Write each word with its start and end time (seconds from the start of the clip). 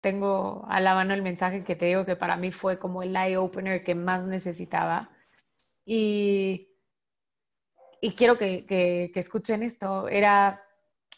tengo 0.00 0.64
a 0.68 0.80
la 0.80 0.94
mano 0.94 1.14
el 1.14 1.22
mensaje 1.22 1.64
que 1.64 1.76
te 1.76 1.86
digo 1.86 2.04
que 2.04 2.16
para 2.16 2.36
mí 2.36 2.52
fue 2.52 2.78
como 2.78 3.02
el 3.02 3.14
eye 3.16 3.36
opener 3.36 3.84
que 3.84 3.94
más 3.94 4.28
necesitaba. 4.28 5.10
Y, 5.84 6.68
y 8.00 8.12
quiero 8.12 8.38
que, 8.38 8.64
que, 8.66 9.10
que 9.12 9.20
escuchen 9.20 9.62
esto. 9.62 10.08
Era, 10.08 10.62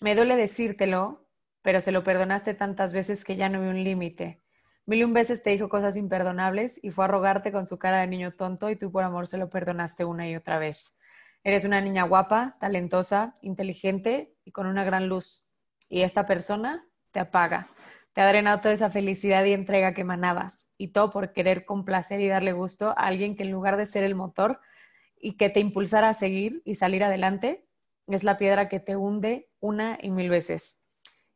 me 0.01 0.15
duele 0.15 0.37
decírtelo, 0.37 1.29
pero 1.63 1.81
se 1.81 1.93
lo 1.93 2.03
perdonaste 2.05 2.55
tantas 2.55 2.93
veces 2.93 3.25
que 3.25 3.37
ya 3.37 3.49
no 3.49 3.61
vi 3.61 3.69
un 3.69 3.85
límite. 3.85 4.43
Mil 4.85 4.99
y 4.99 5.05
un 5.05 5.15
veces 5.15 5.45
te 5.45 5.51
dijo 5.51 5.69
cosas 5.69 5.97
imperdonables 5.97 6.83
y 6.83 6.91
fue 6.91 7.05
a 7.05 7.09
rogarte 7.09 7.53
con 7.53 7.69
su 7.69 7.79
cara 7.79 8.01
de 8.01 8.09
niño 8.09 8.33
tonto 8.33 8.69
y 8.69 8.77
tú 8.77 8.91
por 8.91 9.05
amor 9.05 9.29
se 9.29 9.39
lo 9.39 9.49
perdonaste 9.49 10.05
una 10.05 10.29
y 10.29 10.35
otra 10.35 10.59
vez. 10.59 10.99
Eres 11.45 11.65
una 11.65 11.81
niña 11.81 12.03
guapa, 12.03 12.57
talentosa, 12.59 13.35
inteligente 13.43 14.35
y 14.45 14.51
con 14.51 14.67
una 14.67 14.83
gran 14.83 15.09
luz. 15.09 15.49
Y 15.89 16.03
esta 16.03 16.27
persona 16.27 16.85
te 17.13 17.21
apaga. 17.21 17.69
Te 18.13 18.21
ha 18.21 18.29
drenado 18.29 18.61
toda 18.61 18.75
esa 18.75 18.91
felicidad 18.91 19.45
y 19.45 19.53
entrega 19.53 19.95
que 19.95 20.03
emanabas. 20.03 20.73
Y 20.77 20.89
todo 20.89 21.11
por 21.11 21.33
querer 21.33 21.65
complacer 21.65 22.21
y 22.21 22.29
darle 22.29 22.53
gusto 22.53 22.91
a 22.91 23.07
alguien 23.07 23.37
que 23.37 23.45
en 23.45 23.51
lugar 23.51 23.77
de 23.77 23.87
ser 23.87 24.05
el 24.05 24.15
motor 24.15 24.61
y 25.19 25.37
que 25.37 25.49
te 25.49 25.61
impulsara 25.61 26.11
a 26.11 26.15
seguir 26.15 26.63
y 26.65 26.75
salir 26.75 27.05
adelante, 27.05 27.67
es 28.09 28.25
la 28.25 28.37
piedra 28.37 28.69
que 28.69 28.81
te 28.81 28.97
hunde 28.97 29.49
una 29.61 29.99
y 30.01 30.11
mil 30.11 30.29
veces. 30.29 30.87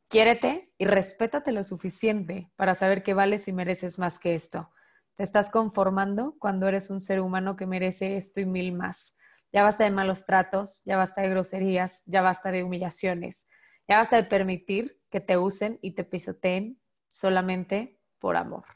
Quiérete 0.08 0.70
y 0.78 0.84
respétate 0.84 1.52
lo 1.52 1.64
suficiente 1.64 2.50
para 2.56 2.74
saber 2.74 3.02
que 3.02 3.14
vales 3.14 3.48
y 3.48 3.52
mereces 3.52 3.98
más 3.98 4.18
que 4.18 4.34
esto. 4.34 4.70
Te 5.16 5.22
estás 5.22 5.50
conformando 5.50 6.36
cuando 6.38 6.68
eres 6.68 6.90
un 6.90 7.00
ser 7.00 7.20
humano 7.20 7.56
que 7.56 7.66
merece 7.66 8.16
esto 8.16 8.40
y 8.40 8.46
mil 8.46 8.72
más. 8.72 9.16
Ya 9.52 9.62
basta 9.62 9.84
de 9.84 9.90
malos 9.90 10.26
tratos, 10.26 10.82
ya 10.84 10.96
basta 10.96 11.22
de 11.22 11.30
groserías, 11.30 12.04
ya 12.06 12.20
basta 12.20 12.52
de 12.52 12.62
humillaciones, 12.62 13.48
ya 13.88 13.98
basta 13.98 14.16
de 14.16 14.24
permitir 14.24 15.00
que 15.10 15.20
te 15.20 15.36
usen 15.38 15.78
y 15.82 15.92
te 15.92 16.04
pisoteen 16.04 16.80
solamente 17.08 17.98
por 18.18 18.36
amor. 18.36 18.75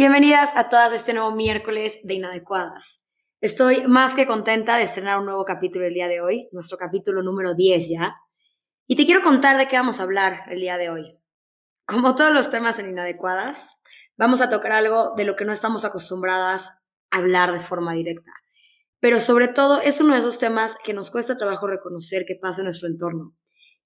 Bienvenidas 0.00 0.56
a 0.56 0.70
todas 0.70 0.92
a 0.92 0.96
este 0.96 1.12
nuevo 1.12 1.30
miércoles 1.32 2.00
de 2.04 2.14
Inadecuadas. 2.14 3.04
Estoy 3.42 3.86
más 3.86 4.14
que 4.14 4.26
contenta 4.26 4.78
de 4.78 4.84
estrenar 4.84 5.18
un 5.18 5.26
nuevo 5.26 5.44
capítulo 5.44 5.84
el 5.84 5.92
día 5.92 6.08
de 6.08 6.22
hoy, 6.22 6.48
nuestro 6.52 6.78
capítulo 6.78 7.22
número 7.22 7.52
10 7.52 7.90
ya. 7.90 8.16
Y 8.86 8.96
te 8.96 9.04
quiero 9.04 9.20
contar 9.20 9.58
de 9.58 9.68
qué 9.68 9.76
vamos 9.76 10.00
a 10.00 10.04
hablar 10.04 10.38
el 10.48 10.58
día 10.58 10.78
de 10.78 10.88
hoy. 10.88 11.18
Como 11.84 12.14
todos 12.14 12.32
los 12.32 12.48
temas 12.48 12.78
en 12.78 12.88
Inadecuadas, 12.88 13.74
vamos 14.16 14.40
a 14.40 14.48
tocar 14.48 14.72
algo 14.72 15.12
de 15.18 15.26
lo 15.26 15.36
que 15.36 15.44
no 15.44 15.52
estamos 15.52 15.84
acostumbradas 15.84 16.70
a 17.10 17.18
hablar 17.18 17.52
de 17.52 17.60
forma 17.60 17.92
directa. 17.92 18.32
Pero 19.00 19.20
sobre 19.20 19.48
todo 19.48 19.82
es 19.82 20.00
uno 20.00 20.14
de 20.14 20.20
esos 20.20 20.38
temas 20.38 20.76
que 20.82 20.94
nos 20.94 21.10
cuesta 21.10 21.36
trabajo 21.36 21.66
reconocer 21.66 22.24
que 22.26 22.38
pasa 22.40 22.62
en 22.62 22.68
nuestro 22.68 22.88
entorno, 22.88 23.36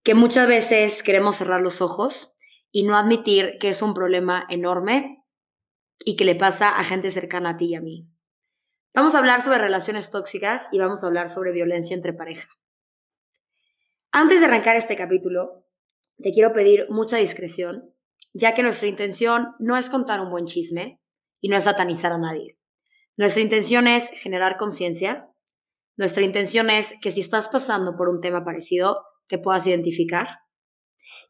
que 0.05 0.15
muchas 0.15 0.47
veces 0.47 1.03
queremos 1.03 1.35
cerrar 1.35 1.61
los 1.61 1.81
ojos 1.81 2.37
y 2.70 2.85
no 2.85 2.97
admitir 2.97 3.55
que 3.59 3.70
es 3.70 3.83
un 3.83 3.95
problema 3.95 4.47
enorme 4.48 5.23
y 6.05 6.17
que 6.17 6.25
le 6.25 6.34
pasa 6.34 6.70
a 6.70 6.84
gente 6.84 7.11
cercana 7.11 7.50
a 7.50 7.56
ti 7.56 7.67
y 7.67 7.75
a 7.75 7.81
mí. 7.81 8.09
Vamos 8.95 9.14
a 9.14 9.19
hablar 9.19 9.42
sobre 9.42 9.59
relaciones 9.59 10.11
tóxicas 10.11 10.69
y 10.73 10.78
vamos 10.78 11.03
a 11.03 11.06
hablar 11.06 11.28
sobre 11.28 11.53
violencia 11.53 11.95
entre 11.95 12.13
pareja. 12.13 12.48
Antes 14.13 14.41
de 14.41 14.46
arrancar 14.46 14.77
este 14.77 14.96
capítulo, 14.96 15.67
te 16.23 16.33
quiero 16.33 16.52
pedir 16.52 16.86
mucha 16.91 17.17
discreción 17.17 17.95
ya 18.35 18.52
que 18.52 18.63
nuestra 18.63 18.89
intención 18.89 19.55
no 19.58 19.77
es 19.77 19.89
contar 19.89 20.20
un 20.20 20.30
buen 20.30 20.45
chisme 20.45 21.01
y 21.41 21.48
no 21.48 21.57
es 21.57 21.64
satanizar 21.64 22.13
a 22.13 22.19
nadie. 22.19 22.58
Nuestra 23.17 23.42
intención 23.42 23.86
es 23.86 24.11
generar 24.11 24.57
conciencia. 24.57 25.30
Nuestra 25.96 26.24
intención 26.24 26.69
es 26.69 26.95
que 27.01 27.13
si 27.13 27.20
estás 27.20 27.48
pasando 27.48 27.96
por 27.96 28.08
un 28.08 28.20
tema 28.20 28.45
parecido, 28.45 29.05
te 29.29 29.39
puedas 29.39 29.67
identificar 29.67 30.40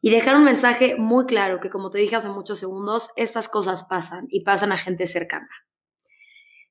y 0.05 0.11
dejar 0.11 0.35
un 0.35 0.43
mensaje 0.43 0.97
muy 0.99 1.25
claro 1.25 1.59
que, 1.59 1.71
como 1.71 1.89
te 1.89 1.97
dije 1.97 2.15
hace 2.15 2.29
muchos 2.29 2.59
segundos, 2.59 3.09
estas 3.15 3.49
cosas 3.49 3.87
pasan 3.89 4.27
y 4.29 4.43
pasan 4.43 4.71
a 4.71 4.77
gente 4.77 5.07
cercana. 5.07 5.49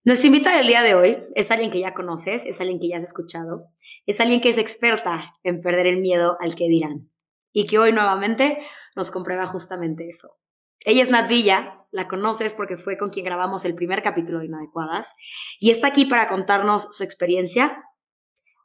Nuestra 0.05 0.29
invitada 0.29 0.59
del 0.59 0.69
día 0.69 0.83
de 0.83 0.95
hoy 0.95 1.25
es 1.35 1.51
alguien 1.51 1.73
que 1.73 1.81
ya 1.81 1.95
conoces, 1.95 2.47
es 2.47 2.61
alguien 2.61 2.79
que 2.79 2.87
ya 2.87 2.99
has 2.99 3.03
escuchado, 3.03 3.73
es 4.07 4.21
alguien 4.21 4.41
que 4.41 4.51
es 4.51 4.59
experta 4.59 5.35
en 5.43 5.63
perder 5.63 5.89
el 5.89 5.99
miedo 5.99 6.37
al 6.39 6.55
que 6.55 6.69
dirán 6.69 7.11
y 7.51 7.67
que 7.67 7.81
hoy 7.81 7.91
nuevamente 7.91 8.59
nos 8.95 9.11
comprueba 9.11 9.47
justamente 9.47 10.07
eso. 10.07 10.39
Ella 10.85 11.03
es 11.03 11.11
Nat 11.11 11.29
Villa, 11.29 11.85
la 11.91 12.07
conoces 12.07 12.55
porque 12.55 12.77
fue 12.77 12.97
con 12.97 13.11
quien 13.11 13.25
grabamos 13.25 13.65
el 13.65 13.75
primer 13.75 14.05
capítulo 14.05 14.39
de 14.39 14.47
Inadecuadas 14.47 15.13
y 15.59 15.73
está 15.73 15.89
aquí 15.89 16.05
para 16.05 16.29
contarnos 16.29 16.87
su 16.93 17.03
experiencia, 17.03 17.83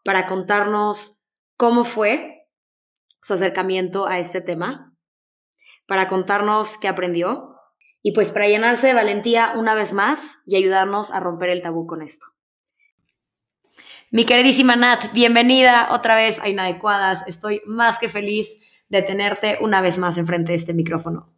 para 0.04 0.28
contarnos 0.28 1.24
cómo 1.58 1.86
fue 1.86 2.39
su 3.22 3.34
acercamiento 3.34 4.08
a 4.08 4.20
este 4.20 4.42
tema, 4.42 4.94
para 5.88 6.08
contarnos 6.08 6.78
qué 6.78 6.88
aprendió 6.88 7.56
y 8.02 8.14
pues 8.14 8.30
para 8.30 8.48
llenarse 8.48 8.88
de 8.88 8.94
valentía 8.94 9.54
una 9.56 9.74
vez 9.76 9.94
más 9.94 10.40
y 10.46 10.56
ayudarnos 10.56 11.12
a 11.12 11.20
romper 11.20 11.50
el 11.50 11.62
tabú 11.62 11.86
con 11.88 12.02
esto. 12.02 12.28
Mi 14.12 14.26
queridísima 14.26 14.76
Nat, 14.76 15.12
bienvenida 15.14 15.90
otra 15.92 16.16
vez 16.16 16.40
a 16.42 16.50
Inadecuadas. 16.50 17.28
Estoy 17.28 17.62
más 17.66 18.00
que 18.00 18.10
feliz 18.10 18.60
de 18.88 19.04
tenerte 19.04 19.60
una 19.62 19.82
vez 19.82 19.98
más 19.98 20.18
enfrente 20.18 20.52
de 20.52 20.58
este 20.58 20.74
micrófono. 20.74 21.32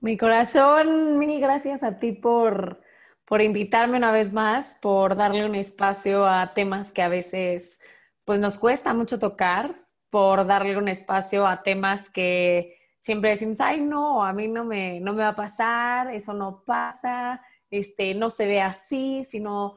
Mi 0.00 0.16
corazón, 0.16 1.18
mil 1.18 1.40
gracias 1.40 1.82
a 1.82 1.98
ti 1.98 2.12
por, 2.12 2.82
por 3.24 3.42
invitarme 3.42 3.96
una 3.96 4.12
vez 4.12 4.32
más, 4.32 4.78
por 4.80 5.16
darle 5.16 5.44
un 5.44 5.54
espacio 5.54 6.26
a 6.26 6.54
temas 6.54 6.92
que 6.92 7.02
a 7.02 7.08
veces 7.08 7.80
pues 8.24 8.38
nos 8.38 8.58
cuesta 8.58 8.94
mucho 8.94 9.18
tocar, 9.18 9.85
por 10.10 10.46
darle 10.46 10.76
un 10.76 10.88
espacio 10.88 11.46
a 11.46 11.62
temas 11.62 12.10
que 12.10 12.76
siempre 13.00 13.30
decimos, 13.30 13.60
ay 13.60 13.80
no, 13.80 14.24
a 14.24 14.32
mí 14.32 14.48
no 14.48 14.64
me, 14.64 15.00
no 15.00 15.12
me 15.12 15.22
va 15.22 15.28
a 15.28 15.36
pasar, 15.36 16.12
eso 16.12 16.32
no 16.32 16.62
pasa, 16.64 17.40
este, 17.70 18.14
no 18.14 18.30
se 18.30 18.46
ve 18.46 18.60
así, 18.60 19.24
sino 19.24 19.76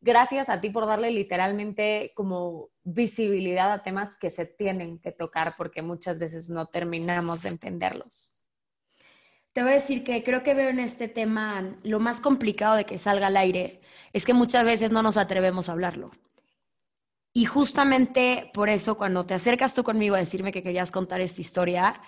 gracias 0.00 0.48
a 0.48 0.60
ti 0.60 0.70
por 0.70 0.86
darle 0.86 1.10
literalmente 1.10 2.12
como 2.14 2.68
visibilidad 2.84 3.72
a 3.72 3.82
temas 3.82 4.16
que 4.16 4.30
se 4.30 4.46
tienen 4.46 4.98
que 4.98 5.12
tocar 5.12 5.54
porque 5.56 5.82
muchas 5.82 6.18
veces 6.18 6.50
no 6.50 6.66
terminamos 6.66 7.42
de 7.42 7.48
entenderlos. 7.50 8.40
Te 9.52 9.62
voy 9.62 9.72
a 9.72 9.76
decir 9.76 10.04
que 10.04 10.22
creo 10.22 10.42
que 10.42 10.52
veo 10.52 10.68
en 10.68 10.80
este 10.80 11.08
tema 11.08 11.78
lo 11.82 11.98
más 11.98 12.20
complicado 12.20 12.76
de 12.76 12.84
que 12.84 12.98
salga 12.98 13.28
al 13.28 13.38
aire 13.38 13.80
es 14.12 14.26
que 14.26 14.34
muchas 14.34 14.64
veces 14.64 14.92
no 14.92 15.02
nos 15.02 15.16
atrevemos 15.16 15.68
a 15.68 15.72
hablarlo. 15.72 16.10
Y 17.36 17.44
justamente 17.44 18.50
por 18.54 18.70
eso 18.70 18.96
cuando 18.96 19.26
te 19.26 19.34
acercas 19.34 19.74
tú 19.74 19.84
conmigo 19.84 20.14
a 20.14 20.20
decirme 20.20 20.52
que 20.52 20.62
querías 20.62 20.90
contar 20.90 21.20
esta 21.20 21.42
historia, 21.42 22.00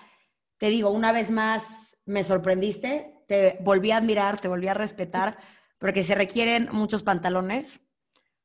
te 0.57 0.69
digo, 0.69 0.89
una 0.89 1.11
vez 1.11 1.29
más 1.29 1.95
me 2.07 2.23
sorprendiste, 2.23 3.13
te 3.27 3.59
volví 3.61 3.91
a 3.91 3.97
admirar, 3.97 4.41
te 4.41 4.47
volví 4.47 4.67
a 4.67 4.73
respetar, 4.73 5.37
porque 5.77 6.01
se 6.01 6.15
requieren 6.15 6.69
muchos 6.71 7.03
pantalones 7.03 7.79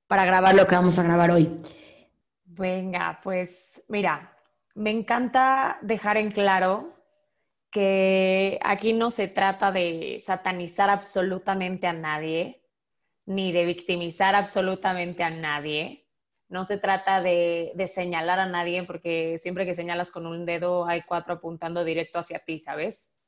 para 0.08 0.26
grabar 0.26 0.54
lo 0.54 0.66
que 0.66 0.74
vamos 0.74 0.98
a 0.98 1.04
grabar 1.04 1.30
hoy. 1.30 1.48
Venga, 2.44 3.18
pues 3.22 3.80
mira, 3.88 4.36
me 4.74 4.90
encanta 4.90 5.78
dejar 5.80 6.18
en 6.18 6.32
claro 6.32 6.92
que 7.70 8.58
aquí 8.62 8.92
no 8.92 9.10
se 9.10 9.28
trata 9.28 9.72
de 9.72 10.22
satanizar 10.22 10.90
absolutamente 10.90 11.86
a 11.86 11.94
nadie, 11.94 12.62
ni 13.24 13.52
de 13.52 13.64
victimizar 13.64 14.34
absolutamente 14.34 15.22
a 15.22 15.30
nadie. 15.30 16.03
No 16.54 16.64
se 16.64 16.78
trata 16.78 17.20
de, 17.20 17.74
señalar 17.92 18.38
a 18.38 18.46
nadie, 18.46 18.84
porque 18.84 19.40
siempre 19.40 19.66
que 19.66 19.74
señalas 19.74 20.12
con 20.12 20.24
un 20.24 20.46
dedo 20.46 20.86
hay 20.86 21.02
cuatro 21.02 21.34
apuntando 21.34 21.82
directo 21.82 22.20
hacia 22.20 22.38
ti, 22.38 22.60
¿sabes? 22.60 23.18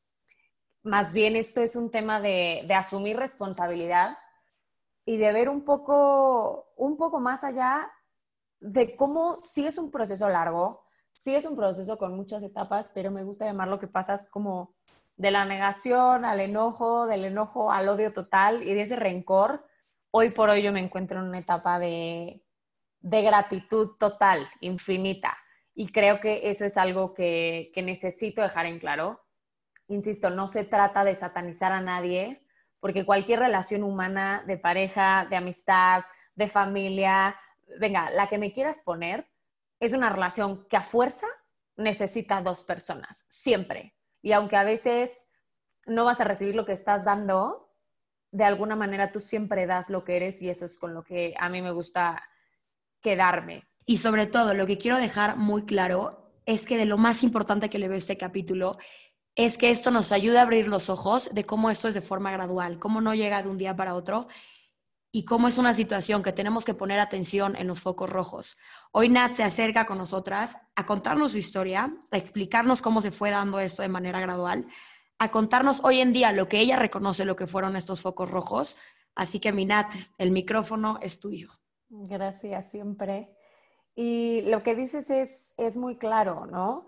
Más 0.85 1.13
bien 1.13 1.35
esto 1.35 1.61
es 1.61 1.75
un 1.75 1.91
tema 1.91 2.21
de, 2.21 2.63
de 2.69 2.75
asumir 2.75 3.17
responsabilidad 3.17 4.17
y 5.05 5.17
de 5.17 5.33
ver 5.33 5.49
un 5.49 5.65
poco, 5.65 6.73
un 6.77 6.97
poco 6.97 7.19
más 7.19 7.43
allá 7.43 7.91
de 8.61 8.95
cómo 8.95 9.37
sí 9.37 9.67
es 9.67 9.77
un 9.77 9.91
proceso 9.91 10.29
largo, 10.29 10.85
sí 11.13 11.35
es 11.35 11.47
un 11.47 11.57
proceso 11.57 11.99
con 11.99 12.15
muchas 12.15 12.45
etapas, 12.45 12.93
pero 12.95 13.11
me 13.11 13.25
gusta 13.25 13.45
llamarlo 13.45 13.81
que 13.81 13.89
pasas 13.89 14.31
como 14.31 14.77
de 15.17 15.33
la 15.33 15.45
negación 15.45 16.25
al 16.25 16.39
enojo, 16.39 17.07
del 17.07 17.25
enojo 17.25 17.73
al 17.73 17.89
odio 17.89 18.13
total 18.13 18.63
y 18.63 18.73
de 18.73 18.83
ese 18.83 18.95
rencor. 18.95 19.67
Hoy 20.13 20.31
por 20.31 20.49
hoy 20.49 20.63
yo 20.63 20.71
me 20.71 20.79
encuentro 20.79 21.19
en 21.19 21.27
una 21.27 21.41
etapa 21.41 21.81
de, 21.81 22.46
de 23.01 23.23
gratitud 23.23 23.97
total, 23.99 24.49
infinita. 24.61 25.37
Y 25.75 25.89
creo 25.89 26.21
que 26.21 26.49
eso 26.49 26.65
es 26.65 26.77
algo 26.77 27.15
que, 27.15 27.71
que 27.75 27.83
necesito 27.83 28.43
dejar 28.43 28.67
en 28.67 28.79
claro. 28.79 29.23
insisto, 29.89 30.31
no 30.31 30.49
se 30.49 30.65
trata 30.65 31.05
de 31.05 31.15
satanizar 31.15 31.73
a 31.73 31.81
nadie, 31.81 32.43
porque 32.81 33.07
cualquier 33.07 33.41
relación 33.41 33.83
humana 33.83 34.43
de 34.47 34.59
pareja, 34.59 35.27
de 35.29 35.37
amistad, 35.37 36.05
de 36.35 36.49
familia, 36.49 37.37
venga, 37.79 38.11
la 38.11 38.29
que 38.29 38.39
me 38.39 38.53
quieras 38.53 38.83
poner, 38.83 39.29
es 39.81 39.93
una 39.93 40.11
relación 40.11 40.67
que 40.69 40.77
a 40.77 40.83
fuerza 40.83 41.27
necesita 41.77 42.41
dos 42.41 42.65
personas, 42.65 43.25
siempre. 43.29 43.95
Y 44.23 44.33
aunque 44.33 44.57
a 44.57 44.65
veces 44.65 45.31
no 45.85 46.05
vas 46.05 46.21
a 46.21 46.25
recibir 46.25 46.55
lo 46.55 46.67
que 46.67 46.73
estás 46.73 47.05
dando, 47.05 47.73
de 48.31 48.45
alguna 48.45 48.77
manera 48.77 49.13
tú 49.13 49.21
siempre 49.21 49.67
das 49.67 49.89
lo 49.91 50.05
que 50.05 50.17
eres 50.17 50.43
y 50.43 50.51
eso 50.51 50.65
es 50.65 50.79
con 50.79 50.95
lo 50.95 51.05
que 51.05 51.35
a 51.39 51.49
mí 51.49 51.63
me 51.63 51.71
gusta 51.71 52.23
Y 53.85 53.99
sobre 53.99 54.27
todo, 54.27 54.55
lo 54.55 54.67
que 54.67 54.79
quiero 54.79 54.97
dejar 54.97 55.37
muy 55.37 55.65
claro 55.65 56.33
es 56.45 56.67
que 56.67 56.77
de 56.77 56.87
lo 56.87 56.99
más 56.99 57.23
importante 57.23 57.71
que 57.71 57.79
le 57.79 57.89
veo 57.89 57.97
este 57.97 58.17
capítulo 58.17 58.79
es 59.37 59.59
que 59.59 59.71
esto 59.71 59.91
nos 59.91 60.13
ayuda 60.13 60.41
a 60.41 60.43
abrir 60.43 60.67
los 60.67 60.89
ojos 60.89 61.29
de 61.33 61.45
cómo 61.45 61.71
esto 61.71 61.89
es 61.89 61.95
de 61.95 62.01
forma 62.01 62.31
gradual, 62.31 62.79
cómo 62.79 63.01
no 63.01 63.15
llega 63.15 63.43
de 63.43 63.51
un 63.51 63.59
día 63.59 63.77
para 63.77 63.95
otro 63.95 64.29
y 65.13 65.25
cómo 65.25 65.47
es 65.47 65.59
una 65.59 65.75
situación 65.75 66.23
que 66.23 66.33
tenemos 66.33 66.65
que 66.65 66.75
poner 66.75 66.99
atención 66.99 67.55
en 67.57 67.67
los 67.67 67.81
focos 67.81 68.11
rojos. 68.11 68.57
Hoy 68.93 69.09
Nat 69.09 69.35
se 69.35 69.45
acerca 69.45 69.87
con 69.87 69.99
nosotras 69.99 70.57
a 70.75 70.87
contarnos 70.87 71.33
su 71.33 71.39
historia, 71.39 71.95
a 72.11 72.17
explicarnos 72.17 72.83
cómo 72.83 73.01
se 73.01 73.11
fue 73.11 73.31
dando 73.31 73.61
esto 73.61 73.83
de 73.83 73.89
manera 73.89 74.21
gradual, 74.21 74.67
a 75.19 75.31
contarnos 75.31 75.81
hoy 75.85 76.01
en 76.01 76.13
día 76.13 76.33
lo 76.33 76.49
que 76.49 76.61
ella 76.61 76.77
reconoce, 76.77 77.25
lo 77.25 77.37
que 77.37 77.47
fueron 77.47 77.77
estos 77.77 78.01
focos 78.01 78.31
rojos. 78.31 78.77
Así 79.15 79.39
que 79.39 79.53
mi 79.53 79.65
Nat, 79.65 79.93
el 80.19 80.31
micrófono 80.31 80.99
es 81.01 81.21
tuyo. 81.21 81.51
Gracias, 81.89 82.71
siempre. 82.71 83.37
Y 83.95 84.43
lo 84.43 84.63
que 84.63 84.75
dices 84.75 85.11
es, 85.11 85.55
es 85.57 85.77
muy 85.77 85.97
claro, 85.97 86.47
¿no? 86.47 86.87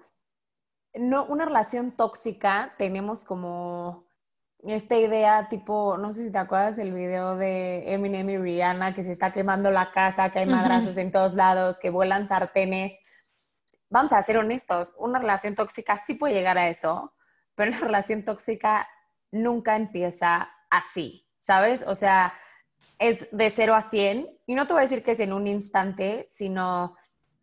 no, 0.98 1.24
una 1.26 1.44
relación 1.44 1.92
tóxica 1.92 2.74
tenemos 2.78 3.24
como 3.24 4.06
esta 4.64 4.96
idea 4.96 5.48
tipo, 5.48 5.96
no 5.98 6.12
sé 6.12 6.24
si 6.24 6.32
te 6.32 6.38
acuerdas 6.38 6.76
del 6.76 6.92
video 6.92 7.36
de 7.36 7.92
Eminem 7.92 8.28
y 8.30 8.38
Rihanna, 8.38 8.94
que 8.94 9.04
se 9.04 9.12
está 9.12 9.32
quemando 9.32 9.70
la 9.70 9.92
casa, 9.92 10.30
que 10.30 10.40
hay 10.40 10.46
madrazos 10.46 10.96
en 10.96 11.12
todos 11.12 11.34
lados, 11.34 11.78
que 11.78 11.90
vuelan 11.90 12.26
sartenes. 12.26 13.00
Vamos 13.88 14.12
a 14.12 14.22
ser 14.22 14.36
honestos, 14.36 14.94
una 14.98 15.20
relación 15.20 15.54
tóxica 15.54 15.96
sí 15.96 16.14
puede 16.14 16.34
llegar 16.34 16.58
a 16.58 16.68
eso, 16.68 17.14
pero 17.54 17.70
una 17.76 17.80
relación 17.80 18.24
tóxica 18.24 18.88
nunca 19.30 19.76
empieza 19.76 20.50
así, 20.70 21.28
¿sabes? 21.38 21.84
O 21.86 21.94
sea, 21.94 22.34
es 22.98 23.28
de 23.30 23.50
0 23.50 23.74
a 23.74 23.80
100, 23.80 24.28
y 24.46 24.54
no 24.54 24.66
te 24.66 24.72
voy 24.72 24.80
a 24.80 24.82
decir 24.82 25.02
que 25.02 25.12
es 25.12 25.20
en 25.20 25.32
un 25.32 25.46
instante, 25.46 26.26
sino 26.28 26.96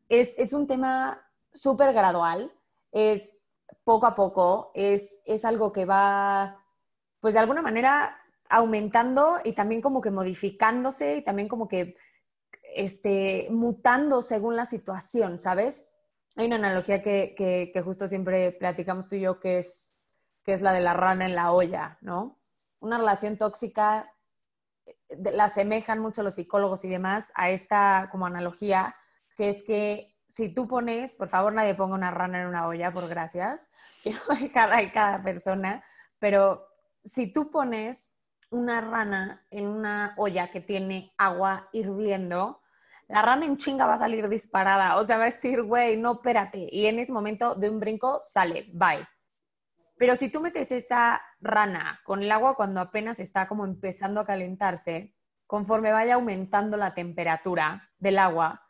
es, 0.09 0.37
es 0.37 0.53
un 0.53 0.67
tema 0.67 1.21
súper 1.53 1.93
gradual, 1.93 2.51
es 2.91 3.37
poco 3.83 4.05
a 4.05 4.15
poco, 4.15 4.71
es, 4.73 5.21
es 5.25 5.45
algo 5.45 5.71
que 5.71 5.85
va, 5.85 6.63
pues 7.19 7.33
de 7.33 7.39
alguna 7.39 7.61
manera 7.61 8.19
aumentando 8.49 9.39
y 9.43 9.53
también 9.53 9.81
como 9.81 10.01
que 10.01 10.11
modificándose 10.11 11.17
y 11.17 11.23
también 11.23 11.47
como 11.47 11.67
que 11.67 11.95
este, 12.75 13.47
mutando 13.49 14.21
según 14.21 14.55
la 14.55 14.65
situación, 14.65 15.37
¿sabes? 15.37 15.87
Hay 16.35 16.47
una 16.47 16.57
analogía 16.57 17.01
que, 17.01 17.33
que, 17.35 17.81
justo 17.81 18.07
siempre 18.07 18.51
platicamos 18.51 19.07
tú 19.07 19.15
y 19.15 19.21
yo, 19.21 19.39
que 19.39 19.59
es, 19.59 19.95
que 20.43 20.53
es 20.53 20.61
la 20.61 20.73
de 20.73 20.81
la 20.81 20.93
rana 20.93 21.25
en 21.25 21.35
la 21.35 21.53
olla, 21.53 21.97
¿no? 22.01 22.37
Una 22.79 22.97
relación 22.97 23.37
tóxica 23.37 24.11
la 25.09 25.45
asemejan 25.45 25.99
mucho 25.99 26.23
los 26.23 26.35
psicólogos 26.35 26.83
y 26.85 26.89
demás 26.89 27.31
a 27.35 27.49
esta 27.49 28.09
como 28.11 28.25
analogía, 28.25 28.95
que 29.35 29.49
es 29.49 29.63
que 29.63 30.15
si 30.29 30.53
tú 30.53 30.67
pones, 30.67 31.15
por 31.15 31.29
favor 31.29 31.53
nadie 31.53 31.75
ponga 31.75 31.95
una 31.95 32.11
rana 32.11 32.41
en 32.41 32.47
una 32.47 32.67
olla, 32.67 32.91
por 32.91 33.07
gracias, 33.07 33.71
quiero 34.03 34.19
dejar 34.39 34.91
cada 34.91 35.23
persona, 35.23 35.83
pero 36.19 36.67
si 37.03 37.31
tú 37.31 37.51
pones 37.51 38.19
una 38.49 38.81
rana 38.81 39.45
en 39.49 39.67
una 39.67 40.13
olla 40.17 40.51
que 40.51 40.61
tiene 40.61 41.13
agua 41.17 41.69
hirviendo, 41.71 42.61
la 43.07 43.21
rana 43.21 43.45
en 43.45 43.57
chinga 43.57 43.85
va 43.85 43.93
a 43.93 43.99
salir 43.99 44.27
disparada, 44.29 44.97
o 44.97 45.05
sea, 45.05 45.17
va 45.17 45.23
a 45.23 45.27
decir, 45.27 45.61
güey, 45.61 45.97
no, 45.97 46.13
espérate, 46.13 46.67
y 46.71 46.87
en 46.87 46.99
ese 46.99 47.11
momento 47.11 47.55
de 47.55 47.69
un 47.69 47.79
brinco 47.79 48.19
sale, 48.23 48.67
bye. 48.73 49.05
Pero 49.97 50.15
si 50.15 50.29
tú 50.29 50.41
metes 50.41 50.71
esa 50.71 51.21
rana 51.39 52.01
con 52.03 52.21
el 52.21 52.31
agua 52.31 52.55
cuando 52.55 52.81
apenas 52.81 53.19
está 53.19 53.47
como 53.47 53.65
empezando 53.65 54.19
a 54.19 54.25
calentarse, 54.25 55.15
conforme 55.47 55.91
vaya 55.91 56.15
aumentando 56.15 56.75
la 56.75 56.93
temperatura 56.93 57.89
del 57.97 58.19
agua, 58.19 58.69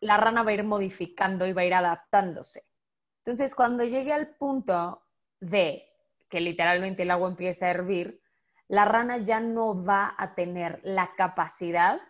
la 0.00 0.16
rana 0.16 0.42
va 0.42 0.50
a 0.50 0.54
ir 0.54 0.64
modificando 0.64 1.46
y 1.46 1.52
va 1.52 1.62
a 1.62 1.66
ir 1.66 1.74
adaptándose. 1.74 2.64
Entonces, 3.24 3.54
cuando 3.54 3.84
llegue 3.84 4.12
al 4.12 4.28
punto 4.36 5.02
de 5.40 5.84
que 6.28 6.40
literalmente 6.40 7.02
el 7.02 7.10
agua 7.10 7.28
empieza 7.28 7.66
a 7.66 7.70
hervir, 7.70 8.20
la 8.68 8.84
rana 8.84 9.18
ya 9.18 9.40
no 9.40 9.84
va 9.84 10.14
a 10.18 10.34
tener 10.34 10.80
la 10.82 11.12
capacidad 11.16 12.00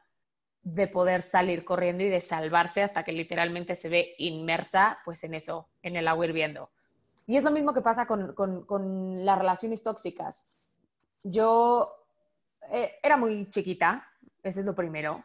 de 0.62 0.86
poder 0.88 1.22
salir 1.22 1.64
corriendo 1.64 2.02
y 2.04 2.08
de 2.08 2.20
salvarse 2.20 2.82
hasta 2.82 3.04
que 3.04 3.12
literalmente 3.12 3.76
se 3.76 3.88
ve 3.88 4.14
inmersa 4.18 4.98
pues 5.04 5.22
en 5.24 5.34
eso, 5.34 5.70
en 5.82 5.96
el 5.96 6.08
agua 6.08 6.26
hirviendo. 6.26 6.70
Y 7.28 7.36
es 7.36 7.44
lo 7.44 7.52
mismo 7.52 7.72
que 7.72 7.82
pasa 7.82 8.06
con, 8.06 8.34
con, 8.34 9.24
las 9.24 9.38
relaciones 9.38 9.84
tóxicas. 9.84 10.50
Yo 11.22 11.94
eh, 12.72 12.96
era 13.00 13.16
muy 13.16 13.48
chiquita, 13.50 14.04
eso 14.42 14.58
es 14.58 14.66
lo 14.66 14.74
primero 14.74 15.24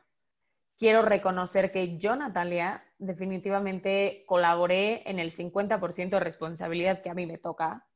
quiero 0.78 1.02
reconocer 1.02 1.72
que 1.72 1.98
yo, 1.98 2.16
Natalia, 2.16 2.84
definitivamente 2.98 4.24
colaboré 4.28 5.10
en 5.10 5.20
el 5.20 5.32
50% 5.32 6.10
de 6.10 6.20
responsabilidad 6.20 7.02
que 7.02 7.10
a 7.10 7.14
mí 7.14 7.26
me 7.26 7.38
toca. 7.38 7.88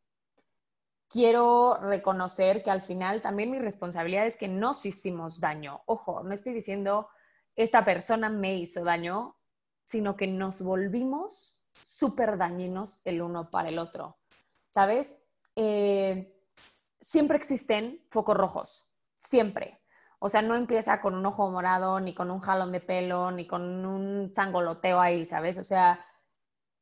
Quiero 1.10 1.78
reconocer 1.82 2.64
que 2.64 2.72
al 2.72 2.82
final 2.82 3.22
también 3.22 3.50
mi 3.52 3.60
responsabilidad 3.60 4.26
es 4.26 4.36
que 4.36 4.48
nos 4.48 4.86
hicimos 4.86 5.40
daño. 5.40 5.82
Ojo, 5.86 6.24
no 6.24 6.34
estoy 6.34 6.54
diciendo 6.54 7.10
esta 7.56 7.86
persona 7.86 8.30
me 8.30 8.56
hizo 8.56 8.84
daño, 8.84 9.36
sino 9.84 10.16
que 10.16 10.28
nos 10.28 10.62
volvimos 10.62 11.57
súper 11.84 12.38
dañinos 12.38 13.02
el 13.06 13.22
uno 13.22 13.50
para 13.50 13.70
el 13.70 13.80
otro. 13.80 14.18
¿Sabes? 14.72 15.22
Eh, 15.56 16.34
siempre 17.02 17.38
existen 17.38 18.06
focos 18.10 18.38
rojos, 18.38 18.90
siempre. 19.18 19.80
O 20.20 20.30
sea, 20.30 20.42
no 20.42 20.56
empieza 20.56 21.00
con 21.02 21.14
un 21.16 21.26
ojo 21.26 21.50
morado, 21.52 22.00
ni 22.00 22.14
con 22.14 22.32
un 22.32 22.40
jalón 22.40 22.72
de 22.72 22.80
pelo, 22.80 23.32
ni 23.32 23.46
con 23.46 23.86
un 23.86 24.34
sangoloteo 24.34 25.00
ahí, 25.00 25.26
¿sabes? 25.26 25.58
O 25.58 25.64
sea, 25.64 26.04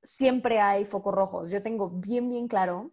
siempre 0.01 0.61
hay 0.61 0.85
focos 0.85 1.13
rojos. 1.13 1.49
Yo 1.49 1.61
tengo 1.61 1.89
bien, 1.89 2.29
bien 2.29 2.47
claro, 2.47 2.91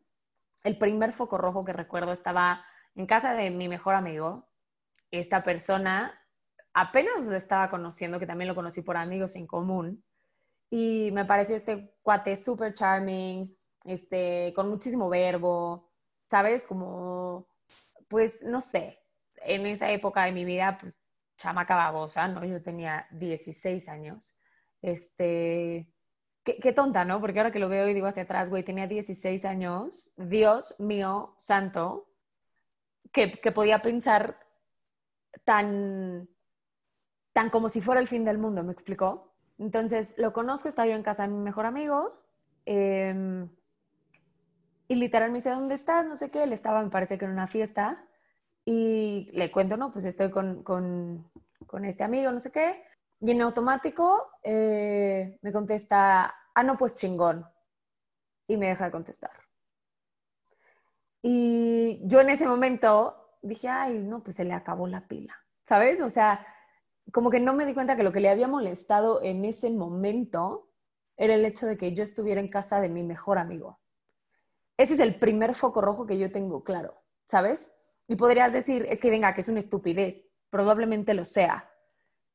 el 0.64 0.78
primer 0.78 1.12
foco 1.12 1.38
rojo 1.38 1.64
que 1.64 1.72
recuerdo 1.72 2.12
estaba 2.12 2.64
en 2.94 3.06
casa 3.06 3.34
de 3.34 3.50
mi 3.50 3.69
mejor 3.69 3.94
amigo. 3.94 4.48
Esta 5.10 5.44
persona 5.44 6.19
apenas 6.72 7.26
lo 7.26 7.36
estaba 7.36 7.69
conociendo, 7.69 8.19
que 8.19 8.26
también 8.26 8.48
lo 8.48 8.55
conocí 8.55 8.82
por 8.82 8.96
amigos 8.96 9.36
en 9.36 9.46
común. 9.46 10.05
Y 10.74 11.10
me 11.12 11.26
pareció 11.26 11.55
este 11.55 11.93
cuate 12.00 12.34
súper 12.34 12.72
charming, 12.72 13.55
este, 13.84 14.55
con 14.56 14.70
muchísimo 14.70 15.10
verbo, 15.10 15.91
¿sabes? 16.31 16.64
Como, 16.64 17.46
pues, 18.08 18.43
no 18.43 18.62
sé, 18.62 18.98
en 19.43 19.67
esa 19.67 19.93
época 19.93 20.24
de 20.24 20.32
mi 20.32 20.46
vida, 20.46 20.79
pues, 20.81 20.94
chamaca 21.36 21.93
¿no? 22.29 22.43
Yo 22.46 22.62
tenía 22.62 23.06
16 23.10 23.86
años. 23.91 24.34
Este, 24.81 25.93
qué, 26.43 26.72
tonta, 26.72 27.05
¿no? 27.05 27.20
Porque 27.20 27.41
ahora 27.41 27.52
que 27.52 27.58
lo 27.58 27.69
veo 27.69 27.86
y 27.86 27.93
digo 27.93 28.06
hacia 28.06 28.22
atrás, 28.22 28.48
güey, 28.48 28.62
tenía 28.62 28.86
16 28.86 29.44
años, 29.44 30.10
Dios 30.17 30.74
mío, 30.79 31.34
santo, 31.36 32.08
que, 33.12 33.32
que 33.32 33.52
podía 33.52 33.82
pensar 33.82 34.38
tan, 35.44 36.31
tan 37.34 37.50
como 37.50 37.69
si 37.69 37.82
fuera 37.82 38.00
el 38.00 38.08
fin 38.08 38.24
del 38.24 38.38
mundo, 38.38 38.62
¿me 38.62 38.72
explicó? 38.72 39.31
Entonces, 39.58 40.14
lo 40.18 40.32
conozco, 40.32 40.68
estaba 40.68 40.88
yo 40.88 40.94
en 40.94 41.02
casa 41.02 41.22
de 41.22 41.28
mi 41.28 41.38
mejor 41.38 41.66
amigo, 41.66 42.20
em, 42.66 43.48
y 44.88 44.94
literal 44.96 45.30
me 45.30 45.38
dice, 45.38 45.50
¿dónde 45.50 45.74
estás? 45.74 46.04
No 46.06 46.16
sé 46.16 46.30
qué, 46.30 46.42
él 46.42 46.52
estaba, 46.52 46.82
me 46.82 46.90
parece 46.90 47.18
que 47.18 47.24
en 47.24 47.32
una 47.32 47.46
fiesta, 47.46 48.04
y 48.64 49.30
le 49.32 49.50
cuento, 49.50 49.76
no, 49.76 49.92
pues 49.92 50.04
estoy 50.04 50.30
con, 50.30 50.62
con, 50.62 51.30
con 51.66 51.84
este 51.84 52.04
amigo, 52.04 52.30
no 52.30 52.40
sé 52.40 52.52
qué, 52.52 52.84
y 53.20 53.30
en 53.30 53.42
automático 53.42 54.30
eh, 54.42 55.38
me 55.42 55.52
contesta, 55.52 56.34
ah, 56.54 56.62
no, 56.62 56.76
pues 56.76 56.94
chingón, 56.94 57.46
y 58.46 58.56
me 58.56 58.68
deja 58.68 58.86
de 58.86 58.90
contestar. 58.90 59.32
Y 61.22 62.00
yo 62.02 62.20
en 62.20 62.30
ese 62.30 62.48
momento 62.48 63.38
dije, 63.42 63.68
ay, 63.68 63.98
no, 63.98 64.22
pues 64.22 64.36
se 64.36 64.44
le 64.44 64.52
acabó 64.52 64.88
la 64.88 65.06
pila, 65.06 65.36
¿sabes? 65.64 66.00
O 66.00 66.10
sea, 66.10 66.44
como 67.10 67.30
que 67.30 67.40
no 67.40 67.52
me 67.54 67.66
di 67.66 67.74
cuenta 67.74 67.96
que 67.96 68.02
lo 68.02 68.12
que 68.12 68.20
le 68.20 68.28
había 68.28 68.48
molestado 68.48 69.22
en 69.22 69.44
ese 69.44 69.70
momento 69.70 70.68
era 71.16 71.34
el 71.34 71.44
hecho 71.44 71.66
de 71.66 71.76
que 71.76 71.94
yo 71.94 72.02
estuviera 72.02 72.40
en 72.40 72.48
casa 72.48 72.80
de 72.80 72.88
mi 72.88 73.02
mejor 73.02 73.38
amigo. 73.38 73.80
Ese 74.76 74.94
es 74.94 75.00
el 75.00 75.18
primer 75.18 75.54
foco 75.54 75.80
rojo 75.80 76.06
que 76.06 76.18
yo 76.18 76.32
tengo 76.32 76.64
claro, 76.64 77.02
¿sabes? 77.28 77.76
Y 78.08 78.16
podrías 78.16 78.52
decir, 78.52 78.86
es 78.88 79.00
que 79.00 79.10
venga, 79.10 79.34
que 79.34 79.42
es 79.42 79.48
una 79.48 79.60
estupidez, 79.60 80.28
probablemente 80.50 81.14
lo 81.14 81.24
sea, 81.24 81.70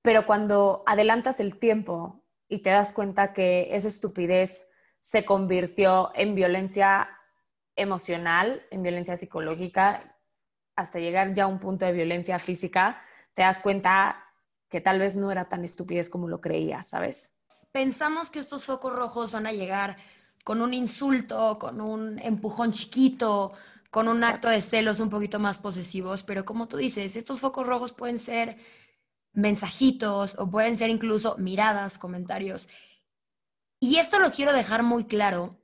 pero 0.02 0.26
cuando 0.26 0.84
adelantas 0.86 1.40
el 1.40 1.60
tiempo 1.60 2.24
y 2.48 2.62
te 2.62 2.70
das 2.70 2.94
cuenta 2.94 3.34
que 3.34 3.76
esa 3.76 3.88
estupidez 3.88 4.72
se 5.00 5.26
convirtió 5.26 6.12
en 6.16 6.36
violencia 6.36 7.10
emocional, 7.76 8.66
en 8.72 8.84
violencia 8.84 9.18
psicológica, 9.18 10.16
hasta 10.76 11.00
llegar 11.00 11.34
ya 11.34 11.44
a 11.44 11.48
un 11.48 11.60
punto 11.60 11.86
de 11.86 11.92
violencia 11.92 12.40
física, 12.40 13.02
te 13.34 13.42
das 13.42 13.60
cuenta 13.60 14.24
que 14.70 14.82
tal 14.82 15.00
vez 15.00 15.16
no 15.16 15.32
era 15.32 15.50
tan 15.50 15.64
estupidez 15.64 16.10
como 16.10 16.28
lo 16.28 16.42
creías, 16.42 16.90
¿sabes? 16.90 17.36
Pensamos 17.72 18.30
que 18.30 18.40
estos 18.40 18.66
focos 18.66 18.94
rojos 18.94 19.32
van 19.32 19.48
a 19.48 19.52
llegar 19.52 19.98
con 20.44 20.62
un 20.62 20.74
insulto, 20.74 21.60
con 21.60 21.82
un 21.82 22.20
empujón 22.20 22.72
chiquito, 22.72 23.54
con 23.92 24.08
un 24.08 24.24
acto 24.24 24.48
de 24.48 24.62
celos 24.62 25.00
un 25.00 25.10
poquito 25.10 25.40
más 25.40 25.60
posesivos, 25.60 26.24
pero 26.24 26.46
como 26.46 26.68
tú 26.68 26.78
dices, 26.78 27.16
estos 27.16 27.40
focos 27.40 27.68
rojos 27.68 27.94
pueden 27.94 28.20
ser 28.20 28.58
mensajitos 29.34 30.36
o 30.38 30.50
pueden 30.50 30.78
ser 30.78 30.90
incluso 30.90 31.36
miradas, 31.38 31.98
comentarios. 31.98 32.68
Y 33.80 33.98
esto 33.98 34.20
lo 34.20 34.32
quiero 34.32 34.54
dejar 34.54 34.84
muy 34.84 35.06
claro 35.06 35.58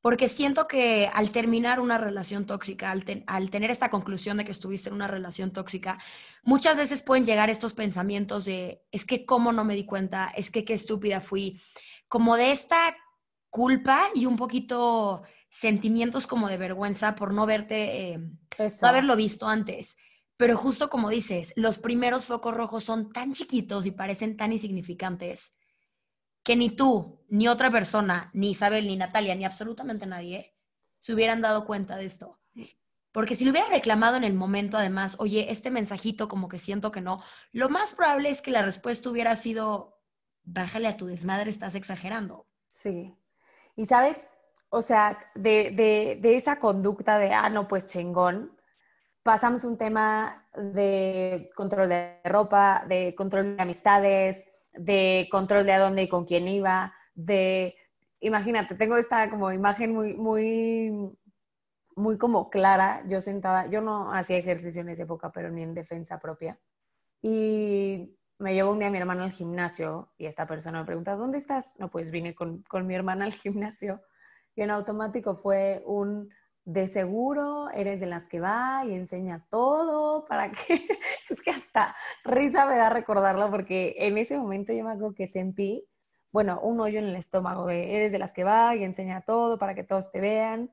porque 0.00 0.28
siento 0.28 0.66
que 0.66 1.10
al 1.12 1.30
terminar 1.30 1.78
una 1.80 1.98
relación 1.98 2.46
tóxica, 2.46 2.90
al, 2.90 3.50
tener 3.50 3.70
esta 3.70 3.90
conclusión 3.90 4.38
de 4.38 4.44
que 4.44 4.52
estuviste 4.52 4.88
en 4.88 4.94
una 4.94 5.08
relación 5.08 5.52
tóxica, 5.52 5.98
muchas 6.42 6.76
veces 6.76 7.02
pueden 7.02 7.26
llegar 7.26 7.50
estos 7.50 7.74
pensamientos 7.74 8.46
de, 8.46 8.82
es 8.92 9.04
que 9.04 9.26
cómo 9.26 9.52
no 9.52 9.64
me 9.64 9.74
di 9.74 9.84
cuenta, 9.84 10.32
es 10.34 10.50
que 10.50 10.64
qué 10.64 10.74
estúpida 10.74 11.20
fui, 11.20 11.60
como 12.08 12.36
de 12.36 12.50
esta 12.50 12.96
culpa 13.50 14.04
y 14.14 14.26
un 14.26 14.36
poquito 14.36 15.22
sentimientos 15.50 16.26
como 16.26 16.48
de 16.48 16.56
vergüenza 16.56 17.14
por 17.14 17.34
no 17.34 17.44
verte, 17.44 18.12
eh, 18.12 18.18
no 18.58 18.88
haberlo 18.88 19.16
visto 19.16 19.48
antes. 19.48 19.96
Pero 20.36 20.56
justo 20.56 20.88
como 20.88 21.10
dices, 21.10 21.52
los 21.56 21.78
primeros 21.78 22.24
focos 22.24 22.54
rojos 22.54 22.84
son 22.84 23.12
tan 23.12 23.34
chiquitos 23.34 23.84
y 23.84 23.90
parecen 23.90 24.38
tan 24.38 24.52
insignificantes 24.52 25.59
que 26.50 26.56
ni 26.56 26.68
tú, 26.68 27.22
ni 27.28 27.46
otra 27.46 27.70
persona, 27.70 28.28
ni 28.32 28.50
Isabel, 28.50 28.88
ni 28.88 28.96
Natalia, 28.96 29.36
ni 29.36 29.44
absolutamente 29.44 30.04
nadie 30.04 30.56
se 30.98 31.14
hubieran 31.14 31.40
dado 31.40 31.64
cuenta 31.64 31.96
de 31.96 32.06
esto. 32.06 32.40
Porque 33.12 33.36
si 33.36 33.44
lo 33.44 33.52
hubiera 33.52 33.68
reclamado 33.68 34.16
en 34.16 34.24
el 34.24 34.34
momento, 34.34 34.76
además, 34.76 35.14
oye, 35.20 35.46
este 35.52 35.70
mensajito 35.70 36.26
como 36.26 36.48
que 36.48 36.58
siento 36.58 36.90
que 36.90 37.00
no, 37.00 37.22
lo 37.52 37.68
más 37.68 37.94
probable 37.94 38.30
es 38.30 38.42
que 38.42 38.50
la 38.50 38.62
respuesta 38.62 39.08
hubiera 39.10 39.36
sido, 39.36 40.00
bájale 40.42 40.88
a 40.88 40.96
tu 40.96 41.06
desmadre, 41.06 41.50
estás 41.50 41.76
exagerando. 41.76 42.48
Sí. 42.66 43.14
Y 43.76 43.86
sabes, 43.86 44.26
o 44.70 44.82
sea, 44.82 45.20
de, 45.36 46.18
de 46.20 46.36
esa 46.36 46.58
conducta 46.58 47.20
de, 47.20 47.32
ah, 47.32 47.48
no, 47.48 47.68
pues 47.68 47.86
chingón, 47.86 48.58
pasamos 49.22 49.62
un 49.62 49.78
tema 49.78 50.48
de 50.56 51.52
control 51.54 51.90
de 51.90 52.20
ropa, 52.24 52.84
de 52.88 53.14
control 53.14 53.56
de 53.56 53.62
amistades, 53.62 54.59
de 54.72 55.28
control 55.30 55.66
de 55.66 55.72
a 55.72 55.78
dónde 55.78 56.02
y 56.02 56.08
con 56.08 56.24
quién 56.24 56.48
iba, 56.48 56.94
de, 57.14 57.76
imagínate, 58.20 58.74
tengo 58.74 58.96
esta 58.96 59.30
como 59.30 59.52
imagen 59.52 59.94
muy, 59.94 60.14
muy, 60.14 61.16
muy 61.96 62.18
como 62.18 62.50
clara, 62.50 63.02
yo 63.06 63.20
sentada, 63.20 63.66
yo 63.66 63.80
no 63.80 64.12
hacía 64.12 64.38
ejercicio 64.38 64.82
en 64.82 64.90
esa 64.90 65.02
época, 65.04 65.30
pero 65.32 65.50
ni 65.50 65.62
en 65.62 65.74
defensa 65.74 66.18
propia. 66.18 66.58
Y 67.22 68.16
me 68.38 68.54
llevó 68.54 68.72
un 68.72 68.78
día 68.78 68.90
mi 68.90 68.98
hermana 68.98 69.24
al 69.24 69.32
gimnasio 69.32 70.12
y 70.16 70.26
esta 70.26 70.46
persona 70.46 70.80
me 70.80 70.86
pregunta, 70.86 71.14
¿dónde 71.16 71.38
estás? 71.38 71.76
No, 71.78 71.90
pues 71.90 72.10
vine 72.10 72.34
con, 72.34 72.62
con 72.62 72.86
mi 72.86 72.94
hermana 72.94 73.26
al 73.26 73.34
gimnasio 73.34 74.02
y 74.54 74.62
en 74.62 74.70
automático 74.70 75.36
fue 75.36 75.82
un 75.84 76.30
de 76.72 76.86
seguro 76.86 77.68
eres 77.70 77.98
de 77.98 78.06
las 78.06 78.28
que 78.28 78.38
va 78.38 78.84
y 78.86 78.94
enseña 78.94 79.44
todo 79.50 80.24
para 80.26 80.50
que, 80.52 80.86
es 81.28 81.40
que 81.40 81.50
hasta 81.50 81.96
risa 82.24 82.66
me 82.66 82.76
da 82.76 82.90
recordarlo 82.90 83.50
porque 83.50 83.96
en 83.98 84.16
ese 84.18 84.38
momento 84.38 84.72
yo 84.72 84.84
me 84.84 84.92
acuerdo 84.92 85.14
que 85.14 85.26
sentí, 85.26 85.84
bueno, 86.30 86.60
un 86.60 86.80
hoyo 86.80 87.00
en 87.00 87.06
el 87.06 87.16
estómago 87.16 87.66
de 87.66 87.96
eres 87.96 88.12
de 88.12 88.20
las 88.20 88.32
que 88.32 88.44
va 88.44 88.76
y 88.76 88.84
enseña 88.84 89.22
todo 89.22 89.58
para 89.58 89.74
que 89.74 89.82
todos 89.82 90.12
te 90.12 90.20
vean. 90.20 90.70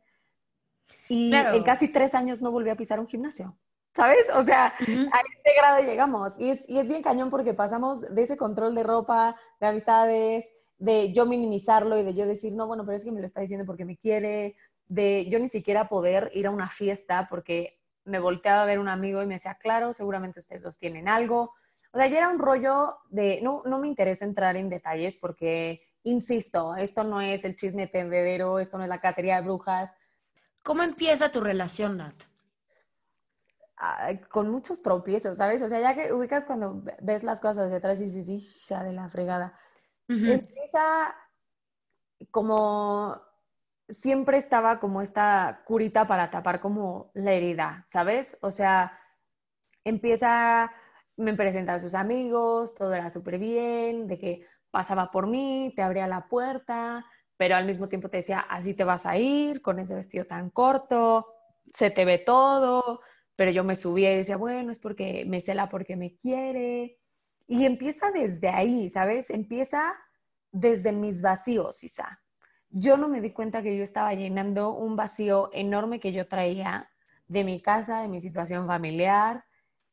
Y 1.10 1.34
en 1.34 1.64
casi 1.64 1.88
tres 1.88 2.14
años 2.14 2.42
no 2.42 2.52
volví 2.52 2.70
a 2.70 2.76
pisar 2.76 3.00
un 3.00 3.08
gimnasio. 3.08 3.58
¿Sabes? 3.96 4.30
O 4.36 4.44
sea, 4.44 4.68
a 4.68 4.72
ese 4.78 5.58
grado 5.58 5.82
llegamos. 5.82 6.40
Y 6.40 6.52
es, 6.52 6.70
y 6.70 6.78
es 6.78 6.88
bien 6.88 7.02
cañón 7.02 7.32
porque 7.32 7.56
pasamos 7.56 8.02
de 8.02 8.22
ese 8.22 8.38
control 8.38 8.76
de 8.76 8.84
ropa, 8.84 9.36
de 9.60 9.68
amistades, 9.68 10.56
de 10.78 11.12
yo 11.12 11.26
minimizarlo 11.26 11.98
y 11.98 12.04
de 12.04 12.14
yo 12.14 12.28
decir, 12.28 12.54
no, 12.54 12.68
bueno, 12.68 12.86
pero 12.86 12.96
es 12.96 13.04
que 13.04 13.12
me 13.12 13.20
lo 13.20 13.26
está 13.26 13.42
diciendo 13.42 13.66
porque 13.66 13.86
me 13.86 13.98
quiere, 13.98 14.56
de 14.88 15.28
yo 15.30 15.40
ni 15.40 15.48
siquiera 15.48 15.90
poder 15.90 16.32
ir 16.34 16.48
a 16.48 16.52
una 16.52 16.70
fiesta 16.70 17.28
porque 17.30 17.80
me 18.06 18.20
volteaba 18.20 18.64
a 18.64 18.66
ver 18.66 18.80
un 18.80 18.88
amigo 18.88 19.22
y 19.22 19.26
me 19.26 19.36
decía, 19.36 19.58
claro, 19.60 19.94
seguramente 19.94 20.40
ustedes 20.40 20.64
dos 20.64 20.80
tienen 20.80 21.08
algo. 21.08 21.54
O 21.92 21.98
sea, 21.98 22.08
ya 22.08 22.18
era 22.18 22.30
un 22.30 22.40
rollo 22.40 22.98
de, 23.10 23.42
no, 23.42 23.64
no 23.66 23.80
me 23.80 23.88
interesa 23.88 24.26
entrar 24.26 24.56
en 24.56 24.70
detalles 24.70 25.18
porque, 25.18 25.82
insisto, 26.04 26.76
esto 26.76 27.04
no 27.04 27.22
es 27.22 27.44
el 27.44 27.56
chisme 27.56 27.88
tendedero, 27.88 28.60
esto 28.60 28.78
no 28.78 28.84
es 28.84 28.90
la 28.90 29.02
cacería 29.02 29.38
de 29.38 29.42
brujas. 29.42 29.94
¿Cómo 30.64 30.84
empieza 30.84 31.32
tu 31.32 31.42
relación, 31.42 31.98
Nat? 31.98 32.16
con 34.32 34.50
muchos 34.50 34.82
tropiezos, 34.82 35.38
¿sabes? 35.38 35.62
O 35.62 35.70
sea, 35.70 35.80
ya 35.80 35.94
que 35.94 36.12
ubicas 36.12 36.46
cuando 36.46 36.82
ves 37.00 37.24
las 37.24 37.40
cosas 37.40 37.66
hacia 37.66 37.78
atrás 37.78 38.02
y 38.02 38.06
dices, 38.06 38.66
ya 38.68 38.84
de 38.84 38.92
la 38.92 39.08
fregada. 39.10 39.54
Empieza 40.08 41.16
como 42.32 43.22
siempre 43.90 44.38
estaba 44.38 44.80
como 44.80 45.02
esta 45.02 45.62
curita 45.66 46.06
para 46.08 46.30
tapar 46.30 46.60
como 46.60 47.12
la 47.14 47.34
herida, 47.34 47.84
¿sabes? 47.88 48.38
O 48.42 48.52
sea, 48.52 49.00
empieza, 49.84 50.72
me 51.16 51.34
presenta 51.34 51.76
a 51.76 51.80
sus 51.80 51.94
amigos, 51.94 52.74
todo 52.76 52.94
era 52.94 53.10
súper 53.10 53.38
bien, 53.40 54.08
de 54.08 54.18
que 54.18 54.46
pasaba 54.72 55.12
por 55.12 55.28
mí, 55.28 55.74
te 55.76 55.82
abría 55.82 56.08
la 56.08 56.28
puerta, 56.28 57.06
pero 57.38 57.56
al 57.56 57.66
mismo 57.66 57.88
tiempo 57.88 58.10
te 58.10 58.18
decía, 58.18 58.40
así 58.40 58.74
te 58.74 58.84
vas 58.84 59.06
a 59.06 59.18
ir, 59.18 59.62
con 59.62 59.80
ese 59.80 59.96
vestido 59.96 60.26
tan 60.26 60.50
corto, 60.50 61.28
se 61.74 61.90
te 61.92 62.06
ve 62.06 62.20
todo, 62.20 63.02
pero 63.36 63.52
yo 63.52 63.64
me 63.64 63.76
subía 63.76 64.14
y 64.14 64.18
decía, 64.18 64.38
bueno, 64.38 64.72
es 64.72 64.80
porque 64.80 65.26
me 65.28 65.42
cela 65.42 65.70
porque 65.70 65.96
me 65.96 66.16
quiere. 66.18 67.00
Y 67.48 67.66
empieza 67.66 68.12
desde 68.12 68.50
ahí, 68.50 68.90
¿sabes? 68.90 69.30
Empieza 69.30 69.96
desde 70.52 70.92
mis 70.92 71.22
vacíos, 71.22 71.84
Isa 71.84 72.22
yo 72.70 72.98
no 72.98 73.08
me 73.08 73.22
di 73.22 73.32
cuenta 73.32 73.62
que 73.62 73.78
yo 73.78 73.84
estaba 73.84 74.14
llenando 74.14 74.72
un 74.72 74.96
vacío 74.96 75.50
enorme 75.54 76.00
que 76.00 76.12
yo 76.12 76.28
traía 76.28 76.90
de 77.28 77.44
mi 77.44 77.62
casa, 77.62 78.02
de 78.02 78.08
mi 78.08 78.22
situación 78.22 78.68
familiar, 78.68 79.46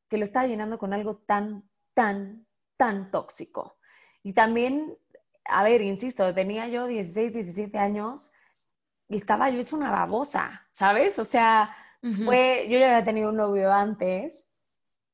que 0.08 0.18
lo 0.18 0.24
estaba 0.24 0.46
llenando 0.46 0.78
con 0.78 0.92
algo 0.92 1.16
tan, 1.16 1.64
tan, 1.94 2.46
tan 2.76 3.10
tóxico. 3.10 3.76
Y 4.22 4.32
también, 4.32 4.96
a 5.44 5.62
ver, 5.62 5.82
insisto, 5.82 6.32
tenía 6.34 6.68
yo 6.68 6.86
16, 6.86 7.34
17 7.34 7.78
años 7.78 8.32
y 9.08 9.16
estaba 9.16 9.50
yo 9.50 9.60
hecho 9.60 9.76
una 9.76 9.90
babosa, 9.90 10.66
¿sabes? 10.72 11.18
O 11.18 11.24
sea, 11.24 11.74
fue, 12.24 12.66
yo 12.68 12.78
ya 12.78 12.86
había 12.86 13.04
tenido 13.04 13.30
un 13.30 13.36
novio 13.36 13.72
antes, 13.72 14.53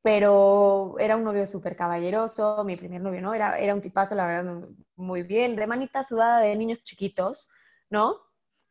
pero 0.03 0.97
era 0.99 1.17
un 1.17 1.25
novio 1.25 1.47
súper 1.47 1.77
caballeroso, 1.77 2.65
mi 2.65 2.77
primer 2.77 3.01
novio, 3.01 3.21
¿no? 3.21 3.35
Era, 3.35 3.59
era 3.59 3.75
un 3.75 3.81
tipazo, 3.81 4.15
la 4.15 4.27
verdad, 4.27 4.69
muy 4.97 5.23
bien, 5.23 5.57
de 5.57 5.67
manita 5.67 6.03
sudada 6.03 6.41
de 6.41 6.57
niños 6.57 6.83
chiquitos, 6.85 7.51
¿no? 7.91 8.17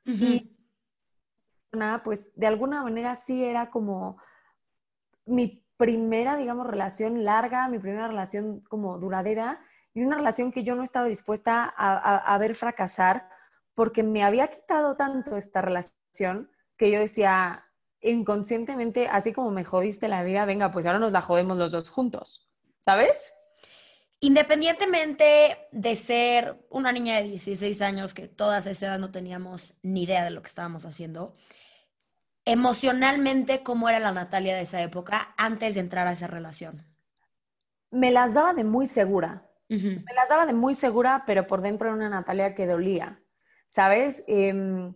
Y 0.06 0.58
nada, 1.72 2.02
pues 2.02 2.36
de 2.36 2.48
alguna 2.48 2.82
manera 2.82 3.16
sí 3.16 3.44
era 3.44 3.70
como 3.70 4.18
mi 5.26 5.64
primera, 5.78 6.36
digamos, 6.36 6.66
relación 6.66 7.24
larga, 7.24 7.68
mi 7.70 7.80
primera 7.80 8.08
relación 8.08 8.62
como 8.62 8.98
duradera 8.98 9.62
y 9.94 10.02
una 10.02 10.18
relación 10.18 10.52
que 10.52 10.64
yo 10.64 10.76
no 10.76 10.84
estaba 10.84 11.08
dispuesta 11.08 11.64
a, 11.64 12.38
ver 12.38 12.56
fracasar 12.56 13.30
porque 13.76 14.04
me 14.04 14.24
había 14.24 14.48
quitado 14.48 14.96
tanto 14.96 15.38
esta 15.38 15.62
relación 15.62 16.52
que 16.76 16.92
yo 16.92 17.00
decía 17.00 17.69
inconscientemente, 18.02 19.08
así 19.08 19.34
como 19.34 19.52
me 19.52 19.64
jodiste 19.64 20.08
la 20.08 20.24
vida, 20.24 20.46
venga, 20.46 20.72
pues 20.72 20.86
ahora 20.86 21.00
nos 21.00 21.12
la 21.12 21.22
jodemos 21.22 21.58
los 21.58 21.72
dos 21.72 21.90
juntos, 21.90 22.50
¿sabes? 22.82 23.34
Independientemente 24.22 25.68
de 25.72 25.96
ser 25.96 26.66
una 26.70 26.92
niña 26.92 27.16
de 27.18 27.24
16 27.24 27.82
años, 27.82 28.14
que 28.14 28.28
todas 28.28 28.66
esa 28.66 28.88
edad 28.88 29.00
no 29.00 29.12
teníamos 29.12 29.78
ni 29.82 30.04
idea 30.04 30.24
de 30.24 30.32
lo 30.32 30.42
que 30.42 30.48
estábamos 30.48 30.86
haciendo, 30.86 31.36
emocionalmente, 32.46 33.64
¿cómo 33.64 33.90
era 33.90 34.00
la 34.00 34.12
Natalia 34.12 34.56
de 34.56 34.64
esa 34.64 34.82
época 34.82 35.34
antes 35.38 35.76
de 35.76 35.82
entrar 35.82 36.08
a 36.08 36.14
esa 36.14 36.28
relación? 36.28 36.86
Me 37.92 38.12
las 38.12 38.34
daba 38.34 38.54
de 38.54 38.64
muy 38.64 38.88
segura. 38.88 39.46
Me 39.70 40.04
las 40.16 40.30
daba 40.30 40.48
de 40.48 40.54
muy 40.54 40.74
segura, 40.74 41.24
pero 41.28 41.46
por 41.46 41.62
dentro 41.62 41.88
era 41.88 41.96
una 41.96 42.10
Natalia 42.10 42.56
que 42.56 42.66
dolía, 42.66 43.22
¿sabes? 43.68 44.24
Em, 44.28 44.96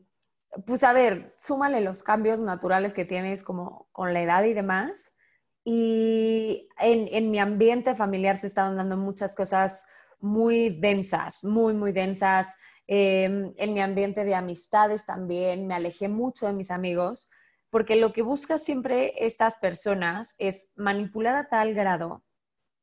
pues 0.65 0.83
a 0.83 0.93
ver, 0.93 1.33
súmale 1.37 1.81
los 1.81 2.03
cambios 2.03 2.39
naturales 2.39 2.93
que 2.93 3.05
tienes 3.05 3.43
como 3.43 3.87
con 3.91 4.13
la 4.13 4.21
edad 4.21 4.43
y 4.43 4.53
demás 4.53 5.17
y 5.65 6.67
en, 6.79 7.31
mi 7.31 7.39
ambiente 7.39 7.95
familiar 7.95 8.37
se 8.37 8.47
estaban 8.47 8.75
dando 8.75 8.97
muchas 8.97 9.33
cosas 9.35 9.87
muy 10.19 10.69
densas, 10.69 11.43
muy, 11.43 11.73
muy 11.73 11.93
densas. 11.93 12.57
Em, 12.85 13.53
en 13.57 13.73
mi 13.73 13.79
ambiente 13.79 14.25
de 14.25 14.35
amistades 14.35 15.05
también 15.05 15.67
me 15.67 15.73
alejé 15.73 16.09
mucho 16.09 16.47
de 16.47 16.53
mis 16.53 16.69
amigos, 16.69 17.29
porque 17.69 17.95
lo 17.95 18.11
que 18.11 18.21
buscan 18.21 18.59
siempre 18.59 19.13
estas 19.25 19.57
personas 19.57 20.35
es 20.37 20.71
manipular 20.75 21.35
a 21.35 21.47
tal 21.47 21.73
grado 21.73 22.23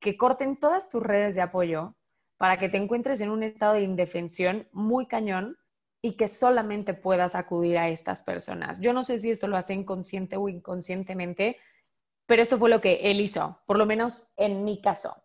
que 0.00 0.16
corten 0.16 0.58
todas 0.58 0.88
tus 0.88 1.02
redes 1.02 1.34
de 1.34 1.42
apoyo 1.42 1.96
para 2.38 2.58
que 2.58 2.70
te 2.70 2.78
encuentres 2.78 3.20
en 3.20 3.30
un 3.30 3.42
estado 3.42 3.74
de 3.74 3.82
indefensión 3.82 4.66
muy 4.72 5.06
cañón 5.06 5.58
y 6.02 6.16
que 6.16 6.28
solamente 6.28 6.94
puedas 6.94 7.34
acudir 7.34 7.78
a 7.78 7.88
estas 7.88 8.22
personas. 8.22 8.80
Yo 8.80 8.92
no 8.92 9.04
sé 9.04 9.18
si 9.18 9.30
esto 9.30 9.46
lo 9.46 9.56
hace 9.56 9.74
inconsciente 9.74 10.36
o 10.36 10.48
inconscientemente, 10.48 11.58
pero 12.26 12.42
esto 12.42 12.58
fue 12.58 12.70
lo 12.70 12.80
que 12.80 13.10
él 13.10 13.20
hizo, 13.20 13.60
por 13.66 13.76
lo 13.76 13.86
menos 13.86 14.26
en 14.36 14.64
mi 14.64 14.80
caso, 14.80 15.16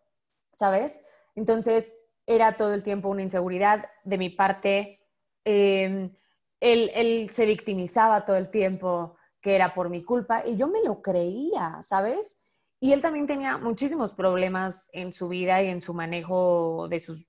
¿sabes? 0.52 1.04
Entonces, 1.34 1.94
era 2.26 2.56
todo 2.56 2.74
el 2.74 2.82
tiempo 2.82 3.08
una 3.08 3.22
inseguridad 3.22 3.86
de 4.04 4.18
mi 4.18 4.30
parte. 4.30 5.00
Em, 5.44 6.14
él, 6.60 6.90
él 6.94 7.30
se 7.32 7.46
victimizaba 7.46 8.24
todo 8.24 8.36
el 8.36 8.50
tiempo 8.50 9.16
que 9.40 9.54
era 9.54 9.72
por 9.74 9.88
mi 9.88 10.02
culpa 10.02 10.44
y 10.44 10.56
yo 10.56 10.66
me 10.66 10.82
lo 10.82 11.00
creía, 11.00 11.78
¿sabes? 11.80 12.42
Y 12.80 12.92
él 12.92 13.00
también 13.00 13.26
tenía 13.26 13.56
muchísimos 13.56 14.12
problemas 14.12 14.88
en 14.92 15.12
su 15.12 15.28
vida 15.28 15.62
y 15.62 15.68
en 15.68 15.80
su 15.80 15.94
manejo 15.94 16.88
de 16.88 17.00
sus, 17.00 17.28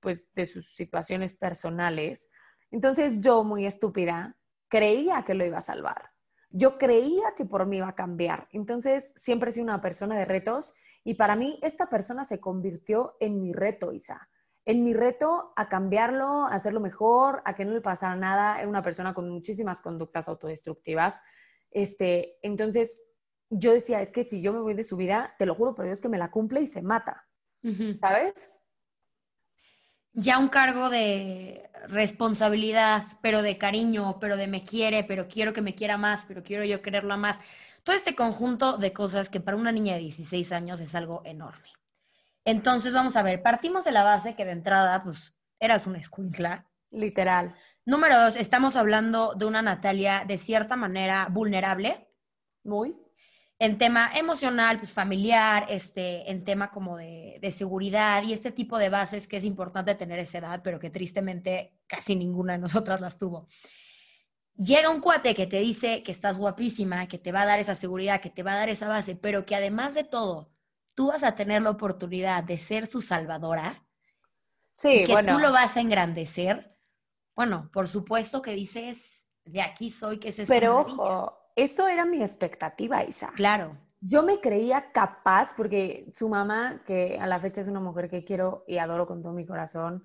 pues, 0.00 0.32
de 0.34 0.46
sus 0.46 0.74
situaciones 0.74 1.32
personales. 1.32 2.32
Entonces 2.74 3.20
yo, 3.20 3.44
muy 3.44 3.66
estúpida, 3.66 4.36
creía 4.66 5.22
que 5.24 5.34
lo 5.34 5.46
iba 5.46 5.58
a 5.58 5.62
salvar. 5.62 6.10
Yo 6.50 6.76
creía 6.76 7.22
que 7.36 7.44
por 7.44 7.66
mí 7.66 7.76
iba 7.76 7.86
a 7.86 7.94
cambiar. 7.94 8.48
Entonces 8.50 9.12
siempre 9.14 9.50
he 9.50 9.52
sido 9.52 9.62
una 9.62 9.80
persona 9.80 10.18
de 10.18 10.24
retos 10.24 10.74
y 11.04 11.14
para 11.14 11.36
mí 11.36 11.60
esta 11.62 11.88
persona 11.88 12.24
se 12.24 12.40
convirtió 12.40 13.16
en 13.20 13.40
mi 13.40 13.52
reto, 13.52 13.92
Isa. 13.92 14.28
En 14.64 14.82
mi 14.82 14.92
reto 14.92 15.52
a 15.54 15.68
cambiarlo, 15.68 16.46
a 16.46 16.54
hacerlo 16.54 16.80
mejor, 16.80 17.42
a 17.44 17.54
que 17.54 17.64
no 17.64 17.70
le 17.70 17.80
pasara 17.80 18.16
nada. 18.16 18.58
Era 18.58 18.66
una 18.66 18.82
persona 18.82 19.14
con 19.14 19.30
muchísimas 19.30 19.80
conductas 19.80 20.28
autodestructivas. 20.28 21.22
Este, 21.70 22.38
entonces 22.42 23.00
yo 23.50 23.72
decía, 23.72 24.02
es 24.02 24.10
que 24.10 24.24
si 24.24 24.42
yo 24.42 24.52
me 24.52 24.58
voy 24.58 24.74
de 24.74 24.82
su 24.82 24.96
vida, 24.96 25.36
te 25.38 25.46
lo 25.46 25.54
juro 25.54 25.76
por 25.76 25.84
Dios 25.84 26.00
que 26.00 26.08
me 26.08 26.18
la 26.18 26.32
cumple 26.32 26.60
y 26.60 26.66
se 26.66 26.82
mata. 26.82 27.24
¿Sabes? 28.00 28.50
Ya 30.14 30.38
un 30.38 30.48
cargo 30.48 30.88
de 30.88 31.70
responsabilidad, 31.88 33.02
pero 33.20 33.42
de 33.42 33.58
cariño, 33.58 34.18
pero 34.20 34.36
de 34.36 34.46
me 34.46 34.64
quiere, 34.64 35.04
pero 35.04 35.28
quiero 35.28 35.52
que 35.52 35.60
me 35.60 35.74
quiera 35.74 35.98
más, 35.98 36.24
pero 36.26 36.42
quiero 36.42 36.64
yo 36.64 36.82
quererlo 36.82 37.16
más. 37.18 37.40
Todo 37.82 37.94
este 37.94 38.14
conjunto 38.14 38.78
de 38.78 38.92
cosas 38.92 39.28
que 39.28 39.40
para 39.40 39.56
una 39.56 39.72
niña 39.72 39.94
de 39.94 40.00
16 40.00 40.52
años 40.52 40.80
es 40.80 40.94
algo 40.94 41.20
enorme. 41.24 41.68
Entonces, 42.44 42.94
vamos 42.94 43.16
a 43.16 43.22
ver, 43.22 43.42
partimos 43.42 43.84
de 43.84 43.92
la 43.92 44.04
base 44.04 44.34
que 44.34 44.44
de 44.44 44.52
entrada, 44.52 45.02
pues, 45.02 45.34
eras 45.58 45.86
una 45.86 45.98
escuincla. 45.98 46.66
Literal. 46.90 47.54
Número 47.84 48.18
dos, 48.18 48.36
estamos 48.36 48.76
hablando 48.76 49.34
de 49.34 49.44
una 49.44 49.60
Natalia 49.60 50.24
de 50.26 50.38
cierta 50.38 50.76
manera 50.76 51.26
vulnerable. 51.30 52.08
Muy 52.62 52.96
en 53.64 53.78
tema 53.78 54.10
emocional, 54.14 54.78
pues 54.78 54.92
familiar, 54.92 55.66
este, 55.70 56.30
en 56.30 56.44
tema 56.44 56.70
como 56.70 56.98
de, 56.98 57.38
de, 57.40 57.50
seguridad 57.50 58.22
y 58.22 58.32
este 58.32 58.52
tipo 58.52 58.76
de 58.76 58.90
bases 58.90 59.26
que 59.26 59.38
es 59.38 59.44
importante 59.44 59.94
tener 59.94 60.18
esa 60.18 60.38
edad, 60.38 60.60
pero 60.62 60.78
que 60.78 60.90
tristemente 60.90 61.74
casi 61.86 62.14
ninguna 62.14 62.54
de 62.54 62.58
nosotras 62.58 63.00
las 63.00 63.16
tuvo. 63.16 63.46
Llega 64.56 64.90
un 64.90 65.00
cuate 65.00 65.34
que 65.34 65.46
te 65.46 65.60
dice 65.60 66.02
que 66.02 66.12
estás 66.12 66.38
guapísima, 66.38 67.08
que 67.08 67.18
te 67.18 67.32
va 67.32 67.42
a 67.42 67.46
dar 67.46 67.58
esa 67.58 67.74
seguridad, 67.74 68.20
que 68.20 68.30
te 68.30 68.42
va 68.42 68.52
a 68.52 68.56
dar 68.56 68.68
esa 68.68 68.86
base, 68.86 69.16
pero 69.16 69.46
que 69.46 69.56
además 69.56 69.94
de 69.94 70.04
todo, 70.04 70.52
tú 70.94 71.08
vas 71.08 71.24
a 71.24 71.34
tener 71.34 71.62
la 71.62 71.70
oportunidad 71.70 72.44
de 72.44 72.58
ser 72.58 72.86
su 72.86 73.00
salvadora. 73.00 73.82
Sí, 74.72 75.04
que 75.04 75.24
tú 75.26 75.38
lo 75.38 75.52
vas 75.52 75.76
a 75.76 75.80
engrandecer. 75.80 76.78
Bueno, 77.34 77.70
por 77.72 77.88
supuesto 77.88 78.42
que 78.42 78.52
dices, 78.52 79.26
de 79.44 79.62
aquí 79.62 79.90
soy, 79.90 80.18
que 80.18 80.28
es 80.28 80.38
esta 80.38 80.54
Pero 80.54 80.80
ojo, 80.80 81.43
eso 81.56 81.88
era 81.88 82.04
mi 82.04 82.22
expectativa, 82.22 83.04
Isa. 83.04 83.32
Claro. 83.34 83.76
Yo 84.00 84.22
me 84.22 84.40
creía 84.40 84.92
capaz, 84.92 85.54
porque 85.56 86.10
su 86.12 86.28
mamá, 86.28 86.82
que 86.86 87.18
a 87.18 87.26
la 87.26 87.40
fecha 87.40 87.60
es 87.60 87.68
una 87.68 87.80
mujer 87.80 88.10
que 88.10 88.24
quiero 88.24 88.64
y 88.66 88.78
adoro 88.78 89.06
con 89.06 89.22
todo 89.22 89.32
mi 89.32 89.46
corazón, 89.46 90.04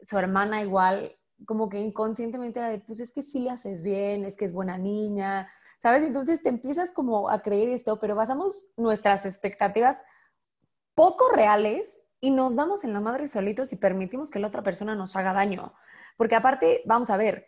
su 0.00 0.18
hermana 0.18 0.62
igual, 0.62 1.16
como 1.46 1.68
que 1.68 1.78
inconscientemente 1.78 2.58
era 2.58 2.70
de, 2.70 2.78
pues 2.78 3.00
es 3.00 3.12
que 3.12 3.22
sí 3.22 3.40
le 3.40 3.50
haces 3.50 3.82
bien, 3.82 4.24
es 4.24 4.36
que 4.36 4.44
es 4.44 4.52
buena 4.52 4.78
niña, 4.78 5.50
¿sabes? 5.78 6.02
Entonces 6.02 6.42
te 6.42 6.48
empiezas 6.48 6.92
como 6.92 7.28
a 7.28 7.42
creer 7.42 7.70
esto, 7.70 8.00
pero 8.00 8.14
basamos 8.14 8.66
nuestras 8.76 9.26
expectativas 9.26 10.04
poco 10.94 11.30
reales 11.30 12.02
y 12.20 12.30
nos 12.30 12.56
damos 12.56 12.84
en 12.84 12.92
la 12.92 13.00
madre 13.00 13.28
solitos 13.28 13.72
y 13.72 13.76
permitimos 13.76 14.30
que 14.30 14.40
la 14.40 14.48
otra 14.48 14.62
persona 14.62 14.94
nos 14.94 15.14
haga 15.16 15.32
daño. 15.32 15.74
Porque 16.16 16.34
aparte, 16.34 16.82
vamos 16.84 17.10
a 17.10 17.16
ver, 17.16 17.46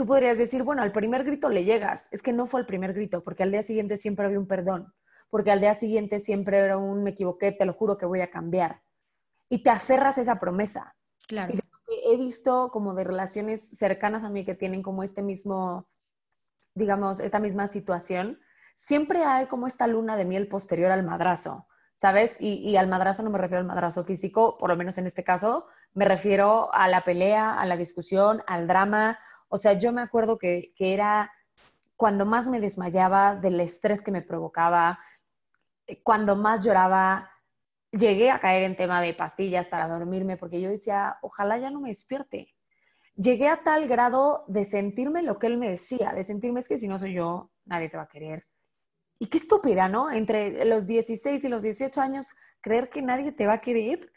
tú 0.00 0.06
podrías 0.06 0.38
decir, 0.38 0.62
bueno, 0.62 0.80
al 0.80 0.92
primer 0.92 1.24
grito 1.24 1.50
le 1.50 1.62
llegas. 1.62 2.08
Es 2.10 2.22
que 2.22 2.32
no 2.32 2.46
fue 2.46 2.60
el 2.60 2.64
primer 2.64 2.94
grito, 2.94 3.22
porque 3.22 3.42
al 3.42 3.50
día 3.50 3.62
siguiente 3.62 3.98
siempre 3.98 4.24
había 4.24 4.38
un 4.38 4.46
perdón, 4.46 4.94
porque 5.28 5.50
al 5.50 5.60
día 5.60 5.74
siguiente 5.74 6.20
siempre 6.20 6.56
era 6.56 6.78
un 6.78 7.02
me 7.02 7.10
equivoqué, 7.10 7.52
te 7.52 7.66
lo 7.66 7.74
juro 7.74 7.98
que 7.98 8.06
voy 8.06 8.22
a 8.22 8.30
cambiar. 8.30 8.80
Y 9.50 9.62
te 9.62 9.68
aferras 9.68 10.16
a 10.16 10.22
esa 10.22 10.40
promesa. 10.40 10.96
Claro. 11.28 11.52
he 12.06 12.16
visto 12.16 12.70
como 12.72 12.94
de 12.94 13.04
relaciones 13.04 13.76
cercanas 13.76 14.24
a 14.24 14.30
mí 14.30 14.46
que 14.46 14.54
tienen 14.54 14.82
como 14.82 15.02
este 15.02 15.20
mismo, 15.20 15.86
digamos, 16.74 17.20
esta 17.20 17.38
misma 17.38 17.68
situación, 17.68 18.40
siempre 18.76 19.22
hay 19.24 19.48
como 19.48 19.66
esta 19.66 19.86
luna 19.86 20.16
de 20.16 20.24
miel 20.24 20.48
posterior 20.48 20.92
al 20.92 21.04
madrazo, 21.04 21.66
¿sabes? 21.94 22.40
Y, 22.40 22.54
y, 22.54 22.78
al 22.78 22.88
madrazo 22.88 23.22
no 23.22 23.28
me 23.28 23.36
refiero 23.36 23.60
al 23.60 23.66
madrazo 23.66 24.02
físico, 24.04 24.56
por 24.56 24.70
lo 24.70 24.76
menos 24.76 24.96
en 24.96 25.06
este 25.06 25.24
caso, 25.24 25.66
me 25.92 26.06
refiero 26.06 26.72
a 26.72 26.88
la 26.88 27.04
pelea, 27.04 27.52
a 27.52 27.66
la 27.66 27.76
discusión, 27.76 28.42
al 28.46 28.66
drama, 28.66 29.18
o 29.50 29.58
sea, 29.58 29.74
yo 29.74 29.92
me 29.92 30.00
acuerdo 30.00 30.38
que, 30.38 30.72
era 30.78 31.30
cuando 31.96 32.24
más 32.24 32.48
me 32.48 32.60
desmayaba 32.60 33.34
del 33.34 33.60
estrés 33.60 34.02
que 34.02 34.12
me 34.12 34.22
provocaba, 34.22 35.00
eh, 35.86 36.00
cuando 36.02 36.36
más 36.36 36.64
lloraba, 36.64 37.30
llegué 37.90 38.30
a 38.30 38.38
caer 38.38 38.62
en 38.62 38.76
tema 38.76 39.02
de 39.02 39.12
pastillas 39.12 39.68
para 39.68 39.88
dormirme 39.88 40.36
porque 40.36 40.60
yo 40.60 40.70
decía, 40.70 41.18
ojalá 41.20 41.58
ya 41.58 41.68
no 41.70 41.80
me 41.80 41.88
despierte. 41.88 42.54
Llegué 43.16 43.48
a 43.48 43.62
tal 43.62 43.88
grado 43.88 44.44
de 44.46 44.64
sentirme 44.64 45.22
lo 45.22 45.38
que 45.38 45.48
él 45.48 45.58
me 45.58 45.68
decía, 45.68 46.12
de 46.14 46.22
sentirme 46.22 46.60
es 46.60 46.68
que 46.68 46.78
si 46.78 46.86
no 46.86 46.98
soy 46.98 47.14
yo, 47.14 47.50
nadie 47.64 47.90
te 47.90 47.96
va 47.96 48.04
a 48.04 48.08
querer. 48.08 48.46
Y 49.18 49.26
qué 49.26 49.36
estúpida, 49.36 49.88
¿no? 49.88 50.10
Entre 50.12 50.64
los 50.64 50.86
16 50.86 51.44
y 51.44 51.48
los 51.48 51.64
18 51.64 52.00
años, 52.00 52.34
creer 52.60 52.88
que 52.88 53.02
nadie 53.02 53.32
te 53.32 53.46
va 53.46 53.54
a 53.54 53.60
querer. 53.60 54.12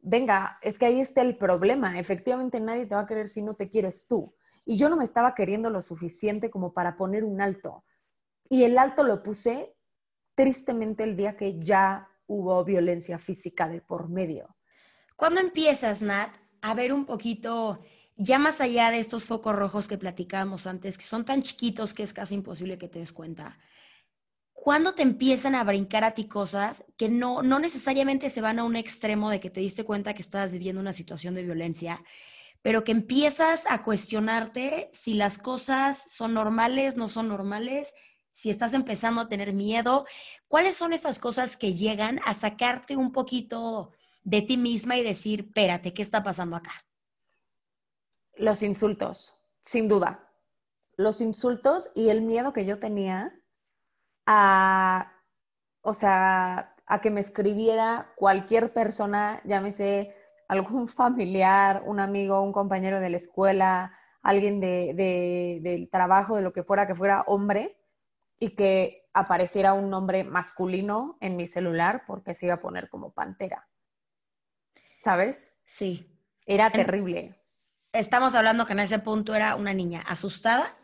Venga, 0.00 0.58
es 0.62 0.78
que 0.78 0.86
ahí 0.86 0.98
está 0.98 1.20
el 1.20 1.36
problema. 1.36 2.00
Efectivamente, 2.00 2.58
nadie 2.58 2.86
te 2.86 2.94
va 2.94 3.02
a 3.02 3.06
querer 3.06 3.28
si 3.28 3.42
no 3.42 3.54
te 3.54 3.68
quieres 3.68 4.08
tú 4.08 4.34
y 4.68 4.76
yo 4.76 4.90
no 4.90 4.96
me 4.96 5.04
estaba 5.04 5.34
queriendo 5.34 5.70
lo 5.70 5.80
suficiente 5.80 6.50
como 6.50 6.74
para 6.74 6.98
poner 6.98 7.24
un 7.24 7.40
alto. 7.40 7.86
Y 8.50 8.64
el 8.64 8.76
alto 8.76 9.02
lo 9.02 9.22
puse 9.22 9.74
tristemente 10.34 11.04
el 11.04 11.16
día 11.16 11.38
que 11.38 11.58
ya 11.58 12.10
hubo 12.26 12.62
violencia 12.64 13.18
física 13.18 13.66
de 13.66 13.80
por 13.80 14.10
medio. 14.10 14.54
¿Cuándo 15.16 15.40
empiezas, 15.40 16.02
Nat, 16.02 16.34
a 16.60 16.74
ver 16.74 16.92
un 16.92 17.06
poquito, 17.06 17.80
ya 18.16 18.38
más 18.38 18.60
allá 18.60 18.90
de 18.90 18.98
estos 18.98 19.24
focos 19.24 19.56
rojos 19.56 19.88
que 19.88 19.96
platicábamos 19.96 20.66
antes, 20.66 20.98
que 20.98 21.04
son 21.04 21.24
tan 21.24 21.40
chiquitos 21.40 21.94
que 21.94 22.02
es 22.02 22.12
casi 22.12 22.34
imposible 22.34 22.76
que 22.76 22.88
te 22.88 22.98
des 22.98 23.14
cuenta? 23.14 23.58
¿Cuándo 24.52 24.94
te 24.94 25.02
empiezan 25.02 25.54
a 25.54 25.64
brincar 25.64 26.04
a 26.04 26.10
ti 26.10 26.28
cosas 26.28 26.84
que 26.98 27.08
no, 27.08 27.42
no 27.42 27.58
necesariamente 27.58 28.28
se 28.28 28.42
van 28.42 28.58
a 28.58 28.64
un 28.64 28.76
extremo 28.76 29.30
de 29.30 29.40
que 29.40 29.48
te 29.48 29.60
diste 29.60 29.84
cuenta 29.84 30.12
que 30.12 30.20
estabas 30.20 30.52
viviendo 30.52 30.82
una 30.82 30.92
situación 30.92 31.34
de 31.34 31.44
violencia, 31.44 32.02
pero 32.62 32.84
que 32.84 32.92
empiezas 32.92 33.64
a 33.68 33.82
cuestionarte 33.82 34.90
si 34.92 35.14
las 35.14 35.38
cosas 35.38 36.12
son 36.12 36.34
normales, 36.34 36.96
no 36.96 37.08
son 37.08 37.28
normales, 37.28 37.92
si 38.32 38.50
estás 38.50 38.74
empezando 38.74 39.20
a 39.20 39.28
tener 39.28 39.52
miedo. 39.52 40.06
¿Cuáles 40.46 40.76
son 40.76 40.92
esas 40.92 41.18
cosas 41.18 41.56
que 41.56 41.74
llegan 41.74 42.20
a 42.24 42.34
sacarte 42.34 42.96
un 42.96 43.12
poquito 43.12 43.92
de 44.22 44.42
ti 44.42 44.56
misma 44.56 44.96
y 44.96 45.02
decir, 45.02 45.46
espérate, 45.48 45.94
¿qué 45.94 46.02
está 46.02 46.22
pasando 46.22 46.56
acá? 46.56 46.72
Los 48.34 48.62
insultos, 48.62 49.34
sin 49.62 49.88
duda. 49.88 50.30
Los 50.96 51.20
insultos 51.20 51.90
y 51.94 52.10
el 52.10 52.22
miedo 52.22 52.52
que 52.52 52.66
yo 52.66 52.78
tenía 52.78 53.32
a, 54.26 55.12
o 55.80 55.94
sea, 55.94 56.76
a 56.86 57.00
que 57.00 57.10
me 57.10 57.20
escribiera 57.20 58.12
cualquier 58.16 58.72
persona, 58.72 59.40
llámese 59.44 60.14
algún 60.48 60.88
familiar, 60.88 61.82
un 61.84 62.00
amigo, 62.00 62.42
un 62.42 62.52
compañero 62.52 63.00
de 63.00 63.10
la 63.10 63.16
escuela, 63.16 63.92
alguien 64.22 64.60
de, 64.60 65.60
del 65.62 65.88
trabajo, 65.90 66.36
de 66.36 66.42
lo 66.42 66.52
que 66.52 66.64
fuera, 66.64 66.86
que 66.86 66.94
fuera 66.94 67.22
hombre, 67.26 67.76
y 68.40 68.50
que 68.50 69.08
apareciera 69.12 69.74
un 69.74 69.90
nombre 69.90 70.24
masculino 70.24 71.18
en 71.20 71.36
mi 71.36 71.46
celular 71.46 72.04
porque 72.06 72.34
se 72.34 72.46
iba 72.46 72.54
a 72.54 72.60
poner 72.60 72.88
como 72.88 73.12
pantera. 73.12 73.68
¿Sabes? 74.98 75.60
Sí. 75.66 76.14
Era 76.46 76.70
terrible. 76.70 77.34
Estamos 77.92 78.34
hablando 78.34 78.64
que 78.64 78.72
en 78.72 78.80
ese 78.80 78.98
punto 79.00 79.34
era 79.34 79.54
una 79.54 79.74
niña 79.74 80.02
asustada, 80.06 80.76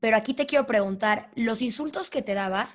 pero 0.00 0.16
aquí 0.16 0.34
te 0.34 0.46
quiero 0.46 0.66
preguntar, 0.66 1.30
¿los 1.34 1.60
insultos 1.60 2.10
que 2.10 2.22
te 2.22 2.34
daba 2.34 2.68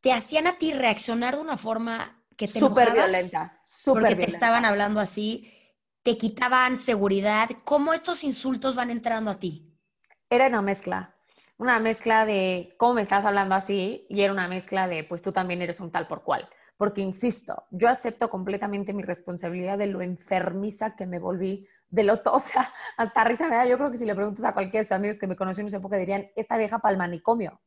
te 0.00 0.12
hacían 0.12 0.46
a 0.46 0.58
ti 0.58 0.72
reaccionar 0.72 1.36
de 1.36 1.42
una 1.42 1.56
forma 1.56 2.17
que 2.38 2.46
te 2.46 2.60
súper 2.60 2.92
violenta, 2.92 3.60
súper 3.64 4.02
porque 4.02 4.26
te 4.26 4.30
estaban 4.30 4.64
hablando 4.64 5.00
así, 5.00 5.52
te 6.04 6.16
quitaban 6.16 6.78
seguridad. 6.78 7.50
¿Cómo 7.64 7.92
estos 7.92 8.22
insultos 8.22 8.76
van 8.76 8.90
entrando 8.90 9.32
a 9.32 9.40
ti? 9.40 9.76
Era 10.30 10.46
una 10.46 10.62
mezcla, 10.62 11.16
una 11.58 11.80
mezcla 11.80 12.24
de 12.24 12.76
cómo 12.78 12.94
me 12.94 13.02
estás 13.02 13.24
hablando 13.24 13.56
así 13.56 14.06
y 14.08 14.22
era 14.22 14.32
una 14.32 14.46
mezcla 14.46 14.86
de 14.86 15.02
pues 15.02 15.20
tú 15.20 15.32
también 15.32 15.60
eres 15.62 15.80
un 15.80 15.90
tal 15.90 16.06
por 16.06 16.22
cual. 16.22 16.48
Porque 16.76 17.00
insisto, 17.00 17.64
yo 17.72 17.88
acepto 17.88 18.30
completamente 18.30 18.92
mi 18.92 19.02
responsabilidad 19.02 19.76
de 19.76 19.88
lo 19.88 20.00
enfermiza 20.00 20.94
que 20.94 21.06
me 21.06 21.18
volví 21.18 21.66
de 21.90 22.04
lo, 22.04 22.20
o 22.32 22.38
sea, 22.38 22.72
hasta 22.96 23.24
risa 23.24 23.48
me 23.48 23.56
da. 23.56 23.66
Yo 23.66 23.76
creo 23.78 23.90
que 23.90 23.98
si 23.98 24.06
le 24.06 24.14
preguntas 24.14 24.44
a 24.44 24.54
cualquiera 24.54 24.82
de 24.82 24.84
sus 24.84 24.92
amigos 24.92 25.18
que 25.18 25.26
me 25.26 25.34
conocieron 25.34 25.66
en 25.66 25.68
esa 25.70 25.78
época 25.78 25.96
dirían, 25.96 26.30
esta 26.36 26.56
vieja 26.56 26.78
para 26.78 26.92
el 26.92 26.98
manicomio. 26.98 27.60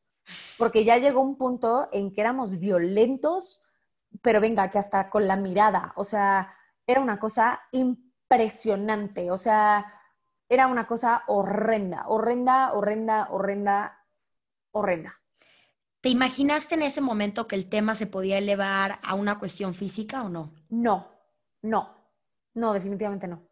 Porque 0.56 0.84
ya 0.86 0.96
llegó 0.96 1.20
un 1.20 1.36
punto 1.36 1.90
en 1.92 2.10
que 2.10 2.22
éramos 2.22 2.58
violentos, 2.58 3.66
pero 4.20 4.40
venga, 4.40 4.70
que 4.70 4.78
hasta 4.78 5.08
con 5.08 5.26
la 5.26 5.36
mirada, 5.36 5.92
o 5.96 6.04
sea, 6.04 6.54
era 6.86 7.00
una 7.00 7.18
cosa 7.18 7.60
impresionante, 7.72 9.30
o 9.30 9.38
sea, 9.38 9.86
era 10.48 10.66
una 10.66 10.86
cosa 10.86 11.22
horrenda, 11.28 12.06
horrenda, 12.08 12.72
horrenda, 12.72 13.28
horrenda, 13.30 14.04
horrenda. 14.72 15.14
¿Te 16.00 16.08
imaginaste 16.08 16.74
en 16.74 16.82
ese 16.82 17.00
momento 17.00 17.46
que 17.46 17.54
el 17.54 17.68
tema 17.68 17.94
se 17.94 18.06
podía 18.06 18.38
elevar 18.38 18.98
a 19.02 19.14
una 19.14 19.38
cuestión 19.38 19.72
física 19.72 20.24
o 20.24 20.28
no? 20.28 20.52
No, 20.68 21.08
no, 21.62 21.96
no, 22.54 22.72
definitivamente 22.72 23.28
no. 23.28 23.51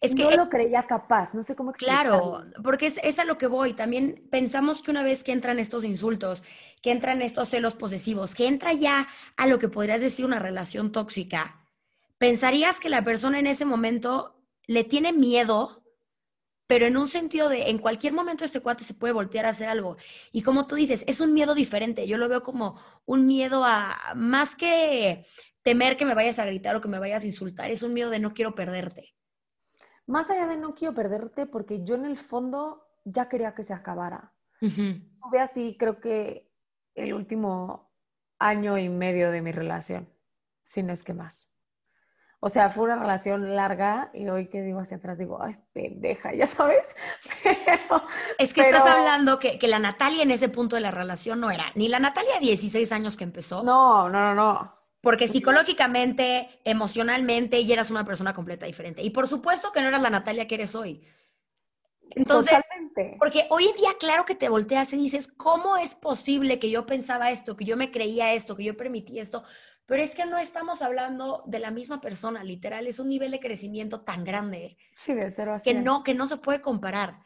Es 0.00 0.14
que 0.14 0.24
no 0.24 0.30
lo 0.30 0.48
creía 0.48 0.86
capaz, 0.86 1.34
no 1.34 1.42
sé 1.42 1.54
cómo 1.54 1.70
explicarlo. 1.70 2.38
Claro, 2.38 2.62
porque 2.62 2.86
es, 2.86 2.98
es, 3.02 3.18
a 3.18 3.26
lo 3.26 3.36
que 3.36 3.46
voy. 3.46 3.74
También 3.74 4.26
pensamos 4.30 4.80
que 4.80 4.90
una 4.90 5.02
vez 5.02 5.22
que 5.22 5.32
entran 5.32 5.58
estos 5.58 5.84
insultos, 5.84 6.42
que 6.80 6.90
entran 6.90 7.20
estos 7.20 7.50
celos 7.50 7.74
posesivos, 7.74 8.34
que 8.34 8.46
entra 8.46 8.72
ya 8.72 9.08
a 9.36 9.46
lo 9.46 9.58
que 9.58 9.68
podrías 9.68 10.00
decir 10.00 10.24
una 10.24 10.38
relación 10.38 10.90
tóxica, 10.90 11.66
pensarías 12.16 12.80
que 12.80 12.88
la 12.88 13.04
persona 13.04 13.38
en 13.38 13.46
ese 13.46 13.66
momento 13.66 14.42
le 14.66 14.84
tiene 14.84 15.12
miedo, 15.12 15.84
pero 16.66 16.86
en 16.86 16.96
un 16.96 17.06
sentido 17.06 17.50
de 17.50 17.68
en 17.68 17.76
cualquier 17.76 18.14
momento 18.14 18.46
este 18.46 18.60
cuate 18.60 18.84
se 18.84 18.94
puede 18.94 19.12
voltear 19.12 19.44
a 19.44 19.50
hacer 19.50 19.68
algo. 19.68 19.98
Y 20.32 20.40
como 20.40 20.66
tú 20.66 20.76
dices, 20.76 21.04
es 21.08 21.20
un 21.20 21.34
miedo 21.34 21.54
diferente. 21.54 22.06
Yo 22.06 22.16
lo 22.16 22.26
veo 22.26 22.42
como 22.42 22.80
un 23.04 23.26
miedo 23.26 23.64
a 23.66 24.14
más 24.16 24.56
que 24.56 25.26
temer 25.62 25.98
que 25.98 26.06
me 26.06 26.14
vayas 26.14 26.38
a 26.38 26.46
gritar 26.46 26.74
o 26.74 26.80
que 26.80 26.88
me 26.88 26.98
vayas 26.98 27.22
a 27.22 27.26
insultar, 27.26 27.70
es 27.70 27.82
un 27.82 27.92
miedo 27.92 28.08
de 28.08 28.18
no 28.18 28.32
quiero 28.32 28.54
perderte 28.54 29.14
más 30.10 30.28
allá 30.30 30.46
de 30.46 30.56
no 30.56 30.74
quiero 30.74 30.94
perderte, 30.94 31.46
porque 31.46 31.84
yo 31.84 31.94
en 31.94 32.04
el 32.04 32.18
fondo 32.18 32.86
ya 33.04 33.28
quería 33.28 33.54
que 33.54 33.64
se 33.64 33.72
acabara. 33.72 34.32
Tuve 34.60 35.40
así, 35.40 35.76
creo 35.78 36.00
que 36.00 36.50
el 36.94 37.14
último 37.14 37.90
año 38.38 38.76
y 38.76 38.88
medio 38.88 39.30
de 39.30 39.40
mi 39.40 39.52
relación, 39.52 40.12
si 40.64 40.82
no 40.82 40.92
es 40.92 41.02
que 41.04 41.14
más. 41.14 41.56
O 42.42 42.48
sea, 42.48 42.70
fue 42.70 42.84
una 42.84 42.96
relación 42.96 43.54
larga 43.54 44.10
y 44.14 44.28
hoy 44.28 44.48
que 44.48 44.62
digo 44.62 44.80
hacia 44.80 44.96
atrás 44.96 45.18
digo, 45.18 45.42
ay, 45.42 45.58
pendeja, 45.72 46.34
ya 46.34 46.46
sabes. 46.46 46.96
es 48.38 48.54
que 48.54 48.62
estás 48.62 48.86
hablando 48.86 49.38
que, 49.38 49.58
que, 49.58 49.68
la 49.68 49.78
Natalia 49.78 50.22
en 50.22 50.30
ese 50.30 50.48
punto 50.48 50.76
de 50.76 50.82
la 50.82 50.90
relación 50.90 51.38
no 51.40 51.50
era 51.50 51.66
ni 51.74 51.88
la 51.88 52.00
Natalia 52.00 52.34
de 52.34 52.46
16 52.46 52.92
años 52.92 53.16
que 53.18 53.24
empezó. 53.24 53.62
No, 53.62 54.08
no, 54.08 54.34
no, 54.34 54.34
no. 54.34 54.79
Porque 55.00 55.28
psicológicamente, 55.28 56.60
emocionalmente, 56.64 57.56
ella 57.56 57.74
eras 57.74 57.90
una 57.90 58.04
persona 58.04 58.34
completa 58.34 58.66
diferente. 58.66 59.02
Y 59.02 59.10
por 59.10 59.26
supuesto 59.28 59.72
que 59.72 59.80
no 59.80 59.88
eras 59.88 60.02
la 60.02 60.10
Natalia 60.10 60.46
que 60.46 60.56
eres 60.56 60.74
hoy. 60.74 61.06
Entonces, 62.10 62.56
porque 63.18 63.46
hoy 63.50 63.68
en 63.68 63.76
día, 63.76 63.90
claro 63.98 64.24
que 64.24 64.34
te 64.34 64.48
volteas 64.48 64.92
y 64.92 64.96
dices, 64.96 65.28
¿cómo 65.28 65.76
es 65.76 65.94
posible 65.94 66.58
que 66.58 66.70
yo 66.70 66.84
pensaba 66.84 67.30
esto, 67.30 67.56
que 67.56 67.64
yo 67.64 67.76
me 67.76 67.92
creía 67.92 68.34
esto, 68.34 68.56
que 68.56 68.64
yo 68.64 68.76
permití 68.76 69.20
esto? 69.20 69.44
Pero 69.86 70.02
es 70.02 70.14
que 70.14 70.24
no 70.24 70.38
estamos 70.38 70.82
hablando 70.82 71.44
de 71.46 71.60
la 71.60 71.70
misma 71.70 72.00
persona, 72.00 72.44
literal, 72.44 72.86
es 72.86 72.98
un 72.98 73.08
nivel 73.08 73.30
de 73.30 73.40
crecimiento 73.40 74.02
tan 74.02 74.24
grande. 74.24 74.76
Sí, 74.94 75.14
de 75.14 75.30
cero 75.30 75.54
a 75.54 75.60
Que 75.60 75.74
no, 75.74 76.02
que 76.02 76.14
no 76.14 76.26
se 76.26 76.36
puede 76.36 76.60
comparar. 76.60 77.20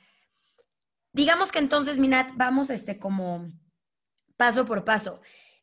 Digamos 1.12 1.50
que 1.50 1.60
entonces, 1.60 1.98
Minat, 1.98 2.32
vamos 2.34 2.70
este 2.70 2.98
como 2.98 3.48
paso 4.36 4.66
por 4.66 4.84
paso 4.84 5.20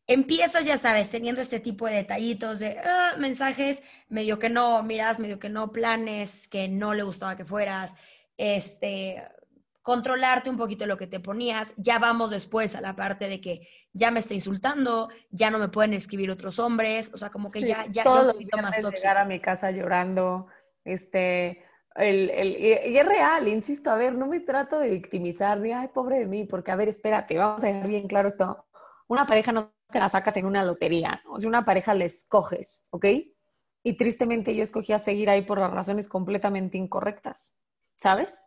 empiezas, 0.07 0.65
ya 0.65 0.77
sabes, 0.77 1.09
teniendo 1.09 1.41
este 1.41 1.59
tipo 1.59 1.87
de 1.87 1.95
detallitos 1.95 2.59
de 2.59 2.79
ah, 2.79 3.15
mensajes, 3.17 3.81
medio 4.09 4.39
que 4.39 4.49
no 4.49 4.83
miras, 4.83 5.19
medio 5.19 5.39
que 5.39 5.49
no 5.49 5.71
planes, 5.71 6.47
que 6.47 6.67
no 6.67 6.93
le 6.93 7.03
gustaba 7.03 7.35
que 7.35 7.45
fueras, 7.45 7.95
este, 8.37 9.23
controlarte 9.81 10.49
un 10.49 10.57
poquito 10.57 10.85
lo 10.85 10.97
que 10.97 11.07
te 11.07 11.19
ponías. 11.19 11.73
Ya 11.77 11.99
vamos 11.99 12.31
después 12.31 12.75
a 12.75 12.81
la 12.81 12.95
parte 12.95 13.27
de 13.27 13.41
que 13.41 13.67
ya 13.93 14.11
me 14.11 14.19
está 14.19 14.33
insultando, 14.33 15.09
ya 15.31 15.51
no 15.51 15.59
me 15.59 15.69
pueden 15.69 15.93
escribir 15.93 16.31
otros 16.31 16.59
hombres, 16.59 17.11
o 17.13 17.17
sea, 17.17 17.29
como 17.29 17.51
que 17.51 17.61
ya, 17.61 17.85
ya, 17.87 18.03
un 18.09 18.31
poquito 18.31 18.57
más 18.57 18.79
tóxico. 18.79 19.01
llegar 19.01 19.17
a 19.17 19.25
mi 19.25 19.39
casa 19.39 19.71
llorando, 19.71 20.47
este, 20.85 21.63
el, 21.95 22.29
el, 22.29 22.57
y 22.57 22.97
es 22.97 23.05
real, 23.05 23.47
insisto, 23.47 23.91
a 23.91 23.97
ver, 23.97 24.15
no 24.15 24.27
me 24.27 24.39
trato 24.39 24.79
de 24.79 24.89
victimizar, 24.89 25.59
ni, 25.59 25.73
ay, 25.73 25.89
pobre 25.89 26.19
de 26.19 26.27
mí, 26.27 26.45
porque, 26.45 26.71
a 26.71 26.75
ver, 26.75 26.87
espérate, 26.87 27.37
vamos 27.37 27.63
a 27.63 27.67
dejar 27.67 27.87
bien 27.87 28.07
claro 28.07 28.29
esto. 28.29 28.65
Una 29.11 29.27
pareja 29.27 29.51
no 29.51 29.73
te 29.91 29.99
la 29.99 30.07
sacas 30.07 30.37
en 30.37 30.45
una 30.45 30.63
lotería, 30.63 31.21
o 31.29 31.37
sea, 31.37 31.49
una 31.49 31.65
pareja 31.65 31.93
la 31.93 32.05
escoges, 32.05 32.87
¿ok? 32.91 33.07
Y 33.83 33.97
tristemente 33.97 34.55
yo 34.55 34.63
escogí 34.63 34.93
a 34.93 34.99
seguir 34.99 35.29
ahí 35.29 35.41
por 35.41 35.59
las 35.59 35.69
razones 35.69 36.07
completamente 36.07 36.77
incorrectas, 36.77 37.57
¿sabes? 37.97 38.41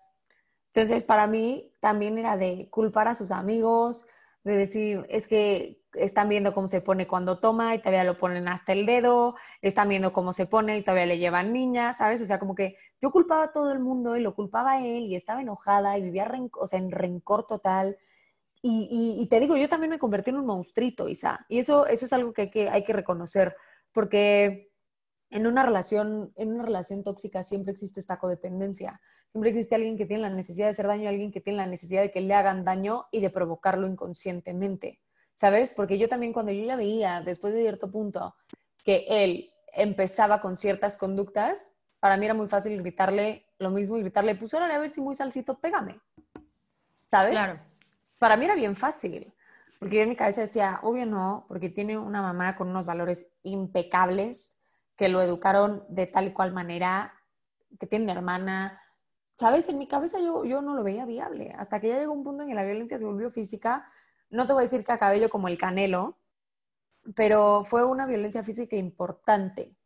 Entonces, 0.73 1.05
para 1.05 1.27
mí 1.27 1.71
también 1.81 2.17
era 2.17 2.39
de 2.39 2.71
culpar 2.71 3.09
a 3.09 3.15
sus 3.15 3.31
amigos, 3.31 4.07
de 4.43 4.57
decir, 4.57 5.05
es 5.11 5.29
que 5.29 5.83
están 5.93 6.31
viendo 6.31 6.55
cómo 6.55 6.67
se 6.67 6.81
pone 6.81 7.07
cuando 7.07 7.41
toma 7.41 7.75
y 7.75 7.81
todavía 7.81 8.05
lo 8.05 8.17
ponen 8.17 8.49
hasta 8.49 8.73
el 8.73 8.87
dedo, 8.87 9.37
están 9.61 9.91
viendo 9.91 10.15
cómo 10.15 10.33
se 10.33 10.47
pone 10.47 10.79
y 10.79 10.83
todavía 10.83 11.05
le 11.05 11.19
llevan 11.19 11.53
niñas, 11.53 11.99
¿sabes? 11.99 12.23
O 12.23 12.27
sea, 12.27 12.39
como 12.39 12.55
que 12.55 12.79
yo 13.03 13.11
culpaba 13.11 13.43
a 13.43 13.53
todo 13.53 13.71
el 13.71 13.81
mundo 13.81 14.17
y 14.17 14.23
lo 14.23 14.35
culpaba 14.35 14.81
él 14.81 15.05
y 15.09 15.15
estaba 15.15 15.43
enojada 15.43 15.99
y 15.99 16.03
vivía 16.03 16.27
o 16.53 16.67
sea, 16.67 16.79
en 16.79 16.91
rencor 16.91 17.47
total 17.47 17.99
y, 18.67 19.27
te 19.27 19.41
digo, 19.41 19.59
yo 19.59 19.69
también 19.69 19.91
me 19.91 19.99
convertí 19.99 20.31
en 20.31 20.39
un 20.39 20.47
monstruito, 20.47 21.07
Isa. 21.07 21.45
Y 21.51 21.59
eso, 21.59 21.87
eso 21.87 22.07
es 22.07 22.13
algo 22.15 22.33
que 22.33 22.43
hay, 22.43 22.51
que 22.51 22.71
hay 22.71 22.83
que 22.83 22.95
reconocer, 22.95 23.55
porque 23.93 24.73
en 25.29 25.47
una 25.47 25.63
relación, 25.63 26.33
en 26.37 26.55
una 26.55 26.65
relación 26.65 27.05
tóxica 27.05 27.43
siempre 27.43 27.73
existe 27.73 28.01
esta 28.01 28.19
codependencia. 28.19 29.03
Siempre 29.33 29.51
existe 29.51 29.75
alguien 29.75 29.99
que 29.99 30.07
tiene 30.07 30.23
la 30.23 30.31
necesidad 30.31 30.69
de 30.69 30.73
hacer 30.73 30.87
daño, 30.87 31.11
alguien 31.11 31.31
que 31.31 31.43
tiene 31.43 31.59
la 31.59 31.67
necesidad 31.67 32.01
de 32.01 32.11
que 32.11 32.23
le 32.23 32.33
hagan 32.33 32.65
daño 32.65 33.05
y 33.11 33.21
de 33.21 33.29
provocarlo 33.29 33.87
inconscientemente. 33.87 34.99
¿Sabes? 35.35 35.75
Porque 35.77 35.99
yo 35.99 36.09
también 36.09 36.33
cuando 36.33 36.53
yo 36.53 36.65
ya 36.65 36.77
veía, 36.77 37.21
después 37.21 37.53
de 37.53 37.61
cierto 37.61 37.91
punto, 37.91 38.35
que 38.83 39.05
él 39.11 39.51
empezaba 39.75 40.41
con 40.41 40.57
ciertas 40.57 40.97
conductas, 40.97 41.75
para 42.01 42.17
mí 42.17 42.25
era 42.25 42.35
muy 42.35 42.49
fácil 42.49 42.81
gritarle 42.81 43.45
lo 43.59 43.69
mismo 43.69 43.99
y 43.99 44.01
gritarle, 44.01 44.37
pues 44.37 44.55
órale 44.55 44.73
a 44.73 44.79
ver 44.79 44.89
si 44.89 45.03
muy 45.03 45.15
salsito, 45.15 45.59
pégame. 45.59 46.01
¿Sabes? 47.11 47.33
Claro 47.33 47.74
para 48.19 48.37
mí 48.37 48.45
era 48.45 48.55
bien 48.55 48.77
fácil, 48.77 49.33
porque 49.79 49.97
yo 49.97 50.03
en 50.03 50.09
mi 50.09 50.17
cabeza 50.17 50.43
decía, 50.43 50.81
obvio 50.83 51.07
no, 51.07 51.45
porque 51.49 51.69
tiene 51.69 51.99
una 51.99 52.23
mamá 52.23 52.57
con 52.57 52.69
unos 52.69 52.87
valores 52.87 53.33
impecables, 53.43 54.61
que 54.97 55.09
lo 55.09 55.21
educaron 55.21 55.85
de 55.89 56.07
tal 56.07 56.29
y 56.29 56.33
cual 56.33 56.53
manera, 56.53 57.13
que 57.79 57.87
tiene 57.87 58.05
una 58.05 58.15
hermana. 58.15 58.81
¿Sabes? 59.39 59.69
En 59.69 59.79
mi 59.79 59.89
cabeza 59.89 60.21
yo, 60.21 60.45
yo 60.45 60.63
no 60.63 60.75
lo 60.75 60.85
veía 60.85 61.05
viable, 61.05 61.53
hasta 61.59 61.81
que 61.81 61.89
ya 61.89 61.99
llegó 61.99 62.13
un 62.13 62.23
punto 62.23 62.45
en 62.45 62.51
que 62.51 62.55
la 62.55 62.65
violencia 62.65 62.99
se 62.99 63.05
volvió 63.05 63.31
física. 63.31 63.91
No 64.31 64.47
te 64.47 64.53
voy 64.53 64.63
a 64.63 64.65
decir 64.65 64.85
que 64.85 64.93
a 64.93 64.99
cabello 64.99 65.29
como 65.29 65.49
el 65.49 65.59
canelo, 65.59 66.19
pero 67.17 67.65
fue 67.65 67.85
una 67.85 68.07
violencia 68.07 68.45
física 68.45 68.77
importante, 68.77 69.77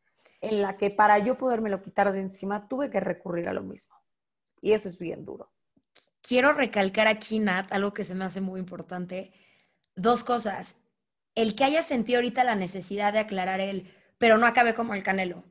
en 0.41 0.61
la 0.63 0.77
que 0.77 0.91
para 0.91 1.19
yo 1.19 1.39
podérmelo 1.39 1.83
quitar 1.83 2.13
de 2.13 2.21
encima 2.21 2.69
tuve 2.69 2.91
que 2.91 3.01
recurrir 3.01 3.49
a 3.49 3.55
lo 3.55 3.63
mismo. 3.63 3.97
Y 4.61 4.73
eso 4.73 4.89
es 4.89 4.99
bien 4.99 5.25
duro 5.25 5.51
quiero 6.29 6.53
recalcar 6.53 7.09
aquí, 7.09 7.39
Nat, 7.39 7.73
algo 7.73 7.95
que 7.95 8.05
se 8.05 8.15
me 8.15 8.27
hace 8.27 8.43
muy 8.43 8.61
importante. 8.61 9.33
Dos 9.97 10.25
cosas. 10.25 10.77
El 11.35 11.55
que 11.55 11.65
haya 11.65 11.83
sentido 11.83 12.19
ahorita 12.19 12.45
la 12.45 12.55
necesidad 12.55 13.15
de 13.15 13.21
aclarar 13.21 13.61
el, 13.61 13.91
pero 14.19 14.37
no 14.37 14.47
acabe 14.47 14.75
como 14.75 14.93
el 14.93 15.03
canelo. 15.03 15.45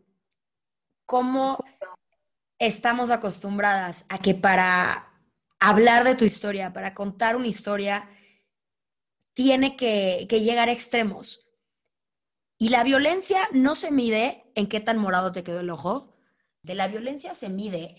¿Cómo 1.07 1.57
estamos 2.59 3.09
acostumbradas 3.09 4.05
a 4.09 4.19
que 4.19 4.35
para 4.35 5.11
hablar 5.59 6.03
de 6.03 6.15
tu 6.15 6.25
historia, 6.25 6.73
para 6.73 6.93
contar 6.93 7.35
una 7.35 7.47
historia, 7.47 8.07
tiene 9.33 9.75
que, 9.77 10.27
que 10.29 10.41
llegar 10.41 10.69
a 10.69 10.73
extremos? 10.73 11.49
Y 12.59 12.69
la 12.69 12.83
violencia 12.83 13.49
no 13.51 13.73
se 13.73 13.89
mide 13.89 14.51
en 14.53 14.67
qué 14.67 14.79
tan 14.79 14.99
morado 14.99 15.31
te 15.31 15.43
quedó 15.43 15.61
el 15.61 15.71
ojo. 15.71 16.13
De 16.61 16.75
la 16.75 16.87
violencia 16.87 17.33
se 17.33 17.49
mide 17.49 17.97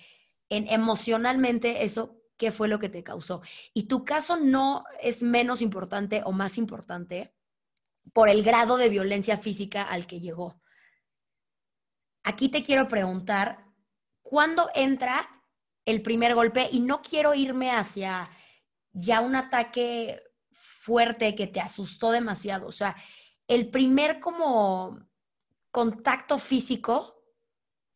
en 0.48 0.68
emocionalmente 0.68 1.84
eso 1.84 2.17
qué 2.38 2.52
fue 2.52 2.68
lo 2.68 2.78
que 2.78 2.88
te 2.88 3.04
causó. 3.04 3.42
Y 3.74 3.84
tu 3.88 4.04
caso 4.04 4.38
no 4.38 4.84
es 5.02 5.22
menos 5.22 5.60
importante 5.60 6.22
o 6.24 6.32
más 6.32 6.56
importante 6.56 7.34
por 8.14 8.30
el 8.30 8.42
grado 8.42 8.78
de 8.78 8.88
violencia 8.88 9.36
física 9.36 9.82
al 9.82 10.06
que 10.06 10.20
llegó. 10.20 10.62
Aquí 12.22 12.48
te 12.48 12.62
quiero 12.62 12.88
preguntar, 12.88 13.66
¿cuándo 14.22 14.70
entra 14.74 15.28
el 15.84 16.00
primer 16.00 16.34
golpe? 16.34 16.68
Y 16.72 16.80
no 16.80 17.02
quiero 17.02 17.34
irme 17.34 17.70
hacia 17.70 18.30
ya 18.92 19.20
un 19.20 19.36
ataque 19.36 20.22
fuerte 20.50 21.34
que 21.34 21.46
te 21.46 21.60
asustó 21.60 22.10
demasiado. 22.10 22.66
O 22.66 22.72
sea, 22.72 22.96
el 23.46 23.70
primer 23.70 24.20
como 24.20 24.98
contacto 25.70 26.38
físico 26.38 27.22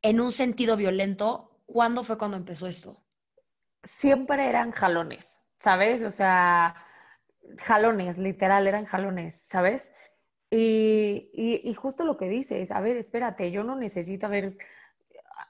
en 0.02 0.20
un 0.20 0.33
sentido 0.33 0.76
violento, 0.76 1.62
¿cuándo 1.64 2.05
fue 2.05 2.18
cuando 2.18 2.37
empezó 2.37 2.66
esto? 2.66 3.01
Siempre 3.82 4.48
eran 4.48 4.70
jalones, 4.70 5.42
¿sabes? 5.58 6.02
O 6.02 6.10
sea, 6.10 6.74
jalones, 7.58 8.18
literal, 8.18 8.66
eran 8.66 8.84
jalones, 8.84 9.40
¿sabes? 9.42 9.94
Y, 10.50 11.30
y, 11.32 11.72
justo 11.74 12.04
lo 12.04 12.18
que 12.18 12.28
dices, 12.28 12.70
a 12.72 12.80
ver, 12.80 12.98
espérate, 12.98 13.50
yo 13.50 13.64
no 13.64 13.74
necesito, 13.74 14.26
a 14.26 14.28
ver, 14.28 14.58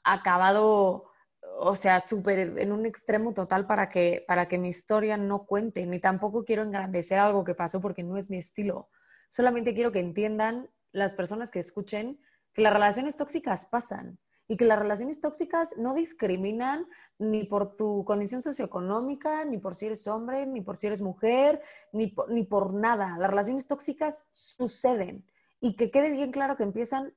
acabado, 0.05 1.11
o 1.59 1.77
sea, 1.77 1.99
súper 1.99 2.59
en 2.59 2.71
un 2.71 2.87
extremo 2.87 3.35
total 3.35 3.67
para 3.67 3.89
que, 3.89 4.25
para 4.29 4.47
que 4.47 4.59
mi 4.59 4.69
historia 4.69 5.17
no 5.17 5.45
cuente, 5.45 5.85
ni 5.87 5.99
tampoco 5.99 6.45
quiero 6.45 6.63
engrandecer 6.63 7.19
algo 7.19 7.43
que 7.43 7.55
pasó 7.55 7.81
porque 7.81 8.05
no 8.05 8.17
es 8.17 8.31
mi 8.31 8.39
estilo. 8.39 8.91
Solamente 9.29 9.75
quiero 9.75 9.91
que 9.91 10.01
entiendan 10.01 10.71
las 10.93 11.15
personas 11.15 11.51
que 11.51 11.59
escuchen 11.59 12.21
que 12.53 12.63
las 12.63 12.73
relaciones 12.73 13.17
tóxicas 13.17 13.67
pasan 13.67 14.19
y 14.47 14.57
que 14.57 14.67
las 14.67 14.79
relaciones 14.79 15.21
tóxicas 15.21 15.77
no 15.79 15.95
discriminan 15.95 16.87
ni 17.19 17.45
por 17.45 17.77
tu 17.77 18.05
condición 18.05 18.43
socioeconómica, 18.43 19.45
ni 19.45 19.59
por 19.59 19.75
si 19.75 19.87
eres 19.87 20.07
hombre, 20.07 20.47
ni 20.47 20.61
por 20.61 20.77
si 20.77 20.89
eres 20.89 21.01
mujer, 21.01 21.63
ni 21.93 22.09
por, 22.09 22.31
ni 22.31 22.45
por 22.45 22.75
nada. 22.75 23.17
Las 23.19 23.31
relaciones 23.31 23.67
tóxicas 23.67 24.27
suceden 24.31 25.25
y 25.61 25.77
que 25.77 25.91
quede 25.91 26.11
bien 26.11 26.33
claro 26.33 26.57
que 26.57 26.65
empiezan 26.65 27.15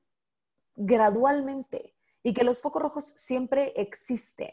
gradualmente 0.76 1.94
y 2.22 2.34
que 2.34 2.44
los 2.44 2.60
focos 2.60 2.82
rojos 2.82 3.04
siempre 3.04 3.72
existen. 3.76 4.50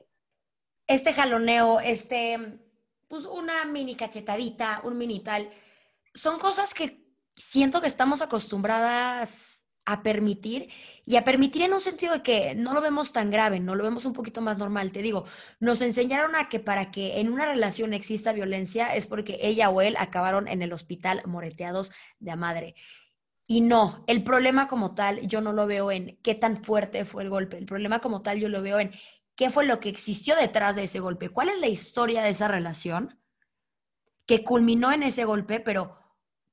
Este 0.88 1.14
jaloneo, 1.14 1.80
este, 1.80 2.60
pues 3.08 3.26
una 3.26 3.66
mini 3.66 3.96
cachetadita, 3.96 4.82
un 4.84 4.98
mini 4.98 5.22
tal, 5.22 5.50
son 6.14 6.40
cosas 6.40 6.74
que 6.74 7.06
siento 7.32 7.82
que 7.82 7.88
estamos 7.88 8.22
acostumbradas 8.22 9.63
a 9.86 10.04
permitir 10.04 10.70
y 11.06 11.18
a 11.18 11.26
permitir 11.26 11.64
en 11.64 11.74
un 11.74 11.80
sentido 11.82 12.14
de 12.14 12.24
que 12.24 12.56
no 12.56 12.74
lo 12.74 12.82
vemos 12.82 13.12
tan 13.12 13.30
grave, 13.30 13.60
no 13.60 13.76
lo 13.76 13.84
vemos 13.84 14.06
un 14.06 14.14
poquito 14.14 14.42
más 14.42 14.58
normal. 14.58 14.92
Te 14.92 15.02
digo, 15.02 15.26
nos 15.60 15.82
enseñaron 15.82 16.36
a 16.36 16.50
que 16.50 16.60
para 16.60 16.92
que 16.92 17.20
en 17.20 17.32
una 17.32 17.46
relación 17.46 17.94
exista 17.94 18.32
violencia 18.34 18.96
es 18.96 19.08
porque 19.08 19.40
ella 19.42 19.70
o 19.70 19.82
él 19.82 19.96
acabaron 20.00 20.48
en 20.48 20.62
el 20.62 20.74
hospital 20.74 21.22
moreteados 21.26 21.92
de 22.20 22.32
a 22.32 22.36
madre. 22.36 22.76
Y 23.46 23.62
no, 23.62 24.06
el 24.08 24.24
problema 24.24 24.68
como 24.68 24.96
tal 24.96 25.28
yo 25.28 25.42
no 25.42 25.52
lo 25.52 25.68
veo 25.68 25.92
en 25.92 26.18
qué 26.24 26.34
tan 26.34 26.64
fuerte 26.64 27.04
fue 27.06 27.24
el 27.24 27.30
golpe, 27.30 27.58
el 27.58 27.66
problema 27.66 28.00
como 28.00 28.22
tal 28.22 28.40
yo 28.40 28.48
lo 28.48 28.62
veo 28.62 28.80
en 28.80 28.92
qué 29.36 29.50
fue 29.50 29.66
lo 29.66 29.80
que 29.80 29.90
existió 29.90 30.36
detrás 30.36 30.76
de 30.76 30.86
ese 30.86 31.00
golpe, 31.00 31.30
cuál 31.30 31.50
es 31.50 31.60
la 31.60 31.68
historia 31.68 32.24
de 32.24 32.30
esa 32.30 32.48
relación 32.48 33.20
que 34.26 34.44
culminó 34.44 34.94
en 34.94 35.04
ese 35.04 35.26
golpe, 35.26 35.60
pero 35.60 36.03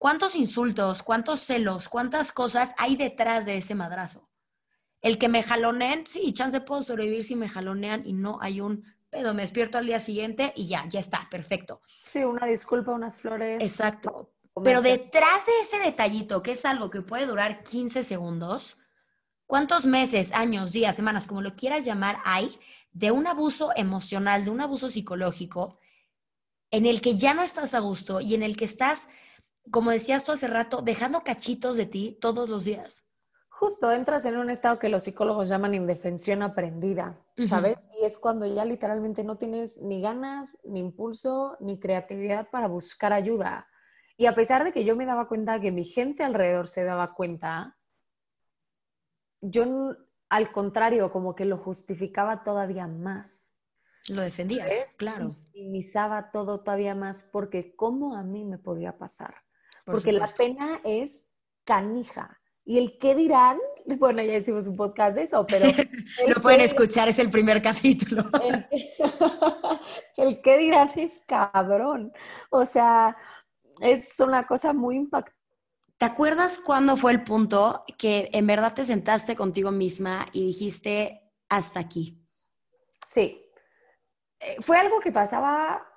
¿Cuántos 0.01 0.35
insultos, 0.35 1.03
cuántos 1.03 1.41
celos, 1.41 1.91
cuántas 1.91 2.33
cosas 2.33 2.73
hay 2.79 2.97
detrás 2.97 3.45
de 3.45 3.59
ese 3.59 3.75
madrazo? 3.75 4.31
El 5.03 5.19
que 5.19 5.29
me 5.29 5.43
jaloneen, 5.43 6.07
sí, 6.07 6.33
chance 6.33 6.59
puedo 6.63 6.81
sobrevivir 6.81 7.23
si 7.23 7.37
me 7.37 7.51
jalonean 7.51 8.07
y 8.07 8.15
no 8.15 8.39
hay 8.41 8.63
un 8.63 8.83
pedo. 9.11 9.35
Me 9.35 9.43
despierto 9.43 9.77
al 9.77 9.85
día 9.85 10.01
siguiente 10.01 10.55
y 10.57 10.69
ya, 10.69 10.87
ya 10.89 11.01
está, 11.01 11.29
perfecto. 11.31 11.83
Sí, 11.87 12.21
una 12.21 12.47
disculpa, 12.47 12.93
unas 12.93 13.21
flores. 13.21 13.63
Exacto. 13.63 14.33
Pero 14.65 14.81
detrás 14.81 15.45
de 15.45 15.53
ese 15.65 15.85
detallito, 15.85 16.43
que 16.43 16.53
es 16.53 16.65
algo 16.65 16.89
que 16.89 17.03
puede 17.03 17.27
durar 17.27 17.63
15 17.63 18.03
segundos, 18.03 18.79
¿cuántos 19.45 19.85
meses, 19.85 20.33
años, 20.33 20.73
días, 20.73 20.97
semanas, 20.97 21.27
como 21.27 21.43
lo 21.43 21.57
quieras 21.57 21.85
llamar, 21.85 22.21
hay 22.25 22.59
de 22.93 23.11
un 23.11 23.27
abuso 23.27 23.71
emocional, 23.77 24.47
de 24.47 24.51
un 24.51 24.63
abuso 24.63 24.89
psicológico, 24.89 25.79
en 26.71 26.87
el 26.87 27.03
que 27.03 27.19
ya 27.19 27.35
no 27.35 27.43
estás 27.43 27.75
a 27.75 27.81
gusto 27.81 28.23
y 28.23 28.35
en 28.35 28.43
el 28.43 28.57
que 28.57 28.65
estás 28.65 29.11
como 29.71 29.91
decías 29.91 30.25
tú 30.25 30.33
hace 30.33 30.47
rato, 30.47 30.83
dejando 30.83 31.23
cachitos 31.23 31.77
de 31.77 31.87
ti 31.87 32.19
todos 32.21 32.49
los 32.49 32.65
días. 32.65 33.07
Justo, 33.49 33.93
entras 33.93 34.25
en 34.25 34.39
un 34.39 34.49
estado 34.49 34.79
que 34.79 34.89
los 34.89 35.05
psicólogos 35.05 35.49
llaman 35.49 35.75
indefensión 35.75 36.43
aprendida, 36.43 37.21
¿sabes? 37.47 37.91
Y 38.01 38.07
es 38.07 38.17
cuando 38.17 38.47
ya 38.47 38.65
literalmente 38.65 39.23
no 39.23 39.37
tienes 39.37 39.83
ni 39.83 40.01
ganas, 40.01 40.59
ni 40.65 40.81
impulso, 40.81 41.59
ni 41.61 41.79
creatividad 41.79 42.49
para 42.49 42.69
buscar 42.69 43.13
ayuda. 43.13 43.69
Y 44.17 44.27
a 44.27 44.35
pesar 44.35 44.65
de 44.65 44.73
que 44.73 44.85
yo 44.85 44.97
me 44.97 45.05
daba 45.05 45.29
cuenta 45.29 45.61
que 45.61 45.73
mi 45.73 45.85
gente 45.85 46.25
alrededor 46.25 46.69
se 46.69 46.85
daba 46.85 47.15
cuenta, 47.15 47.77
yo 49.43 49.95
al 50.31 50.53
contrario, 50.53 51.13
como 51.13 51.35
que 51.35 51.45
lo 51.45 51.59
justificaba 51.59 52.45
todavía 52.45 52.87
más. 52.87 53.53
Lo 54.09 54.23
defendías, 54.23 54.73
claro. 54.97 55.37
Minimizaba 55.53 56.31
todo 56.31 56.61
todavía 56.61 56.95
más 56.95 57.29
porque 57.31 57.77
cómo 57.77 58.17
a 58.17 58.23
mí 58.23 58.47
me 58.47 58.57
podía 58.57 58.97
pasar 58.97 59.35
porque 59.91 60.13
la 60.13 60.27
pena 60.27 60.81
es 60.85 61.29
canija. 61.65 62.41
Y 62.65 62.79
el 62.79 62.99
qué 62.99 63.15
dirán, 63.15 63.59
bueno, 63.99 64.23
ya 64.23 64.37
hicimos 64.37 64.67
un 64.67 64.77
podcast 64.77 65.17
de 65.17 65.23
eso, 65.23 65.47
pero... 65.47 65.67
Lo 66.29 66.41
pueden 66.41 66.61
escuchar, 66.61 67.09
es 67.09 67.19
el 67.19 67.31
primer 67.31 67.63
capítulo. 67.63 68.25
El, 70.17 70.29
el 70.29 70.43
qué 70.43 70.59
dirán 70.59 70.93
es 70.97 71.21
cabrón. 71.27 72.13
O 72.51 72.65
sea, 72.65 73.17
es 73.81 74.21
una 74.21 74.47
cosa 74.47 74.73
muy 74.73 74.97
impactante. 74.97 75.39
¿Te 75.97 76.07
acuerdas 76.07 76.59
cuándo 76.59 76.97
fue 76.97 77.13
el 77.13 77.25
punto 77.25 77.85
que 77.99 78.31
en 78.33 78.47
verdad 78.47 78.73
te 78.73 78.85
sentaste 78.85 79.37
contigo 79.37 79.71
misma 79.71 80.27
y 80.33 80.47
dijiste 80.47 81.31
hasta 81.49 81.81
aquí? 81.81 82.27
Sí. 83.05 83.45
Eh, 84.39 84.57
fue 84.61 84.79
algo 84.79 85.01
que 85.01 85.13
pasaba 85.13 85.90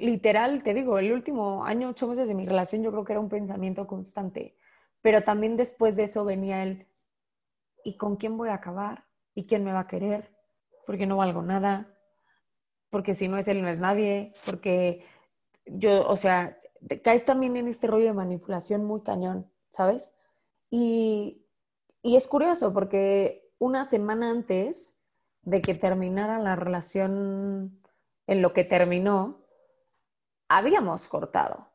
literal, 0.00 0.62
te 0.62 0.74
digo, 0.74 0.98
el 0.98 1.12
último 1.12 1.64
año, 1.64 1.90
ocho 1.90 2.08
meses 2.08 2.28
de 2.28 2.34
mi 2.34 2.46
relación, 2.46 2.82
yo 2.82 2.90
creo 2.90 3.04
que 3.04 3.12
era 3.12 3.20
un 3.20 3.28
pensamiento 3.28 3.86
constante. 3.86 4.56
Pero 5.02 5.22
también 5.22 5.56
después 5.56 5.96
de 5.96 6.04
eso 6.04 6.24
venía 6.24 6.62
el, 6.62 6.86
¿y 7.84 7.96
con 7.96 8.16
quién 8.16 8.36
voy 8.36 8.48
a 8.48 8.54
acabar? 8.54 9.04
¿Y 9.34 9.46
quién 9.46 9.64
me 9.64 9.72
va 9.72 9.80
a 9.80 9.86
querer? 9.86 10.30
Porque 10.86 11.06
no 11.06 11.16
valgo 11.16 11.42
nada. 11.42 11.94
Porque 12.90 13.14
si 13.14 13.28
no 13.28 13.38
es 13.38 13.48
él, 13.48 13.62
no 13.62 13.68
es 13.68 13.78
nadie. 13.78 14.32
Porque 14.44 15.04
yo, 15.66 16.06
o 16.08 16.16
sea, 16.16 16.58
caes 17.02 17.24
también 17.24 17.56
en 17.56 17.68
este 17.68 17.86
rollo 17.86 18.06
de 18.06 18.12
manipulación 18.12 18.84
muy 18.84 19.02
cañón, 19.02 19.50
¿sabes? 19.70 20.12
Y, 20.70 21.46
y 22.02 22.16
es 22.16 22.26
curioso 22.26 22.72
porque 22.72 23.50
una 23.58 23.84
semana 23.84 24.30
antes 24.30 25.00
de 25.42 25.62
que 25.62 25.74
terminara 25.74 26.38
la 26.38 26.56
relación 26.56 27.80
en 28.26 28.42
lo 28.42 28.52
que 28.52 28.64
terminó, 28.64 29.39
habíamos 30.50 31.08
cortado, 31.08 31.68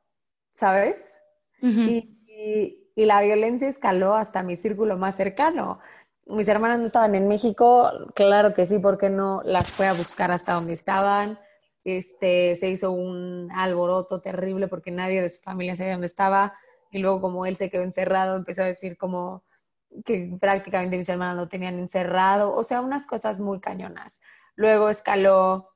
¿sabes? 0.54 1.22
y, 1.62 2.12
la 2.96 3.22
violencia 3.22 3.68
escaló 3.68 4.16
hasta 4.16 4.42
mi 4.42 4.56
círculo 4.56 4.98
más 4.98 5.18
cercano. 5.18 5.80
Mis 6.28 6.48
hermanas 6.48 6.80
no 6.80 6.86
estaban 6.86 7.14
en 7.14 7.28
México, 7.28 7.92
claro 8.14 8.54
que 8.54 8.66
sí, 8.66 8.80
¿por 8.80 8.98
qué 8.98 9.10
no? 9.10 9.42
Las 9.44 9.72
fue 9.72 9.88
a 9.88 9.94
buscar 9.94 10.32
hasta 10.32 10.54
donde 10.54 10.74
estaban. 10.74 11.38
Este, 11.84 12.56
se 12.56 12.70
hizo 12.70 12.92
un 12.92 13.50
alboroto 13.54 14.22
terrible 14.22 14.70
porque 14.70 14.92
nadie 14.92 15.22
de 15.22 15.30
su 15.30 15.42
familia 15.42 15.76
sabía 15.76 15.94
dónde 15.94 16.08
estaba. 16.08 16.54
Y 16.90 17.00
luego 17.00 17.20
como 17.20 17.46
él 17.46 17.58
se 17.58 17.70
quedó 17.70 17.84
encerrado, 17.84 18.38
empezó 18.38 18.64
a 18.64 18.68
decir 18.68 18.98
como 18.98 19.44
que 20.06 20.38
prácticamente 20.40 20.98
mis 20.98 21.10
hermanas 21.10 21.36
lo 21.36 21.50
tenían 21.50 21.78
encerrado. 21.80 22.54
O 22.56 22.64
sea, 22.64 22.80
unas 22.80 23.08
cosas 23.08 23.42
muy 23.42 23.60
cañonas. 23.60 24.22
Luego 24.56 24.90
escaló 24.90 25.75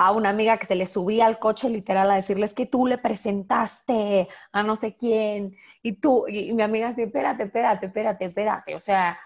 a 0.00 0.12
una 0.12 0.28
amiga 0.28 0.58
que 0.58 0.66
se 0.66 0.76
le 0.76 0.86
subía 0.86 1.26
al 1.26 1.40
coche 1.40 1.68
literal 1.68 2.08
a 2.08 2.14
decirles 2.14 2.54
que 2.54 2.66
tú 2.66 2.86
le 2.86 2.98
presentaste 2.98 4.28
a 4.52 4.62
no 4.62 4.76
sé 4.76 4.96
quién 4.96 5.56
y 5.82 5.94
tú, 5.94 6.28
y, 6.28 6.52
mi 6.52 6.62
amiga 6.62 6.90
dice, 6.90 7.02
espérate, 7.02 7.42
espérate, 7.42 7.86
espérate, 7.86 8.24
espérate, 8.26 8.76
o 8.76 8.80
sea, 8.80 9.18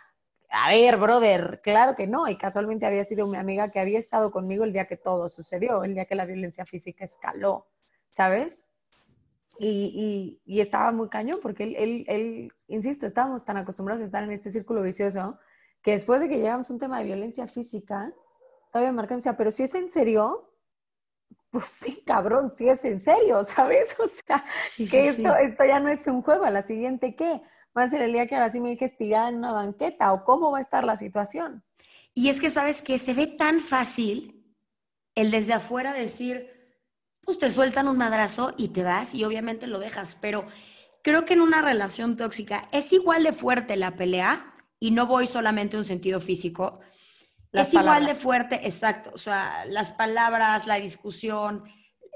a 0.48 0.70
ver, 0.70 0.96
brother, 0.96 1.60
claro 1.62 1.94
que 1.94 2.06
no, 2.06 2.26
y 2.26 2.38
casualmente 2.38 2.86
había 2.86 3.04
sido 3.04 3.26
mi 3.26 3.36
amiga 3.36 3.70
que 3.70 3.80
había 3.80 3.98
estado 3.98 4.30
conmigo 4.30 4.64
el 4.64 4.72
día 4.72 4.86
que 4.86 4.96
todo 4.96 5.28
sucedió, 5.28 5.84
el 5.84 5.92
día 5.92 6.06
que 6.06 6.14
la 6.14 6.24
violencia 6.24 6.64
física 6.64 7.04
escaló, 7.04 7.66
¿sabes? 8.08 8.72
Y, 9.58 10.40
y, 10.46 10.60
estaba 10.60 10.90
muy 10.90 11.10
cañón 11.10 11.38
porque 11.42 11.64
él, 11.64 11.76
él, 11.76 12.04
él, 12.08 12.52
insisto, 12.68 13.04
estábamos 13.04 13.44
tan 13.44 13.58
acostumbrados 13.58 14.00
a 14.00 14.06
estar 14.06 14.24
en 14.24 14.32
este 14.32 14.50
círculo 14.50 14.80
vicioso 14.80 15.38
que 15.82 15.90
después 15.90 16.18
de 16.20 16.30
que 16.30 16.38
llegamos 16.38 16.70
a 16.70 16.72
un 16.72 16.78
tema 16.78 16.98
de 16.98 17.04
violencia 17.04 17.46
física, 17.46 18.10
todavía 18.72 18.92
marca 18.92 19.12
me 19.12 19.18
decía, 19.18 19.36
pero 19.36 19.50
si 19.50 19.64
es 19.64 19.74
en 19.74 19.90
serio, 19.90 20.51
pues 21.52 21.66
sí, 21.66 22.02
cabrón, 22.04 22.52
sí 22.56 22.68
es 22.68 22.84
en 22.84 23.00
serio, 23.00 23.44
¿sabes? 23.44 23.94
O 24.00 24.08
sea, 24.08 24.44
que 24.76 25.08
esto, 25.08 25.36
esto 25.36 25.64
ya 25.64 25.78
no 25.78 25.88
es 25.90 26.06
un 26.06 26.22
juego, 26.22 26.44
a 26.44 26.50
la 26.50 26.62
siguiente, 26.62 27.14
¿qué? 27.14 27.42
Va 27.76 27.84
a 27.84 27.88
ser 27.88 28.02
el 28.02 28.12
día 28.12 28.26
que 28.26 28.34
ahora 28.34 28.50
sí 28.50 28.60
me 28.60 28.70
dejes 28.70 28.96
tirada 28.96 29.28
en 29.28 29.36
una 29.36 29.52
banqueta 29.52 30.12
o 30.12 30.24
cómo 30.24 30.50
va 30.50 30.58
a 30.58 30.62
estar 30.62 30.84
la 30.84 30.96
situación. 30.96 31.62
Y 32.14 32.28
es 32.30 32.40
que, 32.40 32.50
¿sabes 32.50 32.82
que 32.82 32.98
Se 32.98 33.14
ve 33.14 33.26
tan 33.26 33.60
fácil 33.60 34.44
el 35.14 35.30
desde 35.30 35.52
afuera 35.52 35.92
decir, 35.92 36.50
pues 37.20 37.38
te 37.38 37.50
sueltan 37.50 37.86
un 37.86 37.98
madrazo 37.98 38.54
y 38.56 38.68
te 38.68 38.82
vas 38.82 39.14
y 39.14 39.24
obviamente 39.24 39.66
lo 39.66 39.78
dejas, 39.78 40.16
pero 40.20 40.46
creo 41.02 41.24
que 41.24 41.34
en 41.34 41.42
una 41.42 41.62
relación 41.62 42.16
tóxica 42.16 42.68
es 42.72 42.92
igual 42.92 43.22
de 43.22 43.32
fuerte 43.32 43.76
la 43.76 43.94
pelea 43.94 44.54
y 44.80 44.90
no 44.90 45.06
voy 45.06 45.26
solamente 45.26 45.76
en 45.76 45.80
un 45.80 45.84
sentido 45.84 46.18
físico, 46.18 46.80
es 47.52 47.74
igual 47.74 48.06
de 48.06 48.14
fuerte, 48.14 48.66
exacto. 48.66 49.10
O 49.14 49.18
sea, 49.18 49.64
las 49.66 49.92
palabras, 49.92 50.66
la 50.66 50.76
discusión, 50.76 51.64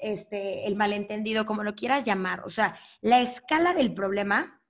este, 0.01 0.66
el 0.66 0.77
malentendido, 0.77 1.44
como 1.44 1.62
lo 1.62 1.75
quieras 1.75 2.05
llamar. 2.05 2.42
O 2.44 2.49
sea, 2.49 2.77
la 3.01 3.20
escala 3.20 3.75
del 3.75 3.92
problema 3.92 4.62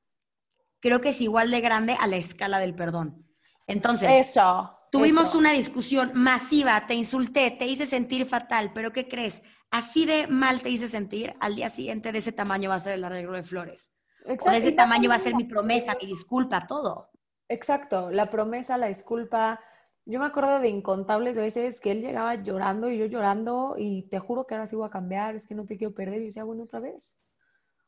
creo 0.81 1.01
que 1.01 1.11
es 1.11 1.21
igual 1.21 1.51
de 1.51 1.61
grande 1.61 1.97
a 1.99 2.07
la 2.07 2.17
escala 2.17 2.59
del 2.59 2.75
perdón. 2.75 3.27
Entonces, 3.67 4.09
eso, 4.29 4.77
tuvimos 4.93 5.35
una 5.35 5.53
discusión 5.53 6.13
masiva, 6.15 6.87
te 6.87 6.95
insulté, 6.95 7.51
te 7.51 7.67
hice 7.67 7.87
sentir 7.87 8.25
fatal, 8.27 8.73
pero 8.73 8.93
¿qué 8.93 9.09
crees? 9.09 9.43
Así 9.71 10.07
de 10.07 10.27
mal 10.29 10.63
te 10.63 10.71
hice 10.71 10.89
sentir, 10.89 11.35
al 11.41 11.57
día 11.57 11.71
siguiente 11.71 12.13
de 12.13 12.19
ese 12.19 12.33
tamaño 12.33 12.71
va 12.71 12.77
a 12.77 12.81
ser 12.81 12.95
el 12.95 13.05
arreglo 13.05 13.33
de 13.33 13.43
flores. 13.43 13.93
O 14.25 14.51
de 14.51 14.57
ese 14.57 14.73
tamaño 14.73 15.09
va 15.09 15.17
a 15.17 15.21
ser 15.21 15.35
mi 15.35 15.45
promesa, 15.45 15.97
mi 16.01 16.07
disculpa, 16.07 16.67
todo. 16.67 17.11
Exacto, 17.49 18.11
la 18.11 18.29
promesa, 18.29 18.77
la 18.77 18.87
disculpa, 18.87 19.61
Yo 20.09 20.21
me 20.21 20.27
acuerdo 20.27 20.61
de 20.61 20.69
incontables 20.69 21.37
veces 21.37 21.81
que 21.81 21.91
él 21.91 22.01
llegaba 22.01 22.37
llorando 22.37 22.89
y 22.89 22.97
yo 22.97 23.07
llorando 23.07 23.75
y 23.77 24.03
te 24.03 24.21
juro 24.21 24.47
que 24.47 24.55
ahora 24.55 24.69
sí 24.69 24.77
voy 24.77 24.87
a 24.87 24.91
cambiar, 24.91 25.35
es 25.35 25.49
que 25.49 25.55
no 25.57 25.67
te 25.67 25.77
quiero 25.77 25.93
perder. 25.93 26.19
Y 26.19 26.21
yo 26.21 26.27
decía, 26.27 26.45
bueno, 26.45 26.63
otra 26.63 26.79
vez, 26.79 27.25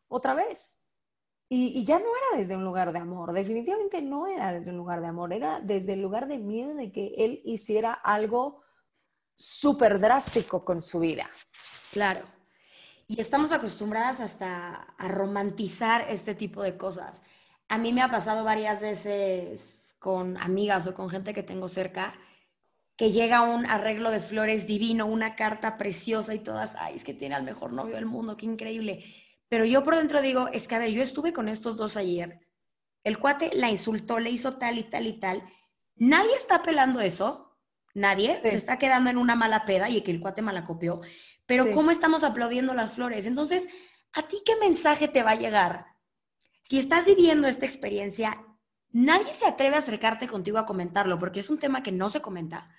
otra 0.09 0.35
vez. 0.35 0.85
Y, 1.49 1.85
ya 1.85 1.99
no 2.01 2.05
era 2.05 2.39
desde 2.39 2.57
un 2.57 2.65
lugar 2.65 2.93
de 2.93 2.99
amor, 2.99 3.33
definitivamente 3.33 4.03
no 4.03 4.27
era 4.27 4.53
desde 4.53 4.71
un 4.71 4.77
lugar 4.77 5.01
de 5.01 5.07
amor, 5.07 5.33
era 5.33 5.61
desde 5.61 5.95
el 5.95 6.03
lugar 6.03 6.27
de 6.27 6.39
miedo 6.39 6.75
de 6.75 6.93
que 6.93 7.15
él 7.17 7.41
hiciera 7.45 7.93
algo 7.93 8.63
súper 9.33 9.99
drástico 10.01 10.65
con 10.65 10.83
su 10.83 10.99
vida. 10.99 11.31
Claro. 11.93 12.21
Y 13.07 13.21
estamos 13.21 13.53
acostumbradas 13.53 14.21
hasta 14.21 14.75
a 14.99 15.09
romantizar 15.09 16.05
este 16.11 16.35
tipo 16.35 16.63
de 16.63 16.77
cosas. 16.77 17.23
A 17.69 17.79
mí 17.79 17.93
me 17.95 18.03
ha 18.03 18.11
pasado 18.11 18.45
varias 18.45 18.83
veces 18.83 19.88
con 19.99 20.37
amigas 20.37 20.87
o 20.87 20.95
con 20.95 21.11
gente 21.11 21.35
que 21.35 21.43
tengo 21.43 21.69
cerca 21.69 22.15
que 22.99 23.13
llega 23.13 23.43
un 23.43 23.65
arreglo 23.65 24.11
de 24.11 24.19
flores 24.19 24.67
divino, 24.67 25.07
una 25.07 25.37
carta 25.37 25.79
preciosa 25.79 26.35
y 26.35 26.41
todas, 26.41 26.75
ay, 26.81 26.97
es 26.97 27.05
que 27.05 27.15
tiene 27.15 27.37
al 27.37 27.45
mejor 27.45 27.73
novio 27.73 27.95
del 27.95 28.07
mundo, 28.07 28.37
qué 28.37 28.45
increíble. 28.45 29.05
Pero 29.49 29.65
yo 29.65 29.85
por 29.85 29.95
dentro 29.95 30.21
digo, 30.21 30.49
es 30.49 30.67
que 30.67 30.75
a 30.75 30.81
ver, 30.81 30.91
yo 30.91 31.01
estuve 31.01 31.33
con 31.33 31.49
estos 31.49 31.77
dos 31.77 31.97
ayer, 31.97 32.41
el 33.05 33.21
cuate 33.21 33.53
la 33.55 33.71
insultó, 33.71 34.19
le 34.19 34.31
hizo 34.31 34.55
tal 34.57 34.79
y 34.79 34.83
tal 34.83 35.07
y 35.07 35.13
tal. 35.21 35.45
Nadie 35.95 36.35
está 36.35 36.57
apelando 36.57 37.01
eso, 37.01 37.57
nadie, 37.95 38.41
se 38.43 38.57
está 38.57 38.81
quedando 38.81 39.11
en 39.11 39.17
una 39.17 39.37
mala 39.37 39.65
peda 39.65 39.89
y 39.89 40.01
que 40.01 40.11
el 40.11 40.19
cuate 40.19 40.43
malacopió. 40.43 41.01
Pero 41.47 41.73
¿cómo 41.73 41.93
estamos 41.93 42.25
aplaudiendo 42.25 42.75
las 42.75 42.95
flores? 42.95 43.27
Entonces, 43.27 43.69
¿a 44.13 44.27
ti 44.27 44.43
qué 44.45 44.57
mensaje 44.57 45.07
te 45.07 45.23
va 45.23 45.31
a 45.31 45.37
llegar? 45.37 45.87
Si 46.63 46.81
estás 46.81 47.07
viviendo 47.07 47.47
esta 47.47 47.65
experiencia, 47.65 48.45
nadie 48.92 49.33
se 49.35 49.46
atreve 49.46 49.77
a 49.77 49.79
acercarte 49.79 50.27
contigo 50.27 50.59
a 50.59 50.66
comentarlo, 50.66 51.18
porque 51.18 51.40
es 51.40 51.51
un 51.51 51.59
tema 51.59 51.83
que 51.83 51.92
no 51.92 52.11
se 52.11 52.20
comenta. 52.20 52.70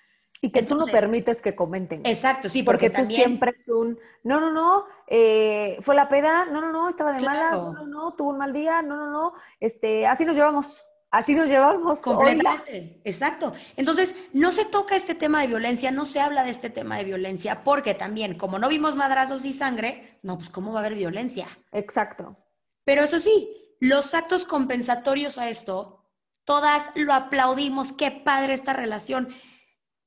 Y 0.42 0.50
que 0.50 0.62
tú 0.62 0.74
no 0.74 0.86
permites 0.86 1.42
que 1.42 1.54
comenten. 1.54 2.00
Exacto, 2.06 2.48
sí, 2.48 2.62
porque, 2.62 2.88
tú 2.88 3.04
siempre 3.04 3.52
es 3.54 3.68
un, 3.68 3.98
no, 4.22 4.40
no, 4.40 4.50
no, 4.50 4.84
eh, 5.06 5.76
fue 5.82 5.94
la 5.94 6.08
peda, 6.08 6.46
no, 6.46 6.62
no, 6.62 6.72
no, 6.72 6.88
estaba 6.88 7.12
de 7.12 7.20
mala, 7.20 7.50
no, 7.50 7.72
no, 7.74 7.86
no, 7.86 8.14
tuvo 8.14 8.30
un 8.30 8.38
mal 8.38 8.52
día, 8.52 8.80
no, 8.80 8.96
no, 8.96 9.10
no, 9.10 9.34
este, 9.60 10.06
así 10.06 10.24
nos 10.24 10.36
llevamos, 10.36 10.82
así 11.10 11.34
nos 11.34 11.50
llevamos. 11.50 12.00
Completamente, 12.00 13.02
exacto. 13.04 13.52
Entonces, 13.76 14.14
no 14.32 14.50
se 14.50 14.64
toca 14.64 14.96
este 14.96 15.14
tema 15.14 15.42
de 15.42 15.48
violencia, 15.48 15.90
no 15.90 16.06
se 16.06 16.20
habla 16.20 16.42
de 16.42 16.50
este 16.50 16.70
tema 16.70 16.96
de 16.96 17.04
violencia, 17.04 17.62
porque 17.62 17.92
también, 17.92 18.38
como 18.38 18.58
no 18.58 18.70
vimos 18.70 18.96
madrazos 18.96 19.44
y 19.44 19.52
sangre, 19.52 20.18
no, 20.22 20.38
pues, 20.38 20.48
¿cómo 20.48 20.72
va 20.72 20.78
a 20.78 20.86
haber 20.86 20.96
violencia? 20.96 21.48
Exacto. 21.70 22.38
Pero 22.84 23.02
eso 23.02 23.18
sí, 23.18 23.76
los 23.78 24.14
actos 24.14 24.46
compensatorios 24.46 25.36
a 25.36 25.50
esto, 25.50 25.99
todas 26.44 26.90
lo 26.94 27.12
aplaudimos, 27.12 27.92
qué 27.92 28.10
padre 28.10 28.54
esta 28.54 28.72
relación 28.72 29.34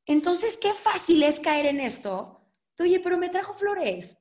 entonces, 0.05 0.57
qué 0.57 0.73
fácil 0.73 1.23
es 1.23 1.39
caer 1.39 1.65
en 1.65 1.79
esto. 1.79 2.41
Oye, 2.79 2.99
pero 2.99 3.17
me 3.17 3.29
trajo 3.29 3.53
flores. 3.53 4.17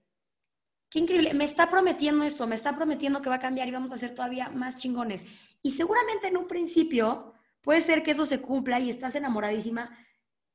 Qué 0.89 1.01
increíble. 1.01 1.35
Me 1.35 1.45
está 1.45 1.71
prometiendo 1.71 2.25
esto, 2.25 2.47
me 2.47 2.55
está 2.55 2.77
prometiendo 2.77 3.23
que 3.23 3.31
va 3.31 3.37
a 3.37 3.41
cambiar 3.41 3.67
y 3.67 3.73
vamos 3.73 3.93
a 3.93 3.99
ser 3.99 4.15
todavía 4.15 4.51
más 4.51 4.79
chingones. 4.79 5.25
Y 5.63 5.73
seguramente 5.73 6.29
en 6.29 6.37
un 6.37 6.47
principio 6.47 7.35
puede 7.63 7.81
ser 7.81 8.03
que 8.03 8.13
eso 8.13 8.27
se 8.27 8.41
cumpla 8.41 8.79
y 8.79 8.91
estás 8.91 9.15
enamoradísima, 9.15 9.97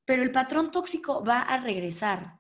pero 0.05 0.21
el 0.21 0.31
patrón 0.31 0.71
tóxico 0.71 1.23
va 1.23 1.41
a 1.41 1.57
regresar. 1.57 2.39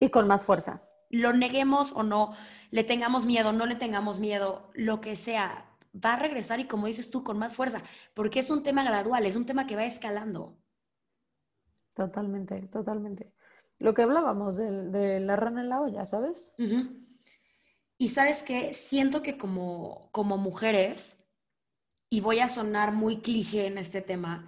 Y 0.00 0.08
con 0.08 0.26
más 0.26 0.44
fuerza. 0.44 0.82
Lo 1.10 1.34
neguemos 1.34 1.92
o 1.92 2.02
no, 2.02 2.34
le 2.70 2.84
tengamos 2.84 3.26
miedo, 3.26 3.52
no 3.52 3.66
le 3.66 3.74
tengamos 3.74 4.18
miedo, 4.18 4.70
lo 4.72 5.02
que 5.02 5.14
sea, 5.14 5.71
va 5.92 6.14
a 6.14 6.18
regresar 6.18 6.60
y 6.60 6.66
como 6.66 6.86
dices 6.86 7.10
tú, 7.10 7.22
con 7.22 7.38
más 7.38 7.54
fuerza, 7.54 7.82
porque 8.14 8.40
es 8.40 8.50
un 8.50 8.62
tema 8.62 8.84
gradual, 8.84 9.26
es 9.26 9.36
un 9.36 9.46
tema 9.46 9.66
que 9.66 9.76
va 9.76 9.84
escalando. 9.84 10.58
Totalmente, 11.94 12.68
totalmente. 12.68 13.32
Lo 13.78 13.94
que 13.94 14.02
hablábamos 14.02 14.56
de, 14.56 15.20
la 15.20 15.36
rana 15.36 15.60
en 15.60 15.68
la 15.68 15.80
olla, 15.80 16.06
¿sabes? 16.06 16.54
Y 17.98 18.08
sabes 18.08 18.42
que 18.42 18.72
siento 18.72 19.22
que 19.22 19.36
como, 19.36 20.08
como 20.12 20.38
mujeres, 20.38 21.22
y 22.08 22.20
voy 22.20 22.40
a 22.40 22.48
sonar 22.48 22.92
muy 22.92 23.20
cliché 23.20 23.66
en 23.66 23.78
este 23.78 24.02
tema, 24.02 24.46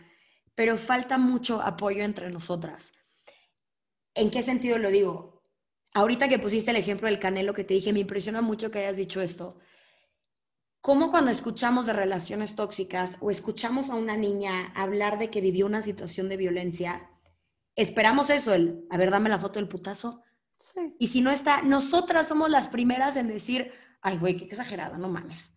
pero 0.55 0.77
falta 0.77 1.19
mucho 1.19 1.61
apoyo 1.63 2.05
entre 2.05 2.31
nosotras. 2.31 2.93
¿En 4.15 4.31
qué 4.31 4.43
sentido 4.43 4.79
lo 4.79 4.91
digo? 4.91 5.43
Ahorita 5.93 6.29
que 6.29 6.39
pusiste 6.39 6.71
el 6.71 6.77
ejemplo 6.77 7.09
del 7.09 7.19
canelo 7.19 7.55
que 7.55 7.65
te 7.65 7.75
dije, 7.75 7.93
me 7.93 8.01
impresiona 8.01 8.41
mucho 8.41 8.71
que 8.71 8.81
hayas 8.81 8.97
dicho 8.97 9.21
esto. 9.21 9.59
¿Cómo 10.85 11.11
cuando 11.11 11.31
escuchamos 11.31 11.87
de 11.87 11.95
relaciones 11.95 12.57
tóxicas 12.57 13.17
o 13.21 13.31
escuchamos 13.31 13.89
a 13.89 13.95
una 13.95 14.19
niña 14.19 14.71
hablar 14.75 15.17
de 15.17 15.31
que 15.31 15.41
vivió 15.41 15.65
una 15.65 15.81
situación 15.81 16.29
de 16.29 16.37
violencia, 16.37 17.11
esperamos 17.75 18.29
eso, 18.29 18.53
el, 18.53 18.87
a 18.91 18.99
ver, 18.99 19.11
dame 19.11 19.31
la 19.31 19.39
foto 19.39 19.59
del 19.59 19.67
putazo. 19.67 20.21
Sí. 20.59 20.95
Y 20.99 21.07
si 21.07 21.23
no 21.23 21.31
está, 21.31 21.63
nosotras 21.63 22.29
somos 22.29 22.51
las 22.51 22.69
primeras 22.69 23.17
en 23.17 23.29
decir, 23.29 23.73
ay, 24.03 24.19
güey, 24.19 24.37
qué 24.37 24.45
exagerada, 24.45 24.99
no 24.99 25.09
mames. 25.09 25.57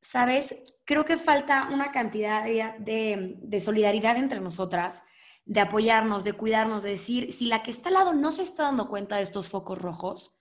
¿Sabes? 0.00 0.56
Creo 0.86 1.04
que 1.04 1.18
falta 1.18 1.68
una 1.70 1.92
cantidad 1.92 2.42
de, 2.42 3.36
de, 3.38 3.60
solidaridad 3.60 4.16
entre 4.16 4.40
nosotras, 4.40 5.02
de 5.44 5.60
apoyarnos, 5.60 6.24
de 6.24 6.32
cuidarnos, 6.32 6.82
de 6.82 6.92
decir, 6.92 7.34
si 7.34 7.48
la 7.48 7.62
que 7.62 7.70
está 7.70 7.90
al 7.90 7.96
lado 7.96 8.14
no 8.14 8.30
se 8.30 8.44
está 8.44 8.62
dando 8.62 8.88
cuenta 8.88 9.16
de 9.16 9.24
estos 9.24 9.50
focos 9.50 9.78
rojos, 9.78 10.34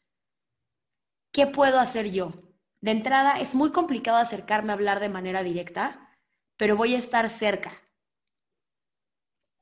¿qué 1.33 1.45
puedo 1.45 1.77
hacer 1.77 2.09
yo? 2.09 2.50
De 2.81 2.91
entrada, 2.91 3.39
es 3.39 3.55
muy 3.55 3.71
complicado 3.71 4.17
acercarme 4.17 4.71
a 4.71 4.75
hablar 4.75 4.99
de 4.99 5.09
manera 5.09 5.43
directa, 5.43 6.09
pero 6.57 6.75
voy 6.75 6.95
a 6.95 6.97
estar 6.97 7.29
cerca 7.29 7.71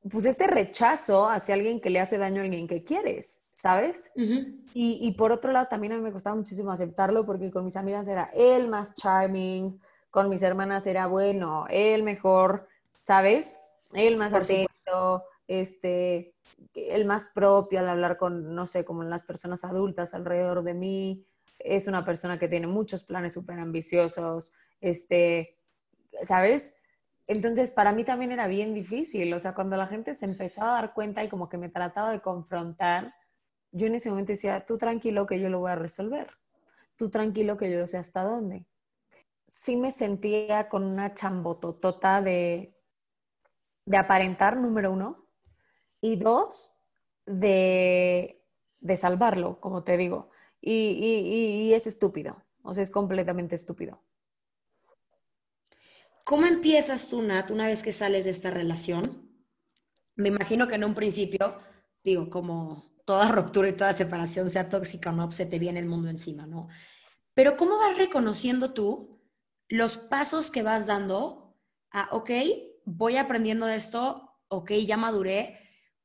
pues 0.10 0.26
este 0.26 0.48
rechazo 0.48 1.28
hacia 1.28 1.56
alguien 1.56 1.82
que 1.82 1.90
le 1.90 2.00
hace 2.00 2.18
daño 2.18 2.42
a 2.42 2.46
alguien 2.46 2.68
que 2.68 2.84
quieres, 2.84 3.46
¿sabes? 3.50 4.12
y, 4.74 5.12
por 5.18 5.32
otro 5.32 5.52
lado, 5.52 5.68
también 5.68 5.94
a 5.94 5.98
mí 5.98 6.02
me 6.02 6.12
costaba 6.12 6.36
muchísimo 6.36 6.72
aceptarlo 6.72 7.26
porque 7.26 7.52
con 7.52 7.66
mis 7.66 7.76
amigas 7.76 8.08
era 8.08 8.32
el 8.34 8.68
más 8.70 8.96
charming, 8.96 9.80
con 10.10 10.30
mis 10.30 10.42
hermanas 10.42 10.88
era 10.88 11.08
bueno, 11.08 11.66
el 11.70 12.04
mejor, 12.04 12.68
¿sabes? 13.02 13.60
El 13.94 14.18
más 14.18 14.34
atento, 14.34 15.24
este, 15.48 16.34
el 16.74 17.06
más 17.06 17.30
propio 17.34 17.80
al 17.80 17.90
hablar 17.90 18.18
con, 18.18 18.56
no 18.56 18.66
sé, 18.66 18.86
como 18.86 19.04
las 19.04 19.24
personas 19.24 19.66
adultas 19.66 20.14
alrededor 20.14 20.64
de 20.64 20.74
mí. 20.74 21.26
Es 21.60 21.88
una 21.88 22.06
persona 22.06 22.40
que 22.40 22.48
tiene 22.48 22.68
muchos 22.68 23.04
planes 23.04 23.34
súper 23.34 23.60
ambiciosos, 23.60 24.54
este, 24.82 25.58
¿sabes? 26.24 26.82
Entonces, 27.28 27.70
para 27.70 27.92
mí 27.92 28.04
también 28.04 28.32
era 28.32 28.48
bien 28.48 28.74
difícil, 28.74 29.32
o 29.34 29.40
sea, 29.40 29.54
cuando 29.54 29.78
la 29.78 29.86
gente 29.88 30.16
se 30.16 30.26
empezaba 30.26 30.72
a 30.72 30.82
dar 30.82 30.94
cuenta 30.96 31.24
y 31.24 31.30
como 31.30 31.48
que 31.48 31.58
me 31.58 31.70
trataba 31.70 32.12
de 32.12 32.22
confrontar, 32.22 33.14
yo 33.72 33.86
en 33.86 33.96
ese 33.96 34.10
momento 34.10 34.32
decía, 34.32 34.66
tú 34.66 34.78
tranquilo 34.80 35.28
que 35.28 35.40
yo 35.40 35.50
lo 35.50 35.60
voy 35.60 35.72
a 35.72 35.76
resolver, 35.76 36.32
tú 36.96 37.10
tranquilo 37.12 37.56
que 37.56 37.72
yo 37.72 37.86
sé 37.86 37.98
hasta 37.98 38.24
dónde. 38.24 38.66
Sí 39.48 39.76
me 39.76 39.92
sentía 39.92 40.70
con 40.70 40.84
una 40.84 41.14
chambototota 41.14 42.22
de, 42.22 42.76
de 43.86 43.98
aparentar, 43.98 44.58
número 44.58 44.92
uno, 44.92 45.26
y 46.02 46.16
dos, 46.16 46.74
de, 47.26 48.42
de 48.80 48.98
salvarlo, 48.98 49.60
como 49.60 49.84
te 49.84 49.98
digo. 49.98 50.32
Y, 50.62 51.72
es 51.74 51.88
estúpido, 51.88 52.44
o 52.64 52.74
sea, 52.74 52.84
es 52.84 52.92
completamente 52.92 53.56
estúpido. 53.56 54.04
¿Cómo 56.26 56.46
empiezas 56.46 57.10
tú, 57.10 57.22
Nat, 57.22 57.50
una 57.52 57.68
vez 57.68 57.82
que 57.82 57.92
sales 57.92 58.26
de 58.26 58.32
esta 58.32 58.52
relación? 58.52 59.30
Me 60.16 60.30
imagino 60.30 60.68
que 60.68 60.76
en 60.76 60.84
un 60.84 60.94
principio, 60.94 61.58
digo, 62.04 62.30
como 62.30 62.94
toda 63.06 63.32
ruptura 63.32 63.70
y 63.70 63.74
toda 63.74 63.94
separación, 63.94 64.50
sea 64.50 64.70
tóxica 64.70 65.10
o 65.10 65.14
no, 65.14 65.32
se 65.32 65.46
te 65.46 65.60
viene 65.60 65.80
el 65.80 65.88
mundo 65.88 66.10
encima, 66.10 66.46
¿no? 66.46 66.68
Pero 67.34 67.56
¿cómo 67.56 67.78
vas 67.78 67.98
reconociendo 67.98 68.74
tú 68.74 69.24
los 69.70 69.98
pasos 69.98 70.52
que 70.52 70.62
vas 70.62 70.88
dando 70.88 71.58
a, 71.92 72.10
ok, 72.12 72.32
voy 72.86 73.18
aprendiendo 73.18 73.66
de 73.66 73.76
esto, 73.76 74.38
ok, 74.50 74.72
ya 74.74 74.98
maduré? 74.98 75.58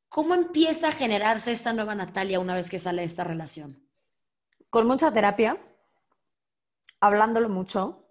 ¿Cómo 0.09 0.35
empieza 0.35 0.89
a 0.89 0.93
generarse 0.93 1.51
esta 1.51 1.73
nueva 1.73 1.97
Natalia 1.97 2.39
una 2.39 2.55
vez 2.55 2.71
que 2.71 2.79
sale 2.79 3.03
de 3.03 3.09
esta 3.09 3.25
relación? 3.25 3.84
Con 4.75 4.89
mucha 4.89 5.13
terapia, 5.13 5.57
hablándolo 6.99 7.49
mucho, 7.49 8.09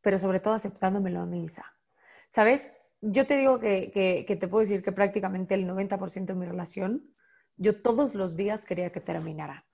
pero 0.00 0.16
sobre 0.16 0.38
todo 0.38 0.54
aceptándomelo 0.54 1.18
a 1.18 1.26
mí, 1.26 1.48
¿Sabes? 2.30 2.70
Yo 3.00 3.26
te 3.26 3.36
digo 3.36 3.58
que, 3.58 4.24
te 4.24 4.46
puedo 4.46 4.60
decir 4.60 4.84
que 4.84 4.92
prácticamente 4.92 5.54
el 5.54 5.66
90% 5.66 6.26
de 6.26 6.34
mi 6.38 6.46
relación, 6.46 7.12
yo 7.56 7.82
todos 7.82 8.14
los 8.14 8.36
días 8.36 8.64
quería 8.64 8.92
que 8.92 9.00
terminara. 9.00 9.66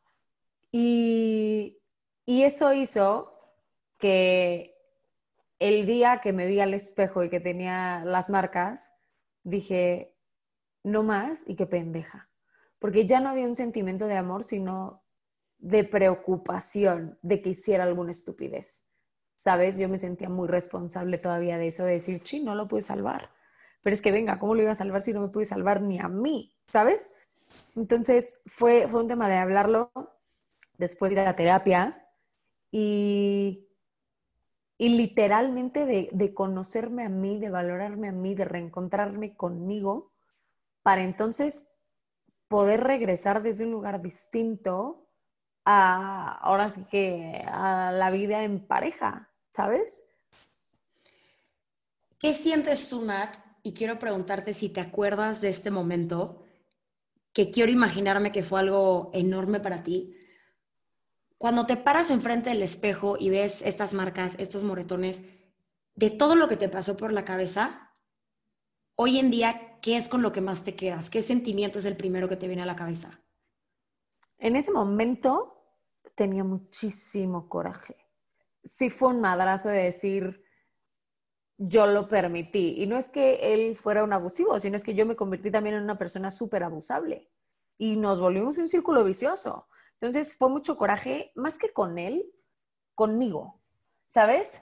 Y, 0.72 1.82
y 2.24 2.44
eso 2.44 2.72
hizo 2.72 3.38
que 3.98 4.74
el 5.58 5.84
día 5.84 6.22
que 6.22 6.32
me 6.32 6.46
vi 6.46 6.60
al 6.60 6.72
espejo 6.72 7.24
y 7.24 7.28
que 7.28 7.40
tenía 7.40 8.06
las 8.06 8.30
marcas, 8.30 8.98
dije, 9.42 10.16
no 10.82 11.02
más 11.02 11.44
y 11.46 11.56
qué 11.56 11.66
pendeja. 11.66 12.30
Porque 12.78 13.06
ya 13.06 13.20
no 13.20 13.28
había 13.28 13.46
un 13.46 13.54
sentimiento 13.54 14.06
de 14.06 14.16
amor, 14.16 14.44
sino 14.44 15.04
de 15.59 15.84
preocupación 15.84 17.18
de 17.22 17.42
que 17.42 17.50
hiciera 17.50 17.84
alguna 17.84 18.12
estupidez. 18.12 18.88
¿sabes? 19.38 19.78
Yo 19.78 19.88
me 19.88 19.98
sentía 19.98 20.28
muy 20.28 20.48
responsable 20.48 21.16
todavía 21.16 21.59
de 21.59 21.68
eso, 21.68 21.84
de 21.84 21.92
decir, 21.92 22.20
sí, 22.24 22.40
no 22.40 22.54
lo 22.54 22.68
pude 22.68 22.82
salvar. 22.82 23.30
pero 23.82 23.94
es 23.94 24.02
que 24.02 24.12
venga, 24.12 24.38
¿cómo 24.38 24.54
lo 24.54 24.62
iba 24.62 24.72
a 24.72 24.74
salvar 24.74 25.02
si 25.02 25.12
no 25.12 25.20
me 25.22 25.28
pude 25.28 25.46
salvar 25.46 25.80
ni 25.80 25.98
a 26.00 26.09
mí? 26.09 26.54
¿Sabes? 26.66 27.14
Entonces 27.76 28.42
fue, 28.46 28.88
fue 28.88 29.02
un 29.02 29.09
tema 29.09 29.28
de 29.28 29.36
hablarlo 29.36 29.92
después 30.76 31.14
de 31.14 31.24
la 31.24 31.36
terapia 31.36 32.04
y, 32.72 33.68
y 34.76 34.88
literalmente 34.90 35.86
de, 35.86 36.11
de 36.12 36.34
conocerme 36.34 37.04
a 37.04 37.09
mí, 37.09 37.38
de 37.38 37.50
valorarme 37.50 38.09
a 38.09 38.12
mí, 38.12 38.34
de 38.34 38.44
reencontrarme 38.44 39.36
conmigo, 39.36 40.12
para 40.82 41.02
entonces 41.02 41.72
poder 42.48 42.82
regresar 42.82 43.42
desde 43.42 43.64
un 43.64 43.72
lugar 43.72 44.02
distinto 44.02 45.07
a, 45.70 46.38
ahora 46.40 46.70
sí 46.70 46.82
que 46.90 47.44
a 47.46 47.92
la 47.92 48.10
vida 48.10 48.42
en 48.42 48.66
pareja, 48.66 49.28
¿sabes? 49.50 50.08
¿Qué 52.18 52.32
sientes 52.32 52.88
tú, 52.88 53.04
Nat? 53.04 53.36
Y 53.62 53.74
quiero 53.74 53.98
preguntarte 53.98 54.54
si 54.54 54.70
te 54.70 54.80
acuerdas 54.80 55.42
de 55.42 55.50
este 55.50 55.70
momento, 55.70 56.42
que 57.34 57.50
quiero 57.50 57.70
imaginarme 57.70 58.32
que 58.32 58.42
fue 58.42 58.60
algo 58.60 59.10
enorme 59.12 59.60
para 59.60 59.82
ti. 59.82 60.16
Cuando 61.36 61.66
te 61.66 61.76
paras 61.76 62.10
enfrente 62.10 62.48
del 62.48 62.62
espejo 62.62 63.18
y 63.20 63.28
ves 63.28 63.60
estas 63.60 63.92
marcas, 63.92 64.36
estos 64.38 64.64
moretones, 64.64 65.22
de 65.94 66.08
todo 66.08 66.34
lo 66.34 66.48
que 66.48 66.56
te 66.56 66.70
pasó 66.70 66.96
por 66.96 67.12
la 67.12 67.26
cabeza, 67.26 67.92
hoy 68.94 69.18
en 69.18 69.30
día, 69.30 69.78
¿qué 69.82 69.98
es 69.98 70.08
con 70.08 70.22
lo 70.22 70.32
que 70.32 70.40
más 70.40 70.64
te 70.64 70.74
quedas? 70.74 71.10
¿Qué 71.10 71.20
sentimiento 71.20 71.78
es 71.78 71.84
el 71.84 71.98
primero 71.98 72.26
que 72.26 72.36
te 72.36 72.46
viene 72.46 72.62
a 72.62 72.66
la 72.66 72.76
cabeza? 72.76 73.20
En 74.38 74.56
ese 74.56 74.72
momento 74.72 75.56
tenía 76.18 76.42
muchísimo 76.42 77.48
coraje. 77.48 77.94
Sí 78.64 78.90
fue 78.90 79.10
un 79.10 79.20
madrazo 79.20 79.68
de 79.68 79.84
decir, 79.84 80.42
yo 81.56 81.86
lo 81.86 82.08
permití. 82.08 82.74
Y 82.82 82.88
no 82.88 82.98
es 82.98 83.08
que 83.08 83.54
él 83.54 83.76
fuera 83.76 84.02
un 84.02 84.12
abusivo, 84.12 84.58
sino 84.58 84.76
es 84.76 84.82
que 84.82 84.96
yo 84.96 85.06
me 85.06 85.14
convertí 85.14 85.52
también 85.52 85.76
en 85.76 85.84
una 85.84 85.96
persona 85.96 86.32
súper 86.32 86.64
abusable. 86.64 87.30
Y 87.78 87.94
nos 87.94 88.20
volvimos 88.20 88.58
un 88.58 88.66
círculo 88.66 89.04
vicioso. 89.04 89.68
Entonces 90.00 90.34
fue 90.36 90.48
mucho 90.48 90.76
coraje, 90.76 91.30
más 91.36 91.56
que 91.56 91.72
con 91.72 91.98
él, 91.98 92.26
conmigo. 92.96 93.60
¿Sabes? 94.08 94.60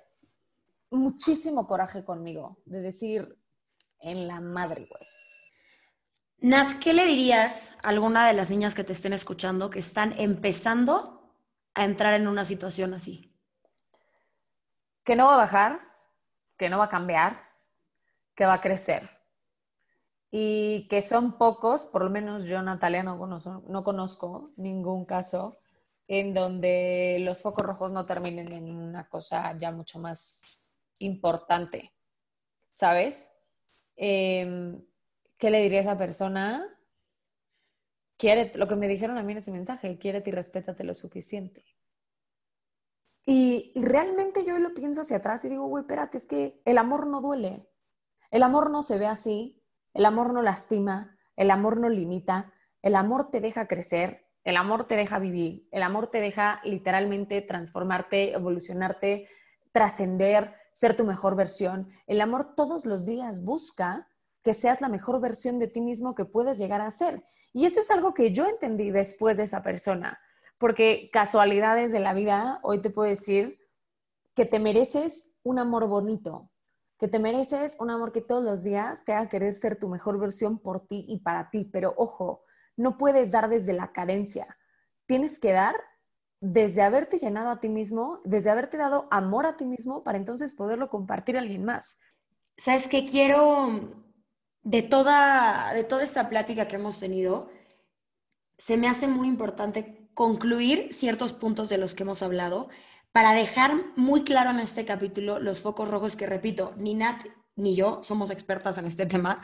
Muchísimo 0.90 1.66
coraje 1.66 2.04
conmigo, 2.04 2.59
de 2.66 2.80
decir, 2.80 3.38
en 4.00 4.28
la 4.28 4.42
madre, 4.42 4.86
güey. 4.90 5.09
Nat, 6.38 6.78
¿qué 6.80 6.92
le 6.92 7.07
dirías 7.07 7.78
a 7.82 7.88
alguna 7.88 8.28
de 8.28 8.34
las 8.34 8.50
niñas 8.50 8.74
que 8.74 8.84
te 8.84 8.92
estén 8.92 9.14
escuchando 9.14 9.70
que 9.70 9.78
están 9.78 10.12
empezando 10.18 11.15
a 11.77 11.85
entrar 11.85 12.14
en 12.14 12.27
una 12.27 12.45
situación 12.45 12.95
así? 12.95 13.33
Que 15.05 15.14
no 15.14 15.27
va 15.27 15.35
a 15.35 15.45
bajar, 15.45 15.81
que 16.57 16.68
no 16.68 16.79
va 16.79 16.87
a 16.87 16.89
cambiar, 16.89 17.51
que 18.35 18.47
va 18.47 18.55
a 18.55 18.61
crecer. 18.61 19.09
Y 20.31 20.89
que 20.89 21.03
son 21.03 21.39
pocos, 21.39 21.85
por 21.85 22.03
lo 22.03 22.11
menos 22.11 22.45
yo, 22.45 22.61
Natalia, 22.62 23.03
no 23.03 23.18
conozco, 23.18 23.62
no 23.68 23.85
conozco 23.85 24.53
ningún 24.57 25.05
caso 25.05 25.59
en 26.09 26.33
donde 26.35 27.18
los 27.20 27.43
focos 27.43 27.64
rojos 27.64 27.93
no 27.93 28.07
terminen 28.07 28.53
en 28.53 28.70
una 28.70 29.09
cosa 29.09 29.57
ya 29.59 29.70
mucho 29.70 29.99
más 29.99 30.43
importante, 31.01 31.93
¿sabes? 32.72 33.33
Em, 33.97 34.83
¿Qué 35.37 35.51
le 35.51 35.61
diría 35.61 35.81
a 35.81 35.83
esa 35.83 35.99
persona? 35.99 36.76
Quiere, 38.16 38.52
lo 38.54 38.66
que 38.66 38.76
me 38.76 38.88
dijeron 38.88 39.18
a 39.18 39.22
mí 39.22 39.32
en 39.32 39.38
ese 39.38 39.52
mensaje, 39.52 39.98
quiérete 39.98 40.30
y 40.30 40.32
respétate 40.32 40.84
lo 40.84 40.94
suficiente. 40.94 41.64
Y, 43.26 43.72
realmente 43.74 44.44
yo 44.44 44.56
lo 44.58 44.72
pienso 44.72 45.00
hacia 45.00 45.16
atrás 45.16 45.44
y 45.44 45.48
digo, 45.48 45.66
güey, 45.66 45.82
espérate, 45.82 46.16
es 46.16 46.26
que 46.26 46.60
el 46.64 46.78
amor 46.78 47.08
no 47.08 47.20
duele. 47.20 47.68
El 48.30 48.42
amor 48.42 48.70
no 48.70 48.82
se 48.82 48.98
ve 48.98 49.06
así, 49.06 49.60
el 49.94 50.04
amor 50.04 50.32
no 50.32 50.42
lastima, 50.42 51.18
el 51.34 51.50
amor 51.50 51.78
no 51.78 51.88
limita, 51.88 52.52
el 52.82 52.94
amor 52.94 53.30
te 53.30 53.40
deja 53.40 53.66
crecer, 53.66 54.26
el 54.44 54.56
amor 54.56 54.86
te 54.86 54.94
deja 54.94 55.18
vivir, 55.18 55.68
el 55.72 55.82
amor 55.82 56.10
te 56.10 56.20
deja 56.20 56.60
literalmente 56.64 57.42
transformarte, 57.42 58.32
evolucionarte, 58.32 59.28
trascender, 59.72 60.54
ser 60.70 60.96
tu 60.96 61.04
mejor 61.04 61.34
versión. 61.34 61.90
El 62.06 62.20
amor 62.20 62.54
todos 62.54 62.86
los 62.86 63.04
días 63.04 63.44
busca 63.44 64.08
que 64.47 64.55
seas 64.55 64.80
la 64.80 64.88
mejor 64.88 65.20
versión 65.20 65.59
de 65.59 65.68
ti 65.68 65.82
mismo 65.82 66.14
que 66.14 66.24
puedes 66.24 66.57
llegar 66.57 66.80
a 66.80 66.90
ser. 66.90 67.22
Y 67.53 67.66
eso 67.66 67.80
es 67.80 67.90
algo 67.90 68.14
que 68.14 68.32
yo 68.32 68.47
entendí 68.47 68.90
después 68.90 69.36
de 69.36 69.42
esa 69.42 69.62
persona 69.62 70.18
porque 70.59 71.11
casualidades 71.12 71.92
de 71.92 72.01
la 72.01 72.14
vida, 72.14 72.61
hoy 72.62 72.80
te 72.80 72.90
puedo 72.90 73.09
decir 73.09 73.59
que 74.34 74.47
te 74.47 74.59
mereces 74.59 75.36
un 75.42 75.59
amor 75.59 75.86
bonito, 75.86 76.51
que 76.99 77.09
te 77.09 77.18
mereces 77.18 77.76
un 77.80 77.90
amor 77.90 78.12
que 78.12 78.22
todos 78.22 78.42
los 78.42 78.62
días 78.62 79.05
te 79.05 79.12
haga 79.12 79.28
querer 79.28 79.55
ser 79.55 79.78
tu 79.78 79.88
mejor 79.88 80.18
versión 80.18 80.59
por 80.59 80.86
ti 80.86 81.05
y 81.09 81.20
para 81.20 81.51
ti. 81.51 81.68
Pero 81.70 81.94
ojo, 81.97 82.42
no 82.76 82.97
puedes 82.97 83.30
dar 83.30 83.49
desde 83.49 83.72
la 83.72 83.92
carencia. 83.92 84.57
Tienes 85.07 85.38
que 85.38 85.53
dar 85.53 85.76
desde 86.40 86.82
haberte 86.82 87.18
llenado 87.18 87.51
a 87.51 87.61
ti 87.61 87.68
mismo, 87.68 88.20
desde 88.24 88.51
haberte 88.51 88.76
dado 88.76 89.09
amor 89.11 89.47
a 89.47 89.57
ti 89.57 89.64
mismo 89.64 90.03
para 90.03 90.18
entonces 90.18 90.53
poderlo 90.53 90.88
compartir 90.88 91.36
a 91.36 91.40
alguien 91.40 91.64
más. 91.64 92.01
Sabes 92.59 92.88
que 92.88 93.05
quiero 93.05 94.05
de 94.66 94.82
toda 94.82 95.72
de 95.74 95.84
toda 95.84 96.02
esta 96.02 96.28
plática 96.28 96.66
que 96.66 96.74
hemos 96.74 96.98
tenido 96.98 97.48
se 98.58 98.76
me 98.76 98.88
hace 98.88 99.06
muy 99.06 99.28
importante 99.28 100.08
concluir 100.12 100.88
ciertos 100.90 101.32
puntos 101.32 101.68
de 101.68 101.78
los 101.78 101.94
que 101.94 102.02
hemos 102.02 102.20
hablado 102.20 102.68
para 103.12 103.32
dejar 103.32 103.72
muy 103.94 104.24
claro 104.24 104.50
en 104.50 104.58
este 104.58 104.84
capítulo 104.84 105.38
los 105.38 105.60
focos 105.60 105.88
rojos 105.88 106.16
que, 106.16 106.26
repito, 106.26 106.74
ni 106.78 106.94
Nat 106.94 107.22
ni 107.54 107.76
yo 107.76 108.00
somos 108.02 108.30
expertas 108.30 108.76
en 108.76 108.86
este 108.86 109.06
tema, 109.06 109.40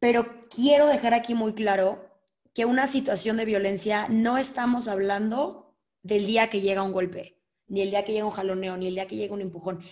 pero 0.00 0.48
quiero 0.48 0.86
dejar 0.86 1.12
aquí 1.12 1.34
muy 1.34 1.52
claro 1.52 2.08
que 2.54 2.64
una 2.64 2.86
situación 2.86 3.36
de 3.36 3.44
violencia 3.44 4.06
no 4.08 4.38
estamos 4.38 4.88
hablando 4.88 5.76
del 6.02 6.26
día 6.26 6.48
que 6.48 6.62
llega 6.62 6.82
un 6.82 6.92
golpe, 6.92 7.42
ni 7.68 7.82
el 7.82 7.90
día 7.90 8.06
que 8.06 8.12
llega 8.12 8.24
un 8.24 8.30
jaloneo, 8.30 8.78
ni 8.78 8.88
el 8.88 8.94
día 8.94 9.06
que 9.06 9.16
llega 9.16 9.34
un 9.34 9.42
empujón. 9.42 9.82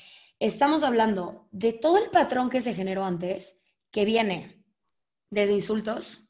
Estamos 0.40 0.82
hablando 0.82 1.48
de 1.52 1.74
todo 1.74 1.98
el 1.98 2.10
patrón 2.10 2.48
que 2.48 2.62
se 2.62 2.72
generó 2.72 3.04
antes, 3.04 3.58
que 3.94 4.04
viene 4.04 4.60
desde 5.30 5.52
insultos, 5.52 6.28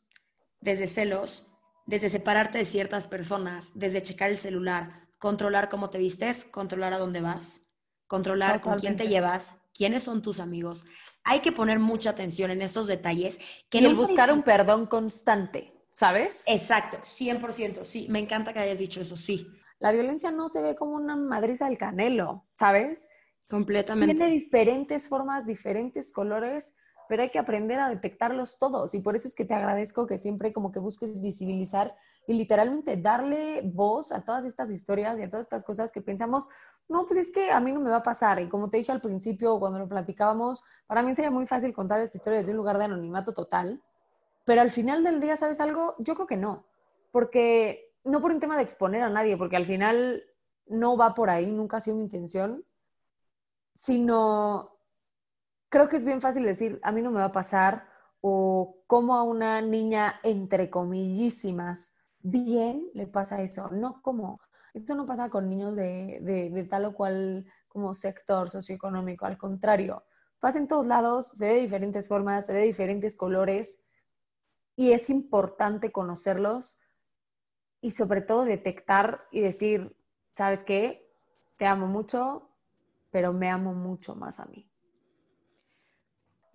desde 0.61 0.87
celos, 0.87 1.51
desde 1.87 2.11
separarte 2.11 2.59
de 2.59 2.67
ciertas 2.67 3.07
personas, 3.07 3.73
desde 3.75 4.03
checar 4.03 4.29
el 4.29 4.37
celular, 4.37 5.09
controlar 5.19 5.71
cómo 5.71 5.89
te 5.89 5.97
vistes, 5.97 6.45
controlar 6.45 6.93
a 6.93 6.99
dónde 6.99 7.23
vas, 7.23 7.71
controlar 8.07 8.61
con 8.61 8.79
quién 8.79 8.97
te 8.97 9.09
llevas, 9.09 9.63
quiénes 9.73 10.03
son 10.03 10.21
tus 10.21 10.41
amigos. 10.41 10.85
Hay 11.23 11.41
que 11.41 11.53
poner 11.53 11.79
mucha 11.79 12.11
atención 12.11 12.51
en 12.51 12.61
estos 12.61 12.87
detalles. 12.87 13.39
Que 13.71 13.79
y 13.79 13.87
el 13.87 13.95
buscar 13.95 14.31
un 14.31 14.43
perdón 14.43 14.85
constante, 14.85 15.73
¿sabes? 15.91 16.45
Exacto, 16.47 16.99
100%, 16.99 17.83
sí, 17.85 18.09
me 18.11 18.19
encanta 18.19 18.53
que 18.53 18.59
hayas 18.59 18.79
dicho 18.79 19.01
eso, 19.01 19.17
sí. 19.17 19.49
La 19.79 19.91
violencia 19.91 20.31
no 20.31 20.51
se 20.51 20.61
ve 20.61 20.77
como 20.77 20.97
una 20.97 21.17
madriza 21.17 21.67
del 21.67 21.79
canelo, 21.79 22.45
¿sabes? 22.59 23.09
Completamente. 23.49 24.15
Tiene 24.15 24.31
diferentes 24.31 25.09
formas, 25.09 25.47
diferentes 25.47 26.13
colores, 26.13 26.77
pero 27.09 27.23
hay 27.23 27.31
que 27.31 27.39
aprender 27.39 27.79
a 27.79 27.89
detectarlos 27.89 28.59
todos 28.59 28.95
y 28.95 29.01
por 29.01 29.17
eso 29.17 29.29
es 29.29 29.35
que 29.35 29.45
te 29.45 29.55
agradezco 29.55 30.07
que 30.07 30.19
siempre 30.19 30.53
como 30.53 30.73
que 30.73 30.79
busques 30.79 31.21
visibilizar 31.21 31.95
y 32.27 32.35
literalmente 32.35 32.97
darle 32.97 33.63
voz 33.63 34.13
a 34.13 34.25
todas 34.25 34.45
estas 34.45 34.71
historias 34.71 35.19
y 35.19 35.23
a 35.23 35.31
todas 35.31 35.47
estas 35.47 35.65
cosas 35.65 35.93
que 35.93 36.01
pensamos, 36.01 36.49
no, 36.89 37.07
pues 37.07 37.21
es 37.21 37.33
que 37.33 37.51
a 37.51 37.61
mí 37.61 37.73
no 37.73 37.81
me 37.81 37.91
va 37.91 37.97
a 37.97 38.03
pasar. 38.03 38.41
Y 38.41 38.49
como 38.49 38.71
te 38.71 38.79
dije 38.79 38.93
al 38.93 39.01
principio 39.01 39.59
cuando 39.59 39.79
lo 39.79 39.89
platicábamos, 39.89 40.65
para 40.87 41.03
mí 41.03 41.15
sería 41.15 41.31
muy 41.31 41.47
fácil 41.47 41.75
contar 41.75 42.01
esta 42.01 42.17
historia 42.17 42.39
desde 42.39 42.53
un 42.53 42.59
lugar 42.59 42.79
de 42.79 42.85
anonimato 42.85 43.35
total, 43.35 43.83
pero 44.45 44.61
al 44.61 44.71
final 44.71 45.05
del 45.05 45.21
día, 45.21 45.37
¿sabes 45.37 45.61
algo? 45.61 45.95
Yo 45.99 46.15
creo 46.15 46.27
que 46.27 46.37
no, 46.37 46.65
porque 47.13 47.93
no 48.05 48.21
por 48.21 48.31
un 48.31 48.41
tema 48.41 48.57
de 48.57 48.63
exponer 48.63 49.03
a 49.03 49.11
nadie, 49.11 49.37
porque 49.37 49.57
al 49.57 49.67
final 49.67 50.23
no 50.67 50.97
va 50.97 51.15
por 51.15 51.31
ahí, 51.31 51.51
nunca 51.51 51.79
ha 51.79 51.81
sido 51.81 51.97
mi 51.97 52.05
intención, 52.05 52.65
sino 53.75 54.74
creo 55.75 55.89
que 55.89 55.97
es 55.97 56.05
bien 56.05 56.21
fácil 56.21 56.45
decir, 56.45 56.79
a 56.85 56.93
mí 56.93 57.03
no 57.03 57.11
me 57.11 57.19
va 57.19 57.25
a 57.25 57.33
pasar, 57.33 57.89
o 58.21 58.77
como 58.87 59.17
a 59.17 59.25
una 59.25 59.61
niña, 59.61 60.21
entre 60.23 60.71
comillísimas, 60.71 62.05
bien 62.21 62.87
le 62.95 63.09
pasa 63.09 63.43
eso. 63.43 63.69
No 63.73 64.01
como, 64.01 64.41
esto 64.73 64.95
no 64.95 65.05
pasa 65.05 65.31
con 65.31 65.49
niños 65.49 65.75
de, 65.75 66.21
de, 66.23 66.65
tal 66.71 66.85
o 66.85 66.95
cual 66.95 67.45
como 67.67 67.93
sector 67.93 68.51
socioeconómico, 68.51 69.27
al 69.27 69.37
contrario, 69.37 70.05
pasa 70.39 70.61
en 70.61 70.69
todos 70.69 70.87
lados, 70.87 71.27
se 71.27 71.49
ve 71.49 71.55
de 71.55 71.61
diferentes 71.63 72.07
formas, 72.07 72.47
se 72.47 72.53
ve 72.53 72.61
de 72.61 72.67
diferentes 72.67 73.17
colores 73.17 73.89
y 74.77 74.93
es 74.93 75.11
importante 75.11 75.91
conocerlos 75.91 76.79
y 77.81 77.91
sobre 77.91 78.21
todo 78.21 78.45
detectar 78.45 79.27
y 79.33 79.41
decir, 79.41 79.97
¿sabes 80.37 80.63
qué? 80.63 81.13
Te 81.57 81.67
amo 81.67 81.89
mucho, 81.89 82.49
pero 83.11 83.33
me 83.33 83.51
amo 83.51 83.75
mucho 83.75 84.15
más 84.15 84.39
a 84.39 84.47
mí 84.47 84.71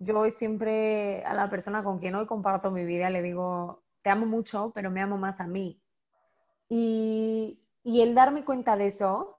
yo 0.00 0.28
siempre 0.30 1.22
a 1.24 1.34
la 1.34 1.50
persona 1.50 1.84
con 1.84 1.98
quien 1.98 2.14
hoy 2.14 2.26
comparto 2.26 2.70
mi 2.70 2.84
vida 2.84 3.10
le 3.10 3.22
digo, 3.22 3.82
te 4.02 4.10
amo 4.10 4.26
mucho, 4.26 4.72
pero 4.74 4.90
me 4.90 5.02
amo 5.02 5.18
más 5.18 5.40
a 5.40 5.46
mí. 5.46 5.80
Y, 6.68 7.60
y 7.84 8.00
el 8.00 8.14
darme 8.14 8.44
cuenta 8.44 8.76
de 8.76 8.86
eso 8.86 9.38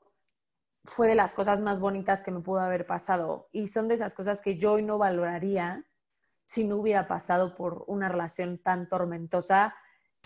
fue 0.85 1.07
de 1.07 1.15
las 1.15 1.33
cosas 1.33 1.61
más 1.61 1.79
bonitas 1.79 2.23
que 2.23 2.31
me 2.31 2.41
pudo 2.41 2.59
haber 2.59 2.85
pasado. 2.85 3.49
Y 3.51 3.67
son 3.67 3.87
de 3.87 3.95
esas 3.95 4.13
cosas 4.13 4.41
que 4.41 4.57
yo 4.57 4.73
hoy 4.73 4.83
no 4.83 4.99
valoraría 4.99 5.83
si 6.45 6.65
no 6.65 6.77
hubiera 6.77 7.07
pasado 7.07 7.55
por 7.55 7.83
una 7.87 8.09
relación 8.09 8.59
tan 8.59 8.87
tormentosa 8.87 9.73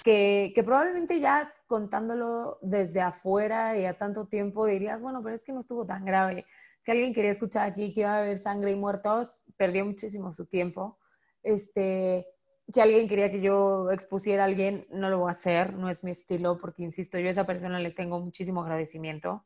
que, 0.04 0.52
que, 0.54 0.64
probablemente 0.64 1.22
ya 1.22 1.54
contándolo 1.68 2.60
desde 2.62 3.00
afuera 3.00 3.78
y 3.78 3.86
a 3.86 3.98
tanto 3.98 4.26
tiempo 4.28 4.66
dirías, 4.66 5.02
bueno, 5.02 5.22
pero 5.24 5.36
es 5.36 5.46
que 5.46 5.54
no 5.54 5.62
estuvo 5.62 5.86
tan 5.86 6.04
grave. 6.04 6.46
Si 6.84 6.92
alguien 6.92 7.14
quería 7.14 7.32
escuchar 7.32 7.68
aquí 7.68 7.94
que 7.94 8.02
iba 8.02 8.14
a 8.14 8.18
haber 8.18 8.40
sangre 8.40 8.72
y 8.72 8.76
muertos, 8.76 9.42
perdió 9.58 9.86
muchísimo 9.86 10.34
su 10.34 10.45
tiempo. 10.45 10.99
Este, 11.43 12.28
si 12.74 12.80
alguien 12.80 13.08
quería 13.08 13.32
que 13.32 13.41
yo 13.41 13.91
expusiera 13.91 14.43
a 14.43 14.45
alguien, 14.45 14.88
no 14.89 15.10
lo 15.10 15.20
voy 15.20 15.28
a 15.30 15.32
hacer, 15.32 15.74
no 15.74 15.89
es 15.89 16.03
mi 16.03 16.12
estilo, 16.12 16.60
porque 16.60 16.84
insisto, 16.84 17.20
yo 17.20 17.28
a 17.28 17.32
esa 17.32 17.45
persona 17.45 17.80
le 17.80 17.91
tengo 17.91 18.20
muchísimo 18.20 18.62
agradecimiento. 18.62 19.45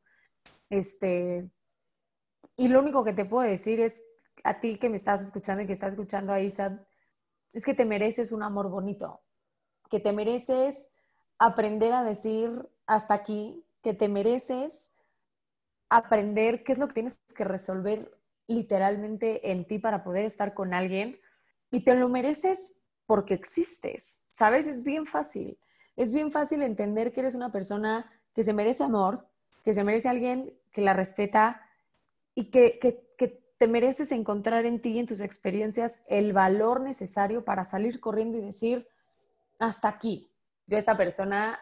Este, 0.70 1.49
y 2.55 2.68
lo 2.70 2.80
único 2.80 3.03
que 3.03 3.14
te 3.14 3.26
puedo 3.26 3.47
decir 3.47 3.80
es 3.80 4.03
a 4.43 4.60
ti 4.60 4.78
que 4.78 4.89
me 4.89 4.97
estás 4.97 5.22
escuchando 5.22 5.64
y 5.64 5.68
que 5.68 5.74
estás 5.74 5.93
escuchando 5.93 6.32
a 6.32 6.41
Isa, 6.41 6.86
es 7.53 7.66
que 7.66 7.74
te 7.74 7.86
mereces 7.86 8.32
un 8.32 8.43
amor 8.43 8.70
bonito, 8.70 9.22
que 9.89 9.99
te 9.99 10.14
mereces 10.14 10.93
aprender 11.38 11.93
a 11.93 12.03
decir 12.03 12.70
hasta 12.86 13.14
aquí, 13.14 13.66
que 13.82 13.93
te 13.93 14.07
mereces 14.07 14.97
aprender 15.89 16.64
qué 16.64 16.74
es 16.74 16.78
lo 16.78 16.88
que 16.88 16.93
tienes 16.93 17.20
que 17.36 17.43
resolver 17.43 18.18
literalmente 18.50 19.52
en 19.52 19.64
ti 19.66 19.80
para 19.80 20.04
poder 20.04 20.26
estar 20.26 20.54
con 20.54 20.74
alguien 20.74 21.20
y 21.72 21.84
te 21.84 21.95
lo 21.95 22.10
mereces 22.10 22.82
porque 23.06 23.36
existes, 23.36 24.26
¿sabes? 24.32 24.68
Es 24.68 24.84
bien 24.84 25.06
fácil. 25.06 25.58
Es 25.95 26.12
bien 26.12 26.32
fácil 26.32 26.64
entender 26.64 27.14
que 27.14 27.22
eres 27.22 27.36
una 27.36 27.52
persona 27.52 28.12
que 28.34 28.43
se 28.43 28.54
merece 28.54 28.84
amor, 28.84 29.28
que 29.64 29.74
se 29.74 29.84
merece 29.84 30.10
alguien 30.10 30.54
que 30.72 30.82
la 30.82 30.93
respeta 30.93 31.62
y 32.34 32.45
que, 32.45 32.80
que, 32.80 33.06
que 33.18 33.39
te 33.58 33.68
mereces 33.68 34.12
encontrar 34.12 34.66
en 34.66 34.82
ti 34.82 34.93
y 34.93 35.00
en 35.00 35.06
tus 35.06 35.22
experiencias 35.22 36.04
el 36.08 36.34
valor 36.34 36.82
necesario 36.82 37.45
para 37.45 37.64
salir 37.64 38.00
corriendo 38.00 38.38
y 38.38 38.41
decir, 38.41 38.88
hasta 39.60 39.89
aquí. 39.89 40.32
Yo 40.66 40.78
a 40.78 40.80
esta 40.80 40.97
persona, 40.97 41.60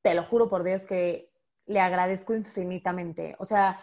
te 0.00 0.14
lo 0.14 0.22
juro 0.22 0.48
por 0.48 0.62
Dios 0.62 0.86
que 0.86 1.30
le 1.66 1.80
agradezco 1.80 2.34
infinitamente. 2.34 3.36
O 3.38 3.44
sea, 3.44 3.80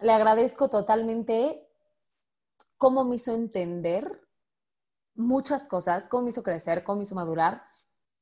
le 0.00 0.12
agradezco 0.12 0.68
totalmente 0.68 1.66
cómo 2.78 3.04
me 3.04 3.16
hizo 3.16 3.34
entender 3.34 4.26
muchas 5.14 5.68
cosas, 5.68 6.08
cómo 6.08 6.24
me 6.24 6.30
hizo 6.30 6.42
crecer, 6.42 6.82
cómo 6.82 6.98
me 6.98 7.02
hizo 7.04 7.14
madurar 7.14 7.64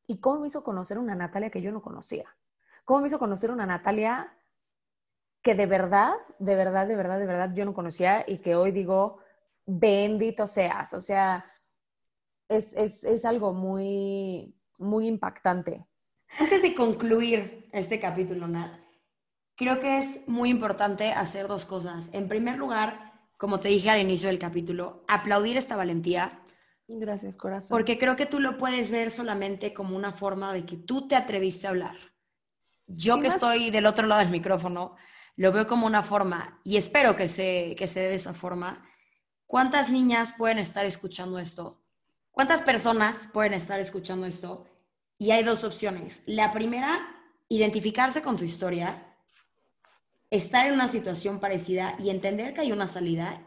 y 0.06 0.20
cómo 0.20 0.40
me 0.40 0.48
hizo 0.48 0.64
conocer 0.64 0.98
una 0.98 1.14
Natalia 1.14 1.50
que 1.50 1.62
yo 1.62 1.70
no 1.70 1.82
conocía. 1.82 2.24
Cómo 2.84 3.00
me 3.00 3.06
hizo 3.06 3.18
conocer 3.18 3.50
una 3.50 3.66
Natalia 3.66 4.34
que 5.42 5.54
de 5.54 5.66
verdad, 5.66 6.14
de 6.38 6.56
verdad, 6.56 6.88
de 6.88 6.96
verdad, 6.96 7.18
de 7.18 7.26
verdad 7.26 7.54
yo 7.54 7.64
no 7.64 7.74
conocía 7.74 8.24
y 8.26 8.38
que 8.38 8.56
hoy 8.56 8.72
digo, 8.72 9.20
bendito 9.64 10.46
seas. 10.46 10.92
O 10.94 11.00
sea, 11.00 11.44
es, 12.48 12.72
es, 12.74 13.04
es 13.04 13.24
algo 13.24 13.52
muy, 13.52 14.58
muy 14.78 15.06
impactante. 15.06 15.86
Antes 16.38 16.62
de 16.62 16.74
concluir 16.74 17.68
este 17.72 18.00
capítulo, 18.00 18.48
Nat, 18.48 18.87
creo 19.58 19.80
que 19.80 19.98
es 19.98 20.20
muy 20.28 20.50
importante 20.50 21.10
hacer 21.12 21.48
dos 21.48 21.66
cosas. 21.66 22.10
En 22.12 22.28
primer 22.28 22.56
lugar, 22.56 23.12
como 23.36 23.58
te 23.58 23.68
dije 23.68 23.90
al 23.90 24.00
inicio 24.00 24.28
del 24.28 24.38
capítulo, 24.38 25.04
aplaudir 25.08 25.56
esta 25.56 25.76
valentía. 25.76 26.40
Gracias, 26.86 27.36
corazón. 27.36 27.70
Porque 27.70 27.98
creo 27.98 28.14
que 28.14 28.24
tú 28.24 28.38
lo 28.38 28.56
puedes 28.56 28.90
ver 28.90 29.10
solamente 29.10 29.74
como 29.74 29.96
una 29.96 30.12
forma 30.12 30.52
de 30.52 30.64
que 30.64 30.76
tú 30.76 31.08
te 31.08 31.16
atreviste 31.16 31.66
a 31.66 31.70
hablar. 31.70 31.96
Yo 32.86 33.20
que 33.20 33.26
estoy 33.26 33.70
del 33.70 33.84
otro 33.84 34.06
lado 34.06 34.20
del 34.20 34.30
micrófono, 34.30 34.96
lo 35.36 35.52
veo 35.52 35.66
como 35.66 35.86
una 35.86 36.02
forma, 36.02 36.60
y 36.64 36.78
espero 36.78 37.16
que 37.16 37.28
se, 37.28 37.74
que 37.76 37.86
se 37.86 38.00
dé 38.00 38.08
de 38.08 38.14
esa 38.14 38.32
forma. 38.32 38.88
¿Cuántas 39.44 39.90
niñas 39.90 40.34
pueden 40.38 40.58
estar 40.58 40.86
escuchando 40.86 41.38
esto? 41.38 41.82
¿Cuántas 42.30 42.62
personas 42.62 43.28
pueden 43.32 43.54
estar 43.54 43.80
escuchando 43.80 44.24
esto? 44.24 44.66
Y 45.18 45.32
hay 45.32 45.42
dos 45.42 45.64
opciones. 45.64 46.22
La 46.26 46.52
primera, 46.52 47.00
identificarse 47.48 48.22
con 48.22 48.36
tu 48.36 48.44
historia 48.44 49.07
estar 50.30 50.66
en 50.66 50.74
una 50.74 50.88
situación 50.88 51.40
parecida 51.40 51.96
y 51.98 52.10
entender 52.10 52.54
que 52.54 52.60
hay 52.62 52.72
una 52.72 52.86
salida 52.86 53.46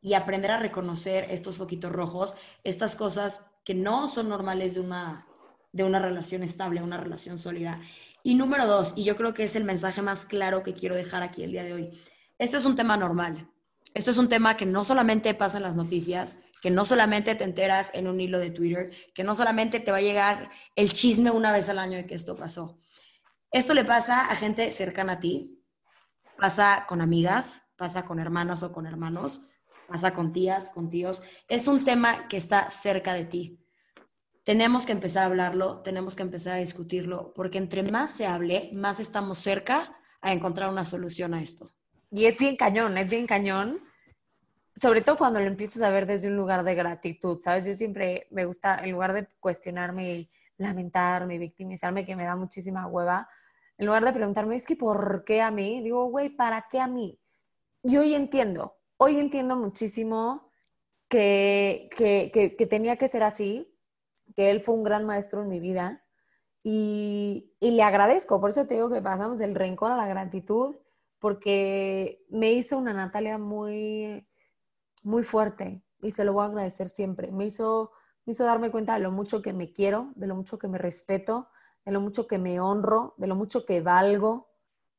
y 0.00 0.14
aprender 0.14 0.50
a 0.50 0.58
reconocer 0.58 1.26
estos 1.30 1.56
foquitos 1.56 1.92
rojos, 1.92 2.36
estas 2.64 2.96
cosas 2.96 3.50
que 3.64 3.74
no 3.74 4.08
son 4.08 4.28
normales 4.28 4.74
de 4.74 4.80
una, 4.80 5.26
de 5.72 5.84
una 5.84 5.98
relación 5.98 6.42
estable, 6.42 6.82
una 6.82 6.98
relación 6.98 7.38
sólida. 7.38 7.80
Y 8.22 8.34
número 8.34 8.66
dos, 8.66 8.92
y 8.96 9.04
yo 9.04 9.16
creo 9.16 9.34
que 9.34 9.44
es 9.44 9.56
el 9.56 9.64
mensaje 9.64 10.02
más 10.02 10.24
claro 10.24 10.62
que 10.62 10.74
quiero 10.74 10.94
dejar 10.94 11.22
aquí 11.22 11.42
el 11.42 11.52
día 11.52 11.64
de 11.64 11.72
hoy, 11.72 12.00
esto 12.38 12.56
es 12.56 12.64
un 12.64 12.76
tema 12.76 12.96
normal. 12.96 13.50
Esto 13.94 14.10
es 14.10 14.18
un 14.18 14.28
tema 14.28 14.56
que 14.56 14.66
no 14.66 14.84
solamente 14.84 15.32
pasa 15.32 15.56
en 15.56 15.62
las 15.62 15.74
noticias, 15.74 16.36
que 16.60 16.70
no 16.70 16.84
solamente 16.84 17.34
te 17.34 17.44
enteras 17.44 17.90
en 17.94 18.06
un 18.06 18.20
hilo 18.20 18.38
de 18.38 18.50
Twitter, 18.50 18.90
que 19.14 19.24
no 19.24 19.34
solamente 19.34 19.80
te 19.80 19.90
va 19.90 19.98
a 19.98 20.02
llegar 20.02 20.50
el 20.74 20.92
chisme 20.92 21.30
una 21.30 21.50
vez 21.50 21.68
al 21.68 21.78
año 21.78 21.96
de 21.96 22.06
que 22.06 22.14
esto 22.14 22.36
pasó. 22.36 22.78
Esto 23.50 23.72
le 23.72 23.84
pasa 23.84 24.26
a 24.26 24.36
gente 24.36 24.70
cercana 24.70 25.14
a 25.14 25.20
ti, 25.20 25.55
pasa 26.36 26.84
con 26.88 27.00
amigas, 27.00 27.66
pasa 27.76 28.04
con 28.04 28.18
hermanas 28.18 28.62
o 28.62 28.72
con 28.72 28.86
hermanos, 28.86 29.42
pasa 29.88 30.12
con 30.12 30.32
tías, 30.32 30.70
con 30.70 30.90
tíos. 30.90 31.22
Es 31.48 31.68
un 31.68 31.84
tema 31.84 32.28
que 32.28 32.36
está 32.36 32.70
cerca 32.70 33.14
de 33.14 33.24
ti. 33.24 33.60
Tenemos 34.44 34.86
que 34.86 34.92
empezar 34.92 35.24
a 35.24 35.26
hablarlo, 35.26 35.82
tenemos 35.82 36.14
que 36.14 36.22
empezar 36.22 36.54
a 36.54 36.56
discutirlo, 36.56 37.32
porque 37.34 37.58
entre 37.58 37.82
más 37.82 38.12
se 38.12 38.26
hable, 38.26 38.70
más 38.72 39.00
estamos 39.00 39.38
cerca 39.38 39.96
a 40.20 40.32
encontrar 40.32 40.70
una 40.70 40.84
solución 40.84 41.34
a 41.34 41.42
esto. 41.42 41.72
Y 42.10 42.26
es 42.26 42.38
bien 42.38 42.56
cañón, 42.56 42.96
es 42.96 43.08
bien 43.08 43.26
cañón, 43.26 43.80
sobre 44.80 45.00
todo 45.00 45.16
cuando 45.16 45.40
lo 45.40 45.46
empiezas 45.46 45.82
a 45.82 45.90
ver 45.90 46.06
desde 46.06 46.28
un 46.28 46.36
lugar 46.36 46.62
de 46.62 46.74
gratitud, 46.74 47.40
¿sabes? 47.40 47.64
Yo 47.64 47.74
siempre 47.74 48.28
me 48.30 48.44
gusta, 48.44 48.78
en 48.84 48.92
lugar 48.92 49.12
de 49.14 49.26
cuestionarme 49.40 50.14
y 50.14 50.30
lamentarme 50.58 51.34
y 51.34 51.38
victimizarme, 51.38 52.06
que 52.06 52.14
me 52.16 52.24
da 52.24 52.36
muchísima 52.36 52.86
hueva, 52.86 53.28
en 53.78 53.86
lugar 53.86 54.04
de 54.04 54.12
preguntarme, 54.12 54.56
es 54.56 54.66
que 54.66 54.76
¿por 54.76 55.24
qué 55.24 55.42
a 55.42 55.50
mí? 55.50 55.82
Digo, 55.82 56.06
güey, 56.06 56.30
¿para 56.30 56.66
qué 56.70 56.80
a 56.80 56.86
mí? 56.86 57.18
Y 57.82 57.96
hoy 57.96 58.14
entiendo, 58.14 58.76
hoy 58.96 59.18
entiendo 59.18 59.56
muchísimo 59.56 60.50
que, 61.08 61.88
que, 61.96 62.66
tenía 62.66 62.96
que 62.96 63.08
ser 63.08 63.22
así, 63.22 63.72
que 64.34 64.50
él 64.50 64.60
fue 64.60 64.74
un 64.74 64.82
gran 64.82 65.04
maestro 65.04 65.42
en 65.42 65.48
mi 65.48 65.60
vida 65.60 66.02
y, 66.62 67.52
y, 67.60 67.70
le 67.72 67.82
agradezco, 67.82 68.40
por 68.40 68.50
eso 68.50 68.66
te 68.66 68.74
digo 68.74 68.90
que 68.90 69.02
pasamos 69.02 69.38
del 69.38 69.54
rencor 69.54 69.92
a 69.92 69.96
la 69.96 70.08
gratitud, 70.08 70.74
porque 71.20 72.24
me 72.28 72.52
hizo 72.52 72.76
una 72.76 72.92
Natalia 72.92 73.38
muy, 73.38 74.26
muy 75.02 75.22
fuerte 75.22 75.82
y 76.02 76.10
se 76.10 76.24
lo 76.24 76.32
voy 76.32 76.44
a 76.44 76.46
agradecer 76.46 76.88
siempre. 76.88 77.30
Me 77.30 77.46
hizo, 77.46 77.92
me 78.24 78.32
hizo 78.32 78.44
darme 78.44 78.70
cuenta 78.70 78.94
de 78.94 79.00
lo 79.00 79.12
mucho 79.12 79.42
que 79.42 79.52
me 79.52 79.72
quiero, 79.72 80.12
de 80.16 80.26
lo 80.26 80.34
mucho 80.34 80.58
que 80.58 80.68
me 80.68 80.78
respeto, 80.78 81.48
de 81.86 81.92
lo 81.92 82.00
mucho 82.00 82.26
que 82.26 82.36
me 82.36 82.58
honro, 82.60 83.14
de 83.16 83.28
lo 83.28 83.36
mucho 83.36 83.64
que 83.64 83.80
valgo 83.80 84.50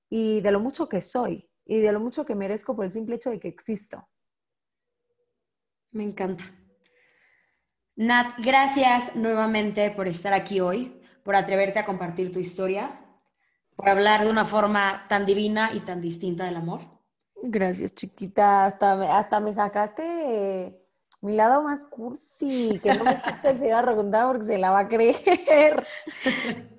y 0.10 0.40
de 0.40 0.52
lo 0.52 0.62
mucho 0.62 0.88
que 0.88 1.02
soy 1.02 1.50
y 1.66 1.80
de 1.80 1.92
lo 1.92 2.00
mucho 2.00 2.26
que 2.26 2.34
merezco 2.34 2.76
por 2.76 2.86
el 2.86 2.94
simple 2.94 3.18
hecho 3.18 3.30
de 3.30 3.42
que 3.42 3.50
existo. 3.50 4.08
Me 5.92 6.06
encanta. 6.06 6.46
Nat, 7.98 8.38
gracias 8.38 9.16
nuevamente 9.16 9.92
por 9.92 10.08
estar 10.08 10.34
aquí 10.34 10.62
hoy, 10.62 11.02
por 11.24 11.36
atreverte 11.36 11.80
a 11.80 11.86
compartir 11.86 12.32
tu 12.32 12.40
historia, 12.40 13.02
por 13.76 13.90
hablar 13.90 14.24
de 14.24 14.32
una 14.32 14.46
forma 14.46 15.08
tan 15.10 15.26
divina 15.26 15.72
y 15.74 15.82
tan 15.82 16.00
distinta 16.00 16.46
del 16.46 16.56
amor. 16.56 16.82
Gracias, 17.42 17.94
chiquita. 17.96 18.66
Hasta 18.66 18.96
me, 18.96 19.08
hasta 19.10 19.40
me 19.42 19.54
sacaste 19.54 20.82
mi 21.20 21.36
lado 21.36 21.64
más 21.64 21.84
cursi, 21.86 22.80
que 22.82 22.94
no 22.94 23.04
me 23.04 23.12
escucha 23.12 23.50
el 23.50 23.60
señor 23.60 23.84
preguntar 23.84 24.28
porque 24.28 24.46
se 24.46 24.58
la 24.58 24.72
va 24.72 24.80
a 24.80 24.88
creer. 24.88 25.86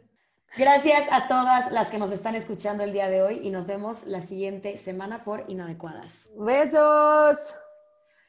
Gracias 0.58 1.06
a 1.12 1.28
todas 1.28 1.70
las 1.70 1.88
que 1.88 2.00
nos 2.00 2.10
están 2.10 2.34
escuchando 2.34 2.82
el 2.82 2.92
día 2.92 3.08
de 3.08 3.22
hoy 3.22 3.38
y 3.44 3.50
nos 3.50 3.64
vemos 3.64 4.04
la 4.08 4.22
siguiente 4.22 4.76
semana 4.76 5.22
por 5.22 5.44
Inadecuadas. 5.46 6.28
Besos. 6.36 7.38